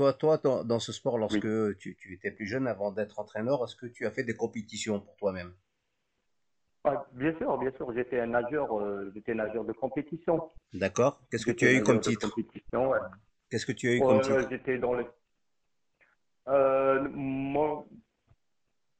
toi, 0.00 0.12
toi 0.14 0.38
dans, 0.38 0.64
dans, 0.64 0.78
ce 0.78 0.92
sport, 0.92 1.18
lorsque 1.18 1.76
tu, 1.78 1.96
tu, 1.96 2.14
étais 2.14 2.30
plus 2.30 2.46
jeune, 2.46 2.66
avant 2.66 2.90
d'être 2.90 3.18
entraîneur, 3.18 3.62
est-ce 3.64 3.76
que 3.76 3.86
tu 3.86 4.06
as 4.06 4.10
fait 4.10 4.24
des 4.24 4.34
compétitions 4.34 5.00
pour 5.00 5.16
toi-même? 5.16 5.52
Ah, 6.84 7.04
Bien 7.12 7.36
sûr, 7.36 7.58
bien 7.58 7.70
sûr. 7.72 7.92
J'étais 7.92 8.20
un 8.20 8.28
nageur, 8.28 8.68
j'étais 9.14 9.34
nageur 9.34 9.64
de 9.64 9.72
compétition. 9.72 10.50
D'accord. 10.72 11.20
Qu'est-ce 11.30 11.44
que 11.44 11.50
tu 11.50 11.66
as 11.66 11.74
eu 11.74 11.82
comme 11.82 12.00
titre? 12.00 12.34
Qu'est-ce 13.50 13.66
que 13.66 13.72
tu 13.72 13.88
as 13.88 13.94
eu 13.96 14.00
comme 14.00 14.22
titre? 14.22 14.48
J'étais 14.48 14.78
dans 14.78 14.94
le 14.94 15.04
euh, 16.48 17.06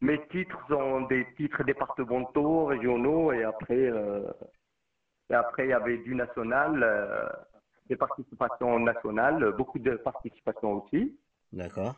mes 0.02 0.26
titres 0.28 0.58
sont 0.68 1.02
des 1.02 1.26
titres 1.36 1.64
départementaux, 1.64 2.66
régionaux, 2.66 3.32
et 3.32 3.42
après, 3.44 3.74
euh, 3.74 4.30
et 5.30 5.34
après 5.34 5.66
il 5.66 5.70
y 5.70 5.72
avait 5.72 5.98
du 5.98 6.14
national, 6.14 6.82
euh, 6.82 7.28
des 7.90 7.96
participations 7.96 8.78
nationales, 8.78 9.52
beaucoup 9.58 9.80
de 9.80 9.96
participations 9.96 10.72
aussi. 10.80 11.18
D'accord. 11.52 11.96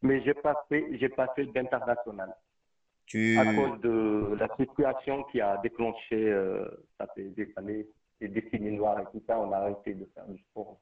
Mais 0.00 0.22
j'ai 0.24 0.34
pas 0.34 0.56
fait, 0.68 0.84
j'ai 0.98 1.08
pas 1.08 1.28
fait 1.34 1.46
d'international. 1.46 2.34
Tu... 3.06 3.36
À 3.38 3.44
cause 3.44 3.80
de 3.80 4.36
la 4.38 4.48
situation 4.56 5.24
qui 5.24 5.40
a 5.40 5.58
déclenché, 5.58 6.18
ça 6.96 7.06
fait 7.14 7.24
des 7.24 7.52
années, 7.56 7.86
des 8.20 8.28
décennies 8.28 8.70
noires 8.72 9.00
et 9.00 9.04
tout 9.12 9.22
ça, 9.26 9.38
on 9.38 9.52
a 9.52 9.56
arrêté 9.56 9.94
de 9.94 10.08
faire 10.14 10.26
du 10.28 10.38
sport. 10.44 10.80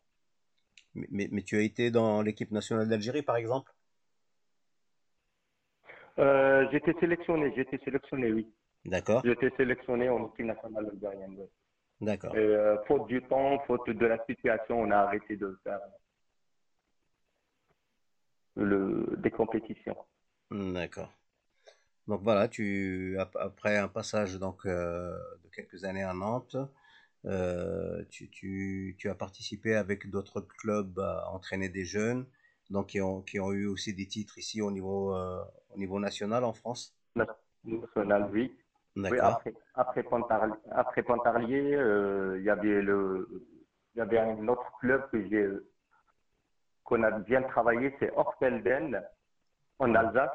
Mais, 0.95 1.09
mais, 1.11 1.29
mais 1.33 1.43
tu 1.43 1.57
as 1.57 1.63
été 1.63 1.91
dans 1.91 2.21
l'équipe 2.21 2.51
nationale 2.51 2.89
d'Algérie, 2.89 3.23
par 3.23 3.37
exemple? 3.37 3.73
Euh, 6.19 6.69
J'étais 6.71 6.93
sélectionné, 7.01 7.53
j'étais 7.57 7.79
sélectionné, 7.79 8.33
oui. 8.33 8.47
D'accord. 8.85 9.23
J'étais 9.25 9.51
sélectionné 9.57 10.09
en 10.11 10.27
équipe 10.27 10.47
nationale 10.47 10.87
algérienne. 10.93 11.47
D'accord. 12.01 12.35
Euh, 12.35 12.79
faute 12.87 13.07
du 13.07 13.23
temps, 13.23 13.59
faute 13.67 13.91
de 13.91 14.07
la 14.07 14.25
situation, 14.25 14.81
on 14.81 14.91
a 14.91 14.97
arrêté 14.97 15.37
de 15.37 15.59
faire 15.63 15.81
le, 18.57 19.17
des 19.19 19.31
compétitions. 19.31 19.97
D'accord. 20.51 21.13
Donc 22.09 22.23
voilà, 22.23 22.49
tu 22.49 23.17
après 23.19 23.77
un 23.77 23.89
passage 23.89 24.39
donc 24.39 24.67
euh, 24.67 25.17
de 25.45 25.49
quelques 25.55 25.85
années 25.85 26.03
à 26.03 26.15
Nantes, 26.15 26.57
euh, 27.27 28.03
tu, 28.09 28.31
tu, 28.31 28.97
tu, 28.99 29.11
as 29.11 29.15
participé 29.15 29.75
avec 29.75 30.09
d'autres 30.09 30.41
clubs 30.41 30.99
à 30.99 31.29
entraîner 31.31 31.69
des 31.69 31.85
jeunes 31.85 32.27
donc 32.71 32.89
qui 32.89 33.01
ont, 33.01 33.21
qui 33.21 33.39
ont 33.41 33.53
eu 33.53 33.67
aussi 33.67 33.93
des 33.93 34.07
titres 34.07 34.39
ici 34.39 34.63
au 34.63 34.71
niveau, 34.71 35.15
euh, 35.15 35.43
au 35.75 35.79
niveau 35.79 35.99
national 35.99 36.45
en 36.45 36.53
France? 36.53 36.97
National, 37.65 38.31
oui. 38.33 38.57
Oui 38.97 39.19
après, 39.21 39.55
après, 39.75 40.03
Pontarlier, 40.03 40.55
après 40.73 41.03
Pontarlier 41.03 41.75
euh, 41.75 42.37
il 42.39 42.45
y 42.45 42.51
avait 42.51 42.83
le, 42.83 43.29
il 43.95 43.99
y 43.99 44.01
avait 44.01 44.19
un 44.19 44.47
autre 44.49 44.73
club 44.81 45.09
que 45.11 45.27
j'ai, 45.29 45.49
qu'on 46.85 47.03
a 47.03 47.11
bien 47.11 47.43
travaillé, 47.43 47.95
c'est 47.99 48.13
Orfelden, 48.17 49.03
en 49.79 49.95
Alsace. 49.95 50.31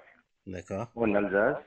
D'accord. 0.47 0.87
En 0.95 1.13
Alsace. 1.15 1.63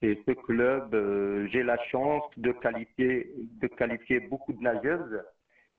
Et 0.00 0.20
ce 0.26 0.32
club, 0.32 0.94
euh, 0.94 1.46
j'ai 1.48 1.62
la 1.62 1.78
chance 1.84 2.24
de 2.36 2.50
qualifier, 2.52 3.32
de 3.60 3.66
qualifier 3.68 4.20
beaucoup 4.20 4.52
de 4.52 4.60
nageuses. 4.60 5.22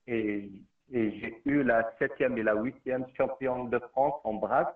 Et 0.08 0.50
et 0.92 1.12
j'ai 1.20 1.42
eu 1.46 1.64
la 1.64 1.92
septième 1.98 2.38
et 2.38 2.44
la 2.44 2.56
huitième 2.56 3.06
championne 3.18 3.70
de 3.70 3.80
France 3.80 4.20
en 4.24 4.36
brasse, 4.36 4.76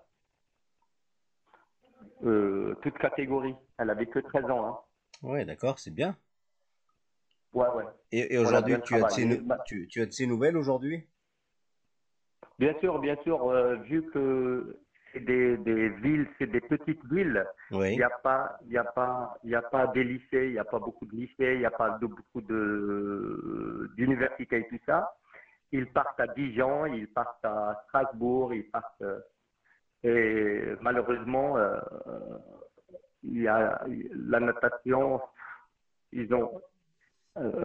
euh, 2.23 2.75
toute 2.81 2.97
catégorie. 2.97 3.55
Elle 3.77 3.89
avait 3.89 4.07
que 4.07 4.19
13 4.19 4.45
ans. 4.45 4.65
Hein. 4.65 4.79
Oui, 5.23 5.45
d'accord, 5.45 5.79
c'est 5.79 5.93
bien. 5.93 6.15
Ouais, 7.53 7.67
ouais. 7.75 7.85
Et, 8.11 8.37
aujourd'hui, 8.37 8.75
tu, 8.83 8.95
as 8.95 9.03
de 9.03 9.63
tu, 9.65 9.87
tu 9.87 10.01
as 10.01 10.05
de 10.05 10.11
ces 10.11 10.27
nouvelles 10.27 10.57
aujourd'hui? 10.57 11.07
Bien 12.59 12.77
sûr, 12.79 12.99
bien 12.99 13.15
sûr. 13.23 13.49
Euh, 13.49 13.75
vu 13.77 14.03
que 14.11 14.79
c'est 15.11 15.21
des, 15.21 15.57
des, 15.57 15.89
villes, 15.89 16.27
c'est 16.37 16.47
des 16.47 16.61
petites 16.61 17.03
villes, 17.05 17.45
il 17.71 17.77
n'y 17.79 18.03
a 18.03 18.09
pas, 18.09 18.59
il 18.67 18.77
a 18.77 18.83
pas, 18.83 19.37
il 19.43 19.55
a 19.55 19.61
pas 19.61 19.87
des 19.87 20.03
lycées, 20.03 20.47
il 20.47 20.51
n'y 20.51 20.59
a 20.59 20.65
pas 20.65 20.79
beaucoup 20.79 21.05
de 21.05 21.15
lycées, 21.15 21.53
il 21.53 21.59
n'y 21.59 21.65
a 21.65 21.71
pas 21.71 21.97
de, 21.99 22.05
beaucoup 22.07 22.41
de 22.41 23.91
d'universités 23.95 24.59
et 24.59 24.67
tout 24.67 24.79
ça 24.85 25.13
ils 25.71 25.87
partent 25.87 26.19
à 26.19 26.27
Dijon, 26.27 26.85
ils 26.85 27.07
partent 27.07 27.43
à 27.43 27.83
Strasbourg, 27.87 28.53
ils 28.53 28.69
partent. 28.69 29.01
Euh, 29.01 29.19
et 30.03 30.75
malheureusement, 30.81 31.57
euh, 31.57 31.79
il 33.23 33.41
y 33.41 33.47
a 33.47 33.81
la 34.11 34.39
natation, 34.39 35.19
ils 36.11 36.33
ont. 36.33 36.61
Euh, 37.37 37.63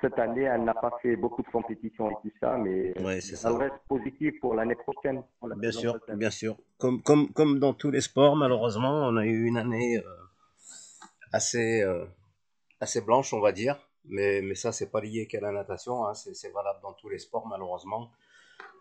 cette 0.00 0.18
année, 0.18 0.42
elle 0.42 0.64
n'a 0.64 0.74
pas 0.74 0.98
fait 1.02 1.14
beaucoup 1.14 1.42
de 1.42 1.48
compétitions 1.48 2.10
et 2.10 2.14
tout 2.22 2.32
ça, 2.40 2.56
mais 2.56 2.94
ça. 3.20 3.56
reste 3.56 3.76
positif 3.88 4.40
pour 4.40 4.54
l'année 4.54 4.74
prochaine. 4.74 5.22
bien 5.56 5.70
sûr, 5.70 5.98
bien 6.14 6.30
sûr. 6.30 6.56
Comme, 6.78 7.00
comme, 7.02 7.32
comme 7.32 7.60
dans 7.60 7.74
tous 7.74 7.92
les 7.92 8.00
sports, 8.00 8.34
malheureusement, 8.34 9.06
on 9.06 9.16
a 9.16 9.24
eu 9.24 9.44
une 9.44 9.56
année 9.56 10.02
assez, 11.32 11.84
assez 12.80 13.02
blanche, 13.02 13.32
on 13.32 13.40
va 13.40 13.52
dire. 13.52 13.76
Mais, 14.08 14.40
mais 14.42 14.54
ça, 14.54 14.72
c'est 14.72 14.90
pas 14.90 15.00
lié 15.00 15.26
qu'à 15.26 15.40
la 15.40 15.52
natation, 15.52 16.06
hein, 16.06 16.14
c'est 16.14 16.52
valable 16.52 16.80
dans 16.82 16.94
tous 16.94 17.08
les 17.08 17.18
sports 17.18 17.46
malheureusement, 17.46 18.10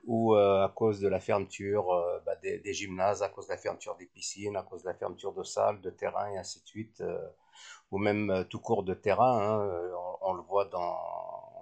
ou 0.07 0.35
euh, 0.35 0.65
à 0.65 0.69
cause 0.69 0.99
de 0.99 1.07
la 1.07 1.19
fermeture 1.19 1.93
euh, 1.93 2.19
bah, 2.25 2.35
des, 2.37 2.59
des, 2.59 2.73
gymnases, 2.73 3.21
à 3.21 3.29
cause 3.29 3.47
de 3.47 3.51
la 3.51 3.57
fermeture 3.57 3.95
des 3.97 4.07
piscines, 4.07 4.55
à 4.55 4.63
cause 4.63 4.81
de 4.83 4.87
la 4.87 4.95
fermeture 4.95 5.33
de 5.33 5.43
salles, 5.43 5.81
de 5.81 5.89
terrains 5.91 6.31
et 6.31 6.37
ainsi 6.37 6.61
de 6.61 6.65
suite, 6.65 7.01
euh, 7.01 7.27
ou 7.91 7.99
même 7.99 8.45
tout 8.49 8.59
court 8.59 8.83
de 8.83 8.93
terrain. 8.93 9.61
Hein, 9.61 9.91
on, 10.21 10.33
le 10.33 10.41
voit 10.41 10.65
dans, 10.65 10.97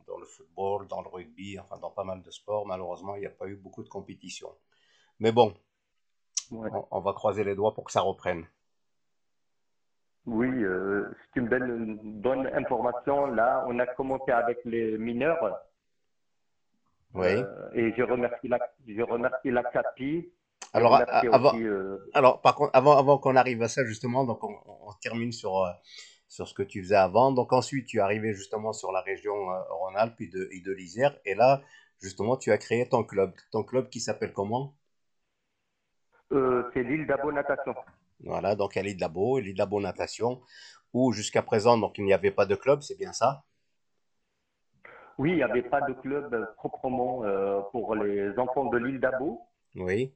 dans 0.07 0.17
le 0.17 0.25
football, 0.25 0.87
dans 0.87 1.01
le 1.01 1.09
rugby, 1.09 1.59
enfin 1.59 1.77
dans 1.77 1.89
pas 1.89 2.03
mal 2.03 2.21
de 2.21 2.31
sports. 2.31 2.65
Malheureusement, 2.65 3.15
il 3.15 3.21
n'y 3.21 3.25
a 3.25 3.31
pas 3.31 3.47
eu 3.47 3.55
beaucoup 3.55 3.83
de 3.83 3.89
compétition. 3.89 4.49
Mais 5.19 5.31
bon, 5.31 5.53
on 6.51 6.99
va 6.99 7.13
croiser 7.13 7.43
les 7.43 7.55
doigts 7.55 7.73
pour 7.73 7.83
que 7.83 7.91
ça 7.91 8.01
reprenne. 8.01 8.45
Oui, 10.25 10.47
euh, 10.47 11.15
c'est 11.33 11.39
une, 11.39 11.47
belle, 11.47 11.99
bonne 12.03 12.47
information. 12.47 13.27
Là, 13.27 13.63
on 13.67 13.77
a 13.79 13.85
commencé 13.85 14.31
avec 14.31 14.59
les 14.65 14.97
mineurs. 14.97 15.59
Oui. 17.16 17.28
Euh, 17.28 17.70
et 17.74 17.93
je 17.95 18.03
remercie 18.03 18.47
la, 18.47 18.59
je 18.88 19.01
remercie 19.01 19.51
la 19.51 19.63
CAPI. 19.63 20.30
Alors, 20.74 21.01
avant, 21.32 21.57
euh, 21.57 22.09
alors, 22.13 22.41
par 22.41 22.55
contre, 22.55 22.72
avant, 22.74 22.97
avant 22.97 23.18
qu'on 23.18 23.36
arrive 23.36 23.61
à 23.63 23.70
ça, 23.70 23.86
justement, 23.86 24.26
donc 24.26 24.43
on, 24.43 24.57
termine 25.01 25.32
sur, 25.32 25.66
sur 26.28 26.47
ce 26.47 26.53
que 26.53 26.63
tu 26.63 26.84
faisais 26.84 26.95
avant. 26.95 27.32
Donc 27.32 27.53
ensuite, 27.53 27.88
tu 27.88 27.97
es 27.97 28.01
arrivé 28.01 28.34
justement 28.34 28.74
sur 28.74 28.91
la 28.91 29.01
région 29.01 29.34
Rhône-Alpes 29.70 30.20
et 30.20 30.28
de, 30.28 30.49
et 30.51 30.59
de 30.59 30.72
l'Isère. 30.74 31.18
Et 31.24 31.34
là, 31.34 31.61
justement, 32.01 32.36
tu 32.36 32.51
as 32.51 32.57
créé 32.57 32.89
ton 32.89 33.03
club. 33.03 33.32
Ton 33.51 33.63
club 33.63 33.89
qui 33.89 34.01
s'appelle 34.01 34.34
comment? 34.34 34.76
C'est 36.32 36.84
l'île 36.84 37.07
d'Abo 37.07 37.32
Natation. 37.32 37.76
Voilà, 38.22 38.55
donc 38.55 38.76
à 38.76 38.82
l'île 38.82 38.99
Labo, 38.99 39.39
l'île 39.39 39.57
Labo 39.57 39.80
Natation, 39.80 40.41
où 40.93 41.11
jusqu'à 41.11 41.41
présent, 41.41 41.78
donc 41.78 41.97
il 41.97 42.05
n'y 42.05 42.13
avait 42.13 42.32
pas 42.32 42.45
de 42.45 42.55
club, 42.55 42.82
c'est 42.82 42.97
bien 42.97 43.13
ça? 43.13 43.43
Oui, 45.18 45.32
il 45.32 45.36
n'y 45.36 45.43
avait 45.43 45.61
pas 45.61 45.82
de 45.82 45.93
club 45.93 46.53
proprement 46.55 47.24
euh, 47.24 47.61
pour 47.72 47.95
les 47.95 48.38
enfants 48.38 48.66
de 48.66 48.78
l'île 48.78 48.99
d'Abo. 48.99 49.41
Oui. 49.76 50.13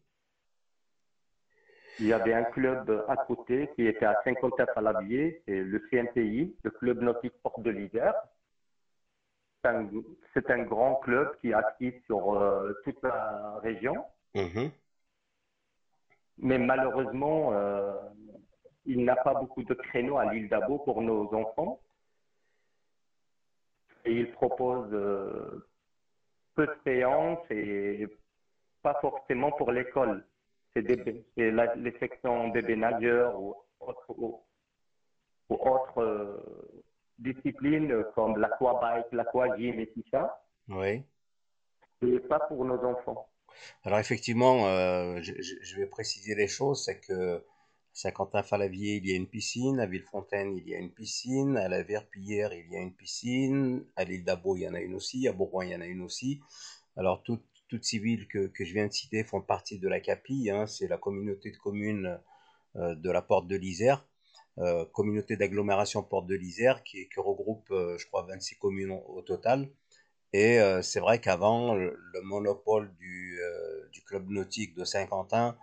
Il 1.99 2.07
y 2.07 2.13
avait 2.13 2.33
un 2.33 2.43
club 2.43 3.05
à 3.07 3.17
côté 3.17 3.69
qui 3.75 3.85
était 3.85 4.05
à 4.05 4.15
59 4.23 4.69
à 4.75 4.81
l'avier, 4.81 5.41
c'est 5.45 5.59
le 5.61 5.79
CNPI, 5.91 6.55
le 6.63 6.71
club 6.71 7.01
nautique 7.01 7.33
Port 7.43 7.59
de 7.59 7.69
l'Isère. 7.69 8.13
C'est 10.33 10.49
un, 10.49 10.63
grand 10.63 10.95
club 10.95 11.35
qui 11.41 11.49
est 11.49 11.53
actif 11.53 11.93
sur 12.05 12.33
euh, 12.35 12.71
toute 12.85 13.01
la 13.03 13.59
région. 13.61 14.05
Mhm 14.33 14.71
mais 16.41 16.57
malheureusement, 16.57 17.51
euh, 17.53 17.93
il 18.85 19.03
n'a 19.03 19.15
pas 19.15 19.33
beaucoup 19.33 19.63
de 19.63 19.73
créneaux 19.73 20.17
à 20.17 20.33
l'île 20.33 20.49
d'Abo 20.49 20.79
pour 20.79 21.01
nos 21.01 21.33
enfants. 21.33 21.79
Et 24.09 24.13
il 24.13 24.31
propose 24.31 24.89
euh, 24.91 25.67
peu 26.55 26.65
de 26.65 26.75
séances 26.83 27.45
et 27.51 28.07
pas 28.81 28.97
forcément 29.01 29.51
pour 29.51 29.71
l'école. 29.71 30.25
c'est 30.73 30.81
les 30.81 31.97
sections 31.99 32.47
bébés 32.47 32.75
nageurs 32.75 33.39
ou 33.39 33.55
autres, 33.79 34.05
ou, 34.17 34.41
autres 35.49 36.43
disciplines 37.19 38.03
comme 38.15 38.37
l'aquabike, 38.37 39.11
l'aquagym 39.11 39.79
et 39.79 39.91
tout 39.91 40.03
ça. 40.09 40.43
Oui. 40.69 41.03
Et 42.01 42.19
pas 42.21 42.39
pour 42.39 42.65
nos 42.65 42.83
enfants. 42.83 43.29
Alors 43.83 43.99
effectivement, 43.99 44.65
euh, 44.65 45.19
je, 45.21 45.33
je, 45.39 45.75
vais 45.75 45.85
préciser 45.85 46.33
les 46.33 46.47
choses, 46.47 46.83
c'est 46.83 46.99
que 46.99 47.43
Saint-Quentin-Falavier, 47.99 48.95
il 48.95 49.07
y 49.07 49.11
a 49.11 49.15
une 49.17 49.27
piscine, 49.27 49.81
à 49.81 49.85
Villefontaine, 49.85 50.55
il 50.55 50.65
y 50.69 50.73
a 50.73 50.77
une 50.77 50.89
piscine, 50.89 51.57
à 51.57 51.67
la 51.67 51.83
Verpillière, 51.83 52.53
il 52.53 52.71
y 52.71 52.77
a 52.77 52.79
une 52.79 52.93
piscine, 52.93 53.83
à 53.97 54.05
l'île 54.05 54.23
d'Abo, 54.23 54.55
il 54.55 54.61
y 54.61 54.67
en 54.69 54.73
a 54.73 54.79
une 54.79 54.95
aussi, 54.95 55.27
à 55.27 55.33
Bourgoin, 55.33 55.65
il 55.65 55.71
y 55.71 55.75
en 55.75 55.81
a 55.81 55.85
une 55.85 56.01
aussi. 56.01 56.39
Alors 56.95 57.21
toutes, 57.23 57.43
ces 57.81 57.99
villes 57.99 58.29
que, 58.29 58.49
je 58.57 58.73
viens 58.73 58.87
de 58.87 58.93
citer 58.93 59.25
font 59.25 59.41
partie 59.41 59.79
de 59.79 59.89
la 59.89 59.99
CAPI, 59.99 60.49
hein, 60.49 60.65
c'est 60.65 60.87
la 60.87 60.97
communauté 60.97 61.51
de 61.51 61.57
communes 61.57 62.21
euh, 62.77 62.95
de 62.95 63.11
la 63.11 63.21
Porte 63.21 63.47
de 63.47 63.57
l'Isère. 63.57 64.07
Euh, 64.59 64.85
communauté 64.93 65.35
d'agglomération 65.35 66.01
Porte 66.01 66.27
de 66.27 66.35
l'Isère 66.35 66.83
qui, 66.85 67.09
regroupe, 67.17 67.69
euh, 67.71 67.97
je 67.97 68.07
crois, 68.07 68.23
26 68.23 68.55
communes 68.55 68.91
au, 68.91 69.21
total. 69.23 69.69
Et 70.31 70.59
c'est 70.83 70.99
vrai 70.99 71.19
qu'avant, 71.19 71.75
le, 71.75 71.97
monopole 72.23 72.93
du, 72.95 73.39
du, 73.91 74.03
club 74.03 74.29
nautique 74.29 74.75
de 74.75 74.85
Saint-Quentin 74.85 75.57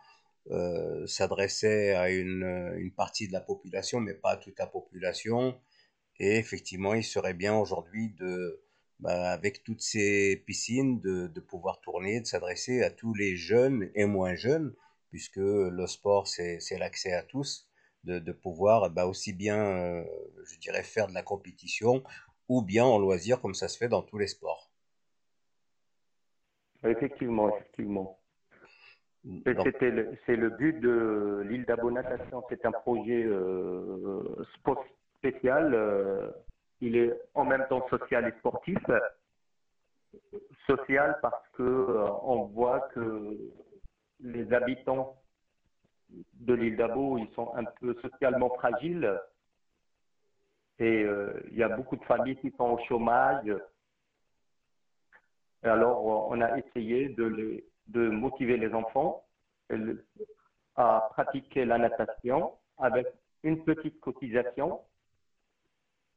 s'adressait 1.07 1.95
à 1.95 2.11
une, 2.11 2.73
une, 2.77 2.93
partie 2.93 3.29
de 3.29 3.33
la 3.33 3.41
population, 3.41 4.01
mais 4.01 4.15
pas 4.15 4.33
à 4.33 4.37
toute 4.37 4.59
la 4.59 4.67
population. 4.67 5.59
Et 6.19 6.37
effectivement, 6.37 6.95
il 6.95 7.05
serait 7.05 7.35
bien 7.35 7.57
aujourd'hui 7.57 8.11
de, 8.11 8.63
bah, 9.01 9.33
avec 9.33 9.65
toutes 9.65 9.83
ces 9.83 10.43
piscines, 10.47 11.01
de, 11.01 11.27
de 11.27 11.41
pouvoir 11.41 11.81
tourner, 11.81 12.21
de 12.21 12.27
s'adresser 12.27 12.83
à 12.83 12.91
tous 12.91 13.15
les 13.15 13.37
jeunes 13.37 13.91
et 13.95 14.07
moins 14.07 14.35
jeunes, 14.35 14.75
puisque 15.11 15.37
le 15.37 15.87
sport, 15.87 16.27
c'est 16.27 16.79
l'accès 16.79 17.13
à 17.13 17.23
tous 17.23 17.69
de, 18.07 18.33
pouvoir 18.33 18.91
bah, 18.91 19.07
aussi 19.07 19.33
bien, 19.33 19.57
euh, 19.57 20.05
je 20.45 20.59
dirais, 20.59 20.83
faire 20.83 21.09
de 21.09 21.15
la 21.15 21.23
compétition 21.23 22.03
ou 22.49 22.63
bien 22.63 22.85
en 22.85 22.99
loisir 22.99 23.41
comme 23.41 23.55
ça 23.55 23.69
se 23.69 23.77
fait 23.77 23.89
dans 23.89 24.03
tous 24.03 24.19
les 24.19 24.29
sports. 24.29 24.71
Effectivement, 26.85 27.57
effectivement. 27.57 28.21
C'est 29.45 30.37
le 30.37 30.51
but 30.51 30.81
de 30.81 31.43
l'île 31.49 31.65
d'Abonatation. 31.65 32.45
C'est 32.49 32.65
un 32.65 32.73
projet 32.73 33.25
euh, 33.25 34.23
spécial. 35.19 35.75
Euh, 35.75 36.31
il 36.81 36.97
est 36.97 37.13
en 37.35 37.45
même 37.45 37.67
temps 37.69 37.87
social 37.89 38.29
et 38.29 38.39
sportif. 38.39 38.79
Social 40.67 41.19
parce 41.23 41.49
que 41.55 41.97
on 42.23 42.45
voit 42.45 42.81
que 42.95 43.37
les 44.21 44.53
habitants 44.53 45.17
de 46.35 46.55
l'île 46.55 46.77
d'Abo, 46.77 47.19
ils 47.19 47.29
sont 47.35 47.53
un 47.57 47.65
peu 47.65 47.95
socialement 48.01 48.51
fragiles. 48.51 49.21
Et 50.79 51.03
euh, 51.03 51.43
il 51.51 51.57
y 51.57 51.63
a 51.63 51.69
beaucoup 51.69 51.97
de 51.97 52.05
familles 52.05 52.37
qui 52.37 52.53
sont 52.57 52.71
au 52.71 52.79
chômage. 52.87 53.51
alors, 55.63 56.31
on 56.31 56.41
a 56.41 56.59
essayé 56.59 57.09
de, 57.09 57.65
de 57.89 58.09
motiver 58.09 58.57
les 58.57 58.73
enfants 58.75 59.25
à 60.77 61.09
pratiquer 61.11 61.65
la 61.65 61.79
natation 61.79 62.53
avec 62.79 63.07
une 63.43 63.65
petite 63.65 64.01
cotisation. 64.01 64.81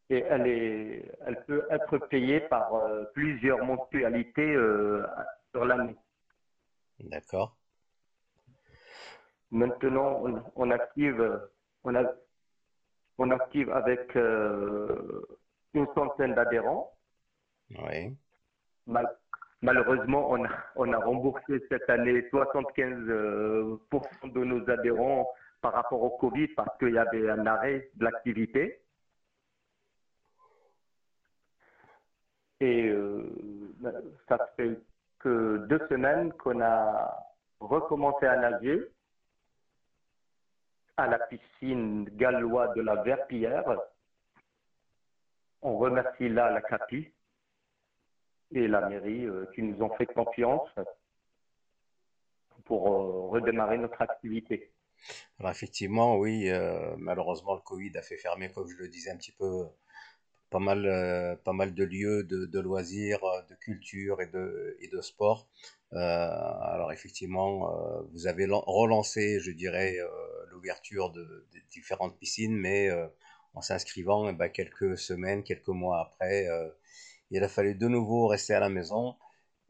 Et 0.09 0.19
elle, 0.19 0.47
est, 0.47 1.11
elle 1.25 1.45
peut 1.45 1.67
être 1.69 1.99
payée 2.07 2.39
par 2.39 2.73
euh, 2.73 3.05
plusieurs 3.13 3.63
mensualités 3.63 4.55
euh, 4.55 5.05
sur 5.51 5.65
l'année. 5.65 5.95
D'accord. 6.99 7.55
Maintenant, 9.51 10.23
on, 10.55 10.71
active, 10.71 11.41
on, 11.83 11.95
a, 11.95 12.03
on 13.19 13.29
active 13.31 13.71
avec 13.71 14.15
euh, 14.15 15.27
une 15.73 15.87
centaine 15.93 16.33
d'adhérents. 16.33 16.97
Oui. 17.71 18.15
Malheureusement, 19.61 20.31
on 20.75 20.93
a, 20.93 20.97
remboursé 20.97 21.63
cette 21.69 21.89
année 21.89 22.21
75% 22.31 22.69
euh, 23.09 23.77
de 24.23 24.43
nos 24.43 24.69
adhérents 24.69 25.29
par 25.61 25.73
rapport 25.73 26.01
au 26.01 26.11
Covid 26.17 26.47
parce 26.49 26.77
qu'il 26.77 26.93
y 26.93 26.97
avait 26.97 27.29
un 27.29 27.45
arrêt 27.45 27.89
de 27.95 28.05
l'activité. 28.05 28.81
Et 32.61 32.87
euh, 32.87 33.23
ça 34.27 34.37
fait 34.57 34.77
que 35.19 35.65
deux 35.67 35.85
semaines 35.89 36.33
qu'on 36.33 36.61
a 36.61 37.13
recommencé 37.59 38.25
à 38.25 38.37
nager 38.37 38.81
à 40.97 41.07
la 41.07 41.19
piscine 41.19 42.05
galloise 42.15 42.73
de 42.75 42.81
la 42.81 43.01
Verpillière. 43.03 43.63
On 45.61 45.77
remercie 45.77 46.29
là 46.29 46.51
la 46.51 46.61
CAPI 46.61 47.11
et 48.51 48.67
la 48.67 48.87
mairie 48.87 49.25
euh, 49.25 49.45
qui 49.53 49.61
nous 49.61 49.81
ont 49.81 49.93
fait 49.95 50.05
confiance 50.07 50.69
pour 52.65 52.87
euh, 52.87 53.29
redémarrer 53.29 53.77
notre 53.77 54.01
activité. 54.01 54.71
Alors 55.39 55.51
effectivement, 55.51 56.17
oui, 56.17 56.49
euh, 56.49 56.95
malheureusement 56.97 57.55
le 57.55 57.61
Covid 57.61 57.91
a 57.97 58.01
fait 58.01 58.17
fermer, 58.17 58.51
comme 58.51 58.67
je 58.67 58.75
le 58.77 58.89
disais 58.89 59.11
un 59.11 59.17
petit 59.17 59.31
peu, 59.31 59.65
pas 60.49 60.59
mal, 60.59 61.39
pas 61.45 61.53
mal 61.53 61.73
de 61.73 61.83
lieux 61.83 62.23
de, 62.23 62.59
loisirs, 62.59 63.21
de 63.49 63.55
culture 63.55 64.19
et 64.19 64.27
de, 64.27 64.75
et 64.81 64.87
de 64.87 64.99
sport. 64.99 65.47
alors 65.91 66.91
effectivement, 66.91 67.71
vous 68.11 68.25
avez 68.25 68.47
relancé, 68.49 69.39
je 69.39 69.51
dirais, 69.51 69.95
l'ouverture 70.49 71.11
de, 71.11 71.45
différentes 71.69 72.17
piscines, 72.17 72.57
mais 72.57 72.89
en 73.53 73.61
s'inscrivant 73.61 74.27
eh 74.27 74.33
ben, 74.33 74.49
quelques 74.49 74.97
semaines, 74.97 75.43
quelques 75.43 75.67
mois 75.67 76.01
après, 76.01 76.47
il 77.31 77.43
a 77.43 77.49
fallu 77.49 77.75
de 77.75 77.87
nouveau 77.87 78.27
rester 78.27 78.53
à 78.53 78.59
la 78.59 78.69
maison. 78.69 79.15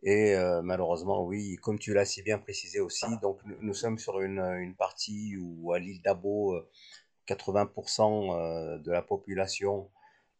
Et 0.03 0.35
euh, 0.35 0.61
malheureusement, 0.61 1.25
oui, 1.25 1.57
comme 1.57 1.77
tu 1.79 1.93
l'as 1.93 2.05
si 2.05 2.21
bien 2.21 2.39
précisé 2.39 2.79
aussi, 2.79 3.05
donc 3.21 3.39
nous, 3.61 3.73
sommes 3.73 3.99
sur 3.99 4.21
une, 4.21 4.39
une, 4.39 4.75
partie 4.75 5.35
où 5.37 5.73
à 5.73 5.79
l'île 5.79 6.01
d'Abo, 6.01 6.57
80% 7.27 8.81
de 8.81 8.91
la 8.91 9.01
population 9.01 9.89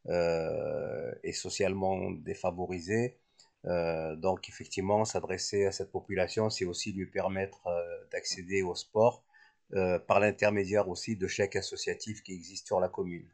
est 0.08 1.34
socialement 1.34 2.12
défavorisée. 2.12 3.18
donc 3.66 4.48
effectivement, 4.50 5.06
s'adresser 5.06 5.66
à 5.66 5.72
cette 5.72 5.92
population, 5.92 6.50
c'est 6.50 6.66
aussi 6.66 6.94
lui 6.94 7.06
permettre 7.06 7.62
d'accéder 8.12 8.64
au 8.64 8.76
sport 8.76 9.24
euh, 9.76 10.00
par 10.00 10.20
l'intermédiaire 10.20 10.90
aussi 10.90 11.16
de 11.16 11.28
chèques 11.28 11.56
associatifs 11.56 12.24
qui 12.24 12.34
existent 12.34 12.66
sur 12.66 12.80
la 12.80 12.90
commune. 12.90 13.28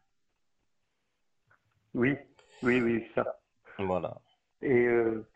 Oui, 1.94 2.18
oui, 2.62 2.82
oui, 2.82 3.08
ça. 3.16 3.40
Voilà. 3.80 4.16
Et, 4.62 4.86
euh, 4.86 5.28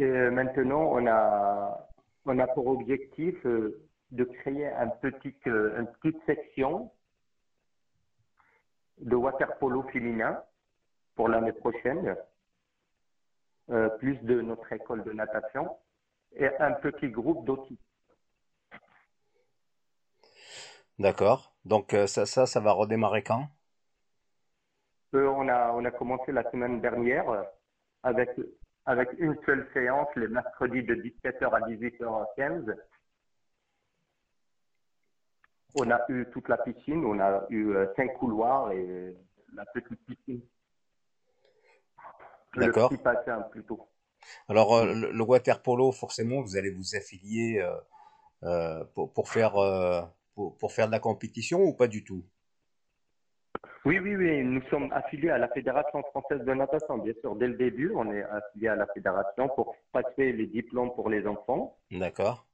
euh, 0.00 0.30
maintenant, 0.30 0.82
on 0.92 1.06
a, 1.06 1.88
on 2.24 2.38
a 2.38 2.46
pour 2.48 2.66
objectif 2.66 3.34
de 3.44 4.24
créer 4.24 4.66
un 4.68 4.88
petit, 4.88 5.34
une 5.46 5.88
petite 6.00 6.22
section 6.26 6.90
de 8.98 9.14
water 9.14 9.58
polo 9.58 9.82
féminin 9.92 10.42
pour 11.14 11.28
l'année 11.28 11.52
prochaine, 11.52 12.16
plus 13.98 14.16
de 14.22 14.40
notre 14.42 14.72
école 14.72 15.02
de 15.04 15.12
natation, 15.12 15.76
et 16.36 16.48
un 16.58 16.72
petit 16.72 17.08
groupe 17.08 17.44
d'autistes. 17.46 17.80
D'accord. 20.98 21.52
Donc 21.64 21.92
euh, 21.92 22.06
ça, 22.06 22.26
ça, 22.26 22.46
ça 22.46 22.60
va 22.60 22.72
redémarrer 22.72 23.22
quand? 23.22 23.48
Euh, 25.14 25.28
on 25.28 25.48
a, 25.48 25.72
on 25.72 25.84
a 25.84 25.90
commencé 25.90 26.32
la 26.32 26.48
semaine 26.50 26.80
dernière 26.80 27.28
euh, 27.28 27.42
avec, 28.02 28.30
avec 28.84 29.08
une 29.18 29.36
seule 29.44 29.68
séance 29.72 30.08
les 30.16 30.28
mercredis 30.28 30.82
de 30.82 30.94
17h 30.94 31.48
à 31.50 31.60
18h15. 31.68 32.74
On 35.78 35.90
a 35.90 36.00
eu 36.08 36.26
toute 36.32 36.48
la 36.48 36.58
piscine, 36.58 37.04
on 37.04 37.20
a 37.20 37.46
eu 37.50 37.74
cinq 37.96 38.14
couloirs 38.14 38.72
et 38.72 39.14
la 39.54 39.64
petite 39.66 40.00
piscine. 40.06 40.40
D'accord. 42.56 42.90
Le 42.90 42.96
petit 42.96 43.02
bassin 43.02 43.42
plutôt. 43.50 43.86
Alors 44.48 44.86
le, 44.86 45.22
water 45.22 45.60
polo, 45.60 45.92
forcément, 45.92 46.40
vous 46.40 46.56
allez 46.56 46.70
vous 46.70 46.96
affilier 46.96 47.62
pour, 48.94 49.12
pour 49.12 49.28
faire 49.28 49.54
pour, 50.36 50.72
faire 50.72 50.86
de 50.86 50.92
la 50.92 51.00
compétition 51.00 51.62
ou 51.62 51.72
pas 51.72 51.88
du 51.88 52.04
tout? 52.04 52.24
Oui, 53.86 54.00
oui, 54.00 54.16
oui, 54.16 54.44
nous 54.44 54.62
sommes 54.68 54.92
affiliés 54.92 55.30
à 55.30 55.38
la 55.38 55.48
Fédération 55.48 56.02
française 56.10 56.40
de 56.40 56.52
natation, 56.52 56.98
bien 56.98 57.14
sûr. 57.20 57.36
Dès 57.36 57.46
le 57.46 57.54
début, 57.54 57.92
on 57.94 58.12
est 58.12 58.24
affilié 58.24 58.68
à 58.68 58.76
la 58.76 58.86
fédération 58.88 59.48
pour 59.50 59.76
passer 59.92 60.32
les 60.32 60.48
diplômes 60.48 60.92
pour 60.94 61.08
les 61.08 61.24
enfants. 61.26 61.78
D'accord. 61.92 62.44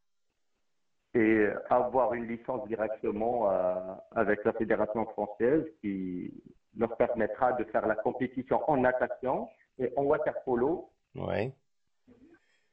Et 1.14 1.48
avoir 1.70 2.12
une 2.12 2.26
licence 2.28 2.66
directement 2.68 3.50
euh, 3.50 3.74
avec 4.12 4.44
la 4.44 4.52
Fédération 4.52 5.06
française 5.06 5.64
qui 5.80 6.32
leur 6.76 6.96
permettra 6.96 7.54
de 7.54 7.64
faire 7.64 7.86
la 7.86 7.96
compétition 7.96 8.60
en 8.70 8.76
natation 8.76 9.48
et 9.78 9.90
en 9.96 10.02
water 10.02 10.34
polo. 10.44 10.90
Oui. 11.14 11.52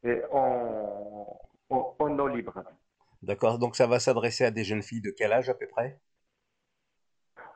Et 0.03 0.21
en, 0.31 1.39
en, 1.69 1.95
en 1.97 2.19
eau 2.19 2.27
libre. 2.27 2.63
D'accord, 3.21 3.57
donc 3.57 3.75
ça 3.75 3.87
va 3.87 3.99
s'adresser 3.99 4.45
à 4.45 4.51
des 4.51 4.63
jeunes 4.63 4.83
filles 4.83 5.01
de 5.01 5.11
quel 5.17 5.33
âge 5.33 5.49
à 5.49 5.53
peu 5.53 5.67
près? 5.67 5.99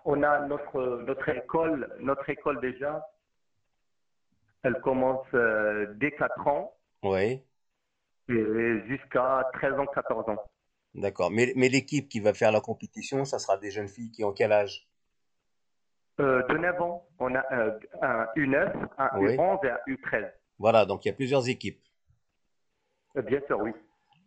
On 0.05 0.23
a 0.23 0.39
notre, 0.47 1.01
notre 1.05 1.27
école, 1.29 1.93
notre 1.99 2.29
école 2.29 2.61
déjà, 2.61 3.05
elle 4.63 4.79
commence 4.81 5.25
euh, 5.35 5.93
dès 5.95 6.11
4 6.11 6.47
ans 6.47 6.75
Oui, 7.03 7.43
et 8.27 8.81
jusqu'à 8.87 9.49
13 9.53 9.79
ans, 9.79 9.85
14 9.87 10.27
ans. 10.29 10.43
d'accord. 10.95 11.29
Mais, 11.29 11.53
mais 11.55 11.69
l'équipe 11.69 12.09
qui 12.09 12.19
va 12.19 12.33
faire 12.33 12.51
la 12.51 12.59
compétition, 12.61 13.25
ça 13.25 13.37
sera 13.39 13.57
des 13.59 13.69
jeunes 13.69 13.87
filles 13.87 14.11
qui 14.11 14.23
ont 14.23 14.33
quel 14.33 14.51
âge? 14.51 14.87
Euh, 16.19 16.43
de 16.47 16.57
9 16.57 16.81
ans, 16.81 17.07
on 17.19 17.33
a 17.35 17.43
euh, 17.53 17.79
un 18.01 18.25
U9, 18.35 18.71
un 18.97 19.09
Oui. 19.11 19.35
U11 19.37 19.65
et 19.65 19.69
un 19.71 19.79
U13. 19.87 20.31
Voilà, 20.57 20.85
donc 20.87 21.05
il 21.05 21.09
y 21.09 21.11
a 21.11 21.13
plusieurs 21.13 21.47
équipes. 21.47 21.79
Euh, 23.17 23.21
Bien 23.21 23.41
sûr, 23.47 23.59
oui. 23.59 23.71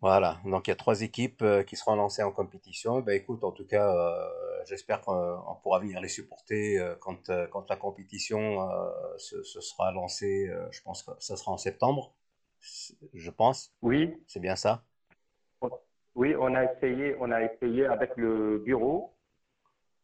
Voilà, 0.07 0.39
donc 0.45 0.69
il 0.69 0.71
y 0.71 0.73
a 0.73 0.77
trois 0.77 1.03
équipes 1.03 1.43
euh, 1.43 1.65
qui 1.65 1.75
seront 1.75 1.97
lancées 1.97 2.23
en 2.23 2.31
compétition. 2.31 3.01
Ben 3.01 3.15
écoute, 3.17 3.43
en 3.43 3.51
tout 3.51 3.67
cas, 3.67 3.93
euh, 3.93 4.29
j'espère 4.65 5.01
qu'on 5.01 5.57
pourra 5.65 5.81
venir 5.81 6.01
les 6.01 6.07
supporter 6.07 6.79
euh, 6.79 6.95
quand, 7.01 7.29
quand 7.51 7.69
la 7.69 7.75
compétition 7.75 8.71
euh, 8.71 8.89
se, 9.19 9.43
se 9.43 9.61
sera 9.61 9.91
lancée. 9.91 10.49
je 10.71 10.81
pense 10.83 11.03
que 11.03 11.11
ça 11.19 11.35
sera 11.37 11.51
en 11.51 11.57
septembre, 11.57 12.15
je 13.15 13.31
pense. 13.33 13.75
Oui, 13.83 14.15
C'est 14.29 14.39
bien 14.39 14.55
ça? 14.55 14.85
oui, 16.15 16.37
on 16.39 16.55
a 16.55 16.63
essayé, 16.73 17.17
on 17.19 17.33
a 17.33 17.43
essayé 17.43 17.87
avec 17.87 18.17
le 18.17 18.59
bureau 18.59 19.13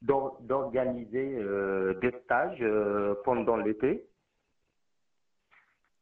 d'or- 0.00 0.36
d'organiser 0.40 1.36
euh, 1.36 1.94
des 2.00 2.10
stages 2.24 2.64
pendant 3.22 3.56
l'été 3.56 4.08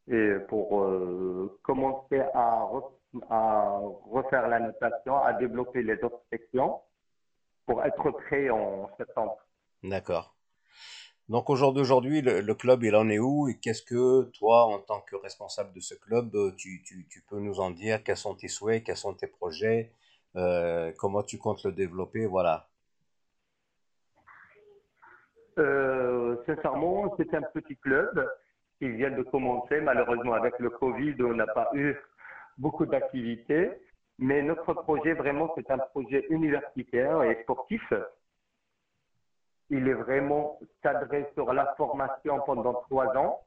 et 0.07 0.33
pour 0.49 0.89
commencer 1.61 2.19
à, 2.33 2.67
à 3.29 3.79
refaire 4.09 4.47
la 4.47 4.59
natation, 4.59 5.17
à 5.21 5.33
développer 5.33 5.83
les 5.83 6.01
autres 6.03 6.23
sections 6.31 6.79
pour 7.65 7.83
être 7.83 8.11
prêt 8.11 8.49
en 8.49 8.89
septembre. 8.97 9.37
D'accord. 9.83 10.35
Donc 11.29 11.49
au 11.49 11.55
jour 11.55 11.71
d'aujourd'hui, 11.73 12.21
le, 12.21 12.41
le 12.41 12.55
club, 12.55 12.83
il 12.83 12.95
en 12.95 13.07
est 13.09 13.19
où 13.19 13.47
et 13.47 13.57
qu'est-ce 13.57 13.83
que 13.83 14.23
toi, 14.37 14.65
en 14.65 14.79
tant 14.79 15.01
que 15.01 15.15
responsable 15.15 15.71
de 15.73 15.79
ce 15.79 15.95
club, 15.95 16.31
tu, 16.57 16.81
tu, 16.83 17.07
tu 17.09 17.21
peux 17.21 17.39
nous 17.39 17.59
en 17.59 17.71
dire? 17.71 18.03
Quels 18.03 18.17
sont 18.17 18.35
tes 18.35 18.49
souhaits? 18.49 18.83
Quels 18.83 18.97
sont 18.97 19.13
tes 19.13 19.27
projets? 19.27 19.93
Euh, 20.35 20.91
comment 20.97 21.23
tu 21.23 21.37
comptes 21.37 21.63
le 21.63 21.71
développer? 21.71 22.25
Voilà. 22.25 22.67
Euh, 25.57 26.37
sincèrement, 26.45 27.13
c'est 27.17 27.33
un 27.33 27.43
petit 27.53 27.77
club 27.77 28.29
qui 28.79 28.89
vient 28.89 29.11
de 29.11 29.23
commencer. 29.23 29.79
Malheureusement, 29.79 30.33
avec 30.33 30.57
le 30.59 30.69
Covid, 30.69 31.15
on 31.19 31.33
n'a 31.33 31.47
pas 31.47 31.69
eu 31.73 31.95
beaucoup 32.57 32.85
d'activités. 32.85 33.71
Mais 34.19 34.41
notre 34.41 34.73
projet, 34.73 35.13
vraiment, 35.13 35.51
c'est 35.55 35.69
un 35.71 35.77
projet 35.77 36.25
universitaire 36.29 37.23
et 37.23 37.41
sportif. 37.43 37.81
Il 39.69 39.87
est 39.87 39.93
vraiment 39.93 40.59
cadré 40.83 41.29
sur 41.33 41.53
la 41.53 41.73
formation 41.75 42.39
pendant 42.41 42.73
trois 42.89 43.17
ans. 43.17 43.41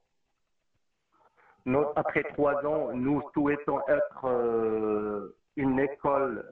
Après 1.96 2.24
trois 2.24 2.64
ans, 2.66 2.92
nous 2.92 3.22
souhaitons 3.32 3.80
être 3.88 4.24
euh, 4.26 5.36
une 5.56 5.78
école 5.78 6.44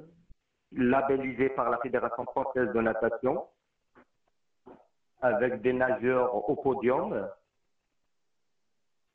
labellisée 0.73 1.51
par 1.51 1.69
la 1.69 1.79
Fédération 1.79 2.25
française 2.25 2.69
de 2.73 2.81
natation 2.81 3.47
avec 5.21 5.61
des 5.63 5.73
nageurs 5.73 6.49
au 6.49 6.57
podium 6.57 7.29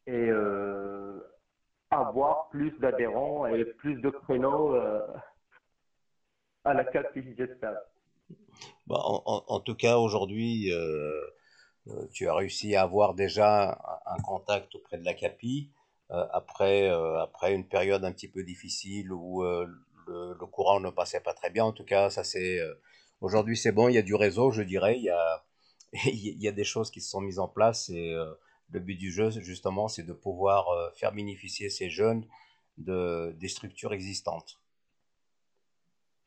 et 0.06 0.30
euh, 0.30 0.97
avoir 2.02 2.50
plus 2.50 2.72
d'adhérents 2.80 3.46
et 3.48 3.66
plus 3.66 3.96
de 4.02 4.10
créneaux 4.10 4.76
euh, 4.76 5.02
à 6.64 6.74
la 6.74 6.84
CAPI, 6.84 7.36
j'espère. 7.38 7.78
Bah, 8.88 8.98
en, 9.00 9.60
tout 9.60 9.76
cas, 9.76 9.98
aujourd'hui, 9.98 10.72
euh, 10.72 11.22
euh, 11.88 12.08
tu 12.12 12.28
as 12.28 12.34
réussi 12.34 12.76
à 12.76 12.84
avoir 12.84 13.14
déjà 13.14 13.80
un, 14.06 14.22
contact 14.22 14.76
auprès 14.76 14.98
de 14.98 15.06
la 15.06 15.14
CAPI 15.14 15.72
après, 16.10 16.90
après 16.90 17.54
une 17.54 17.68
période 17.68 18.06
un 18.06 18.14
petit 18.14 18.30
peu 18.30 18.44
difficile 18.44 19.12
où 19.12 19.44
le, 19.44 19.68
le 20.08 20.46
courant 20.46 20.80
ne 20.80 20.90
passait 20.90 21.20
pas 21.20 21.34
très 21.34 21.50
bien. 21.50 21.66
En 21.66 21.74
tout 21.74 21.84
cas, 21.84 22.10
ça 22.10 22.22
aujourd'hui 23.20 23.58
c'est 23.58 23.74
bon. 23.74 23.90
Il 23.90 23.96
y 23.96 23.98
a 23.98 24.04
du 24.04 24.16
réseau, 24.16 24.52
je 24.52 24.62
dirais. 24.62 24.96
Il 24.98 25.04
y 25.04 25.10
a 25.10 25.44
il 25.94 26.42
y 26.44 26.48
a 26.50 26.52
des 26.52 26.66
choses 26.66 26.92
qui 26.92 27.00
se 27.00 27.10
sont 27.10 27.22
mises 27.22 27.40
en 27.40 27.48
place 27.48 27.90
et 27.90 28.14
le 28.72 28.80
but 28.80 28.96
du 28.96 29.12
jeu, 29.12 29.30
justement, 29.30 29.88
c'est 29.88 30.04
de 30.04 30.14
pouvoir 30.14 30.70
euh, 30.70 30.90
faire 30.96 31.12
bénéficier 31.14 31.70
ces 31.70 31.90
jeunes 31.90 32.26
de 32.78 33.34
des 33.40 33.48
structures 33.48 33.94
existantes. 33.94 34.60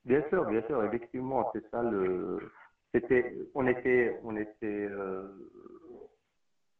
Bien 0.05 0.23
sûr, 0.31 0.45
bien 0.47 0.63
sûr, 0.67 0.83
effectivement, 0.85 1.51
c'est 1.53 1.69
ça 1.71 1.83
le. 1.83 2.51
C'était, 2.93 3.37
on 3.55 3.67
était, 3.67 4.19
on 4.25 4.37
était. 4.37 4.67
euh, 4.67 5.29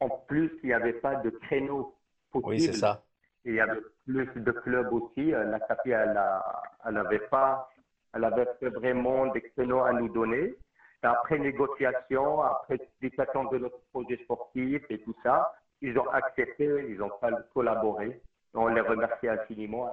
en 0.01 0.09
plus, 0.09 0.51
il 0.63 0.67
n'y 0.69 0.73
avait 0.73 0.95
pas 0.95 1.17
de 1.17 1.31
créneaux 1.31 1.95
Oui, 2.35 2.61
c'est 2.61 2.73
ça. 2.73 3.05
Il 3.45 3.55
y 3.55 3.61
avait 3.61 3.81
plus 4.07 4.27
de 4.35 4.51
clubs 4.51 4.93
aussi. 4.93 5.33
Euh, 5.33 5.45
La 5.45 5.61
CAPI, 5.61 5.91
elle 5.91 6.95
n'avait 6.95 7.27
pas, 7.29 7.71
elle 8.15 8.25
avait 8.25 8.47
vraiment 8.63 9.27
des 9.27 9.43
créneaux 9.43 9.81
à 9.83 9.93
nous 9.93 10.09
donner. 10.09 10.57
Après 11.03 11.39
négociation, 11.39 12.43
après 12.43 12.75
explication 12.75 13.45
de 13.45 13.59
notre 13.59 13.81
projet 13.93 14.19
sportif 14.25 14.83
et 14.91 15.01
tout 15.03 15.17
ça, 15.23 15.55
ils 15.81 15.99
ont 15.99 16.09
accepté, 16.11 16.67
ils 16.89 17.03
ont 17.03 17.11
collaboré. 17.55 18.21
On 18.53 18.69
les 18.69 18.81
remercie 18.81 19.29
infiniment 19.29 19.91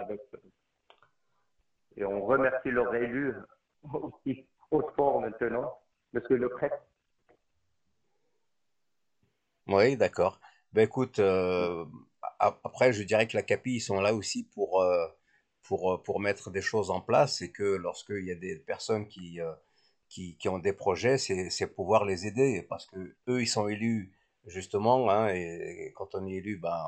et 1.95 2.03
on 2.03 2.26
remercie 2.26 2.72
leur 2.72 2.93
élu 2.93 3.34
aussi 3.93 4.45
au 4.72 4.82
sport 4.89 5.22
maintenant, 5.22 5.80
Monsieur 6.14 6.38
Le 6.38 6.49
Prêtre. 6.49 6.78
Oui, 9.68 9.97
d'accord. 9.97 10.39
Ben 10.74 10.84
écoute, 10.84 11.20
euh, 11.20 11.86
après, 12.39 12.93
je 12.93 13.03
dirais 13.03 13.28
que 13.28 13.36
la 13.36 13.43
CAPI, 13.43 13.76
ils 13.76 13.82
sont 13.82 13.99
là 14.01 14.14
aussi 14.14 14.43
pour, 14.43 14.82
euh, 14.82 15.08
euh, 15.72 15.97
pour 15.97 16.20
mettre 16.20 16.51
des 16.51 16.62
choses 16.62 16.91
en 16.91 17.01
place 17.01 17.41
et 17.41 17.51
que 17.51 17.64
lorsqu'il 17.64 18.26
y 18.26 18.32
a 18.32 18.36
des 18.36 18.58
personnes 18.58 19.08
qui, 19.08 19.39
qui, 20.10 20.38
qui 20.38 20.49
ont 20.49 20.60
des 20.60 20.74
projets, 20.74 21.18
c'est, 21.18 21.68
pouvoir 21.68 22.05
les 22.05 22.28
aider 22.28 22.66
parce 22.70 22.86
que 22.86 23.16
eux, 23.28 23.41
ils 23.41 23.47
sont 23.47 23.68
élus 23.68 24.14
justement, 24.45 25.10
hein, 25.10 25.30
et, 25.30 25.91
quand 25.95 26.16
on 26.16 26.26
est 26.26 26.34
élu, 26.34 26.58
ben, 26.58 26.82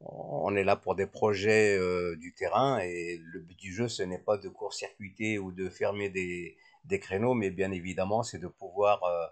on, 0.00 0.54
est 0.56 0.64
là 0.64 0.76
pour 0.76 0.94
des 0.94 1.06
projets 1.06 1.76
euh, 1.78 2.16
du 2.16 2.34
terrain 2.34 2.78
et 2.78 3.20
le 3.32 3.40
but 3.40 3.58
du 3.58 3.72
jeu, 3.72 3.88
ce 3.88 4.02
n'est 4.02 4.18
pas 4.18 4.38
de 4.38 4.48
court-circuiter 4.48 5.38
ou 5.38 5.52
de 5.52 5.68
fermer 5.68 6.08
des, 6.08 6.56
des 6.84 6.98
créneaux, 6.98 7.34
mais 7.34 7.50
bien 7.50 7.70
évidemment, 7.72 8.22
c'est 8.22 8.38
de 8.38 8.48
pouvoir 8.48 9.04
euh, 9.04 9.26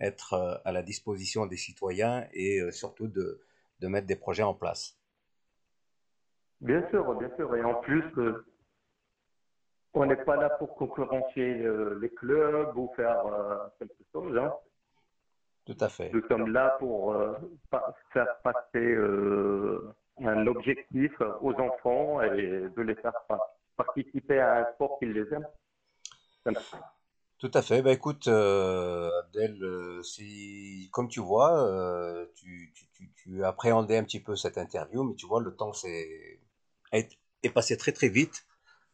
être 0.00 0.34
euh, 0.34 0.56
à 0.64 0.72
la 0.72 0.82
disposition 0.82 1.46
des 1.46 1.56
citoyens 1.56 2.26
et 2.32 2.60
surtout 2.70 3.08
de, 3.08 3.40
de 3.80 3.88
mettre 3.88 4.06
des 4.06 4.16
projets 4.16 4.42
en 4.42 4.54
place. 4.54 4.96
Bien 6.60 6.86
sûr, 6.90 7.14
bien 7.14 7.30
sûr. 7.36 7.54
Et 7.56 7.64
en 7.64 7.74
plus, 7.80 8.04
on 9.94 10.06
n'est 10.06 10.16
pas 10.24 10.36
là 10.36 10.50
pour 10.50 10.74
concurrencer 10.76 11.62
euh, 11.62 11.98
les 12.00 12.10
clubs 12.10 12.76
ou 12.76 12.92
faire 12.96 13.26
euh, 13.26 13.56
quelque 13.78 14.02
chose. 14.12 14.36
hein. 14.38 14.52
Tout 15.66 15.76
à 15.80 15.88
fait. 15.88 16.10
Nous 16.12 16.26
sommes 16.28 16.52
là 16.52 16.76
pour 16.78 17.12
euh, 17.12 17.34
pa- 17.70 17.94
faire 18.12 18.36
passer 18.42 18.96
un 20.22 20.46
objectif 20.46 21.12
aux 21.40 21.54
enfants 21.54 22.22
et 22.22 22.68
de 22.76 22.82
les 22.82 22.94
faire 22.96 23.14
pa- 23.28 23.56
participer 23.76 24.40
à 24.40 24.56
un 24.68 24.72
sport 24.74 24.98
qu'ils 24.98 25.12
les 25.12 25.32
aiment. 25.32 25.46
Tout 27.38 27.50
à 27.54 27.62
fait. 27.62 27.80
Ben 27.82 27.92
écoute, 27.92 28.28
euh, 28.28 29.08
Abdel, 29.20 29.62
euh, 29.62 30.02
si, 30.02 30.90
comme 30.92 31.08
tu 31.08 31.20
vois, 31.20 31.66
euh, 31.66 32.26
tu, 32.34 32.72
tu, 32.74 32.86
tu, 32.92 33.10
tu 33.14 33.44
appréhendais 33.44 33.96
un 33.96 34.04
petit 34.04 34.20
peu 34.20 34.36
cette 34.36 34.58
interview, 34.58 35.04
mais 35.04 35.14
tu 35.14 35.26
vois, 35.26 35.40
le 35.40 35.54
temps 35.56 35.72
est, 35.84 36.38
est 37.42 37.50
passé 37.50 37.76
très 37.76 37.92
très 37.92 38.08
vite. 38.08 38.44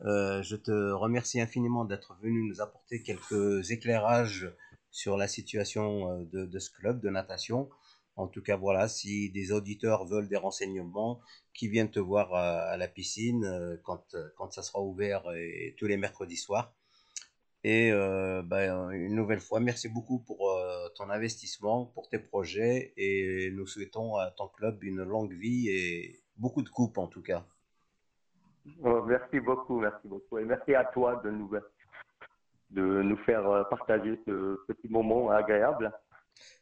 Euh, 0.04 0.42
je 0.42 0.56
te 0.56 0.70
remercie 0.92 1.40
infiniment 1.40 1.84
d'être 1.84 2.16
venu 2.20 2.48
nous 2.48 2.60
apporter 2.60 3.02
quelques 3.02 3.70
éclairages 3.70 4.52
sur 4.90 5.16
la 5.16 5.26
situation 5.28 6.10
euh, 6.20 6.46
de, 6.46 6.58
ce 6.58 6.70
club 6.70 7.00
de 7.00 7.08
natation. 7.08 7.70
En 8.16 8.28
tout 8.28 8.42
cas, 8.42 8.56
voilà, 8.56 8.88
si 8.88 9.30
des 9.30 9.52
auditeurs 9.52 10.06
veulent 10.06 10.28
des 10.28 10.36
renseignements, 10.36 11.20
qui 11.54 11.68
viennent 11.68 11.90
te 11.90 12.00
voir 12.00 12.34
à, 12.34 12.76
la 12.76 12.88
piscine 12.88 13.44
euh, 13.44 13.76
quand, 13.84 14.14
quand 14.36 14.52
ça 14.52 14.62
sera 14.62 14.80
ouvert 14.82 15.22
et, 15.34 15.74
tous 15.78 15.86
les 15.86 15.96
mercredis 15.96 16.36
soirs. 16.36 16.74
Et 17.64 17.90
ben, 17.90 18.90
une 18.90 19.16
nouvelle 19.16 19.40
fois, 19.40 19.58
merci 19.58 19.88
beaucoup 19.88 20.20
pour 20.20 20.56
ton 20.94 21.10
investissement, 21.10 21.86
pour 21.86 22.08
tes 22.08 22.20
projets 22.20 22.92
et 22.96 23.50
nous 23.50 23.66
souhaitons 23.66 24.14
à 24.14 24.30
ton 24.30 24.46
club 24.46 24.84
une 24.84 25.02
longue 25.02 25.32
vie 25.32 25.68
et 25.68 26.22
beaucoup 26.36 26.62
de 26.62 26.68
coupes 26.68 26.98
en 26.98 27.08
tout 27.08 27.22
cas. 27.22 27.44
Oh, 28.82 29.02
merci 29.02 29.40
beaucoup, 29.40 29.80
merci 29.80 30.06
beaucoup. 30.06 30.38
Et 30.38 30.44
merci 30.44 30.74
à 30.74 30.84
toi 30.84 31.20
de 31.24 31.30
nous, 31.30 31.50
de 32.70 33.02
nous 33.02 33.16
faire 33.18 33.48
euh, 33.48 33.64
partager 33.64 34.20
ce 34.26 34.60
petit 34.66 34.88
moment 34.88 35.30
agréable. 35.30 35.92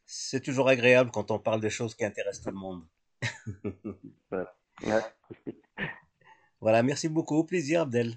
C'est 0.05 0.40
toujours 0.40 0.68
agréable 0.68 1.11
quand 1.12 1.30
on 1.30 1.38
parle 1.38 1.61
des 1.61 1.70
choses 1.70 1.94
qui 1.94 2.05
intéressent 2.05 2.44
tout 2.44 2.50
le 2.50 2.57
monde. 2.57 2.82
Voilà, 6.61 6.82
merci 6.82 7.11
beaucoup. 7.11 7.36
Au 7.36 7.44
plaisir, 7.44 7.82
Abdel. 7.82 8.14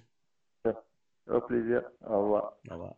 Au 1.27 1.41
plaisir. 1.41 1.83
Au 2.05 2.21
revoir. 2.21 2.57
Au 2.69 2.73
revoir. 2.73 2.95